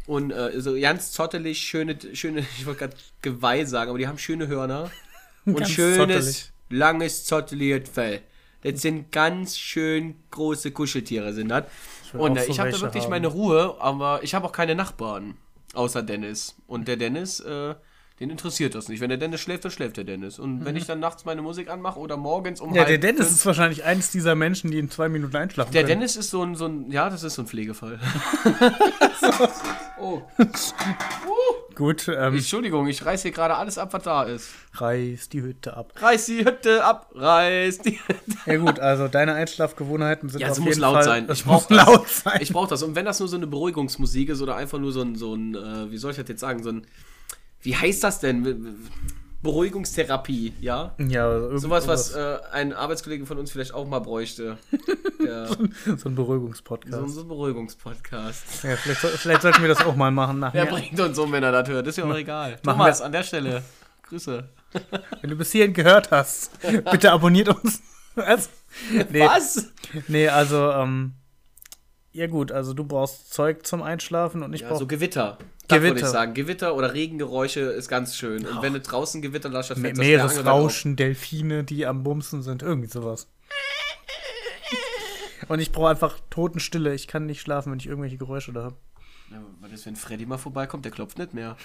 Und 0.07 0.31
äh, 0.31 0.59
so 0.61 0.79
ganz 0.81 1.13
zottelig, 1.13 1.61
schöne, 1.61 1.99
schöne, 2.15 2.41
ich 2.59 2.67
wollte 2.67 2.81
gerade 2.81 2.97
Geweih 3.21 3.65
sagen, 3.65 3.91
aber 3.91 3.99
die 3.99 4.09
haben 4.09 4.19
schöne 4.19 4.49
Hörner. 4.49 4.91
Und 5.45 5.59
Ganz 5.59 5.71
schönes, 5.71 5.97
zottelig. 5.97 6.53
langes, 6.69 7.25
zotteliges 7.25 7.89
Fell. 7.89 8.21
Das 8.63 8.83
sind 8.83 9.11
ganz 9.11 9.57
schön 9.57 10.17
große 10.31 10.71
Kuscheltiere, 10.71 11.33
sind 11.33 11.49
das. 11.49 11.65
Und 12.13 12.37
äh, 12.37 12.43
so 12.45 12.51
ich 12.51 12.61
habe 12.61 12.71
da 12.71 12.81
wirklich 12.81 13.05
haben. 13.05 13.11
meine 13.11 13.27
Ruhe, 13.27 13.77
aber 13.81 14.21
ich 14.23 14.35
habe 14.35 14.47
auch 14.47 14.53
keine 14.53 14.75
Nachbarn, 14.75 15.35
außer 15.73 16.03
Dennis. 16.03 16.57
Und 16.67 16.89
der 16.89 16.97
Dennis, 16.97 17.41
äh, 17.41 17.75
den 18.21 18.31
interessiert 18.31 18.75
das 18.75 18.89
nicht. 18.89 19.01
Wenn 19.01 19.09
der 19.09 19.19
Dennis 19.19 19.41
schläft, 19.41 19.65
dann 19.65 19.73
schläft 19.73 19.97
der 19.97 20.05
Dennis. 20.05 20.39
Und 20.39 20.65
wenn 20.65 20.77
ich 20.77 20.85
dann 20.87 21.01
nachts 21.01 21.25
meine 21.25 21.41
Musik 21.43 21.71
anmache 21.71 21.99
oder 21.99 22.17
morgens 22.19 22.61
um 22.61 22.71
Mhm. 22.71 22.77
Ja, 22.77 22.85
der 22.85 22.99
Dennis 22.99 23.23
fünf- 23.27 23.31
ist 23.39 23.47
wahrscheinlich 23.47 23.85
eines 23.85 24.11
dieser 24.11 24.35
Menschen, 24.35 24.71
die 24.71 24.79
in 24.79 24.91
zwei 24.91 25.09
Minuten 25.09 25.35
einschlafen 25.37 25.73
der 25.73 25.83
können. 25.85 26.01
Dennis 26.01 26.17
ist 26.17 26.31
so 26.31 26.43
ein, 26.43 26.55
so 26.55 26.67
ein, 26.67 26.91
ja, 26.93 27.09
das 27.11 27.23
ist 27.25 27.35
so 27.35 27.43
ein 27.43 27.47
Pflegefall. 27.49 27.99
oh, 30.01 30.23
Gut, 31.75 32.09
ähm, 32.09 32.35
Entschuldigung, 32.35 32.87
ich 32.89 33.05
reiß 33.07 33.23
hier 33.23 33.31
gerade 33.31 33.55
alles 33.55 33.79
ab, 33.79 33.93
was 33.95 34.03
da 34.03 34.25
ist. 34.25 34.49
reiß 34.75 35.31
die 35.31 35.41
Hütte 35.41 35.75
ab. 35.77 35.93
Reiß 35.97 36.27
die 36.27 36.45
Hütte 36.45 36.85
ab, 36.85 37.11
reiß 37.15 37.79
die 37.79 37.93
Hütte. 38.07 38.37
Ja 38.45 38.57
gut, 38.59 38.79
also 38.81 39.09
deine 39.09 39.33
Einschlafgewohnheiten 39.35 40.29
sind 40.29 40.41
Ja, 40.41 40.49
auf 40.49 40.53
es 40.53 40.59
jeden 40.59 40.69
muss 40.69 40.77
laut 40.79 40.95
Fall, 40.97 41.05
sein. 41.05 41.25
Es 41.29 41.39
Ich 41.41 41.47
muss 41.47 41.67
brauch 41.67 41.69
das. 41.77 41.87
laut 41.87 42.09
sein. 42.09 42.39
Ich 42.43 42.53
brauche 42.53 42.69
das. 42.69 42.83
Und 42.83 42.97
wenn 42.97 43.07
das 43.07 43.19
nur 43.19 43.29
so 43.29 43.37
eine 43.37 43.47
Beruhigungsmusik 43.47 44.29
ist 44.29 44.43
oder 44.43 44.57
einfach 44.57 44.79
nur 44.79 44.93
so 44.93 45.01
ein, 45.01 45.15
so 45.17 45.35
ein 45.35 45.55
äh, 45.55 45.91
wie 45.91 45.97
soll 45.97 46.11
ich 46.11 46.19
das 46.19 46.29
jetzt 46.29 46.41
sagen, 46.41 46.63
so 46.63 46.71
ein, 46.71 46.87
wie 47.63 47.77
heißt 47.77 48.03
das 48.05 48.21
denn? 48.21 48.77
Beruhigungstherapie, 49.43 50.53
ja? 50.61 50.95
Ja, 50.99 51.33
irgend- 51.33 51.61
Sowas, 51.61 51.87
was 51.89 52.15
äh, 52.15 52.39
ein 52.53 52.75
Arbeitskollege 52.75 53.25
von 53.25 53.39
uns 53.39 53.51
vielleicht 53.51 53.73
auch 53.73 53.87
mal 53.87 54.01
bräuchte. 54.01 54.59
Ja. 55.23 55.47
so 55.49 55.55
ein 55.59 55.99
So, 55.99 56.11
Beruhigungspodcast. 56.11 57.09
so 57.15 57.21
ein 57.21 57.29
Beruhigungspodcast. 57.29 58.65
Ja, 58.65 58.75
vielleicht, 58.77 59.01
vielleicht 59.19 59.43
sollten 59.43 59.61
wir 59.61 59.69
das 59.69 59.85
auch 59.85 59.95
mal 59.95 60.11
machen. 60.11 60.39
Nach 60.39 60.55
Wer 60.55 60.65
bringt 60.65 60.99
uns 60.99 61.19
um, 61.19 61.31
wenn 61.31 61.43
er 61.43 61.53
das 61.53 61.69
hört? 61.69 61.87
Ist 61.87 61.99
ja 61.99 62.05
auch 62.07 62.15
egal. 62.17 62.53
machen 62.63 62.79
Thomas, 62.79 63.03
an 63.03 63.13
der 63.13 63.23
Stelle. 63.23 63.63
Grüße. 64.09 64.49
Wenn 65.21 65.29
du 65.31 65.37
bis 65.37 65.53
hierhin 65.53 65.75
gehört 65.75 66.11
hast, 66.11 66.53
bitte 66.91 67.13
abonniert 67.13 67.49
uns. 67.51 67.83
Was? 68.15 68.49
Nee, 69.11 69.21
Was? 69.21 69.67
nee, 70.09 70.27
also, 70.27 70.71
ähm, 70.73 71.13
ja 72.13 72.27
gut, 72.27 72.51
also 72.53 72.75
du 72.75 72.85
brauchst 72.85 73.33
Zeug 73.33 73.67
zum 73.67 73.83
Einschlafen 73.83 74.43
und 74.43 74.53
ich 74.53 74.63
Ja, 74.63 74.69
brauche 74.69 74.81
so 74.81 74.87
Gewitter. 74.87 75.39
Das 75.69 75.77
würde 75.79 75.89
ich 75.89 75.93
Gewitter. 75.95 76.09
sagen. 76.09 76.35
Gewitter 76.35 76.75
oder 76.75 76.93
Regengeräusche 76.95 77.61
ist 77.61 77.89
ganz 77.89 78.17
schön. 78.17 78.45
Und 78.47 78.61
wenn 78.63 78.73
du 78.73 78.81
draußen 78.81 79.23
Gewitter 79.23 79.49
lasst, 79.49 79.71
dann 79.71 79.81
Me. 79.81 79.93
Meeresrauschen, 79.93 80.97
Delfine, 80.97 81.63
die 81.63 81.87
am 81.87 82.03
Bumsen 82.03 82.43
sind, 82.43 82.63
irgendwie 82.63 82.89
sowas. 82.89 83.29
Und 85.49 85.59
ich 85.61 85.73
brauche 85.73 85.89
einfach 85.91 86.19
Totenstille. 86.31 86.95
Ich 86.95 87.07
kann 87.09 87.27
nicht 87.27 87.41
schlafen, 87.41 87.73
wenn 87.73 87.79
ich 87.81 87.87
irgendwelche 87.87 88.17
Geräusche 88.17 88.53
da 88.53 88.65
habe. 88.65 88.77
Ja, 89.31 89.41
was 89.61 89.71
ist, 89.73 89.87
wenn 89.87 89.95
Freddy 89.97 90.27
mal 90.27 90.39
vorbeikommt? 90.39 90.85
Der 90.85 90.93
klopft 90.93 91.19
nicht 91.19 91.35
mehr. 91.35 91.57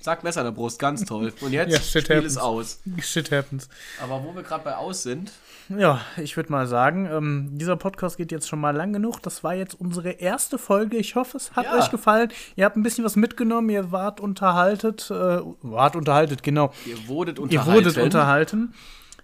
Zack, 0.00 0.24
Messer 0.24 0.40
an 0.40 0.46
der 0.46 0.52
Brust, 0.52 0.78
ganz 0.78 1.04
toll. 1.04 1.32
Und 1.40 1.52
jetzt 1.52 1.72
Ja, 1.72 1.80
Spiel 1.80 2.16
happens. 2.16 2.32
ist 2.32 2.38
aus. 2.38 2.80
Shit 3.00 3.30
happens. 3.32 3.68
Aber 4.02 4.22
wo 4.22 4.34
wir 4.34 4.42
gerade 4.42 4.62
bei 4.64 4.76
aus 4.76 5.02
sind, 5.02 5.32
Ja, 5.68 6.00
ich 6.16 6.36
würde 6.36 6.52
mal 6.52 6.66
sagen, 6.66 7.06
ähm, 7.10 7.48
dieser 7.52 7.76
Podcast 7.76 8.16
geht 8.16 8.30
jetzt 8.30 8.48
schon 8.48 8.60
mal 8.60 8.70
lang 8.76 8.92
genug. 8.92 9.20
Das 9.22 9.42
war 9.42 9.54
jetzt 9.54 9.74
unsere 9.74 10.10
erste 10.10 10.58
Folge. 10.58 10.96
Ich 10.96 11.14
hoffe, 11.16 11.36
es 11.36 11.52
hat 11.56 11.64
Ja. 11.64 11.78
euch 11.78 11.90
gefallen. 11.90 12.30
Ihr 12.54 12.64
habt 12.64 12.76
ein 12.76 12.82
bisschen 12.82 13.04
was 13.04 13.16
mitgenommen. 13.16 13.68
Ihr 13.70 13.90
wart 13.90 14.20
unterhaltet. 14.20 15.10
Äh, 15.10 15.40
wart 15.62 15.96
unterhaltet, 15.96 16.42
genau. 16.42 16.72
ihr 16.86 17.08
wurdet 17.08 17.38
Ihr 17.38 17.42
unterhalten. 17.44 17.74
wurdet 17.84 17.96
unterhalten. 17.98 18.74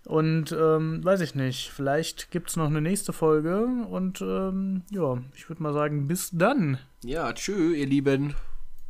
Und 0.05 0.51
ähm, 0.51 1.05
weiß 1.05 1.21
ich 1.21 1.37
nicht, 1.37 1.71
vielleicht 1.71 2.33
gibt 2.33 2.51
es 2.51 2.57
noch 2.57 2.67
eine 2.67 2.81
nächste 2.81 3.13
Folge. 3.13 3.65
Und 3.89 4.21
ähm, 4.21 4.83
ja, 4.91 5.19
ich 5.37 5.49
würde 5.49 5.63
mal 5.63 5.73
sagen, 5.73 6.09
bis 6.09 6.31
dann. 6.33 6.79
Ja, 7.05 7.33
tschö, 7.33 7.73
ihr 7.73 7.87
Lieben. 7.87 8.35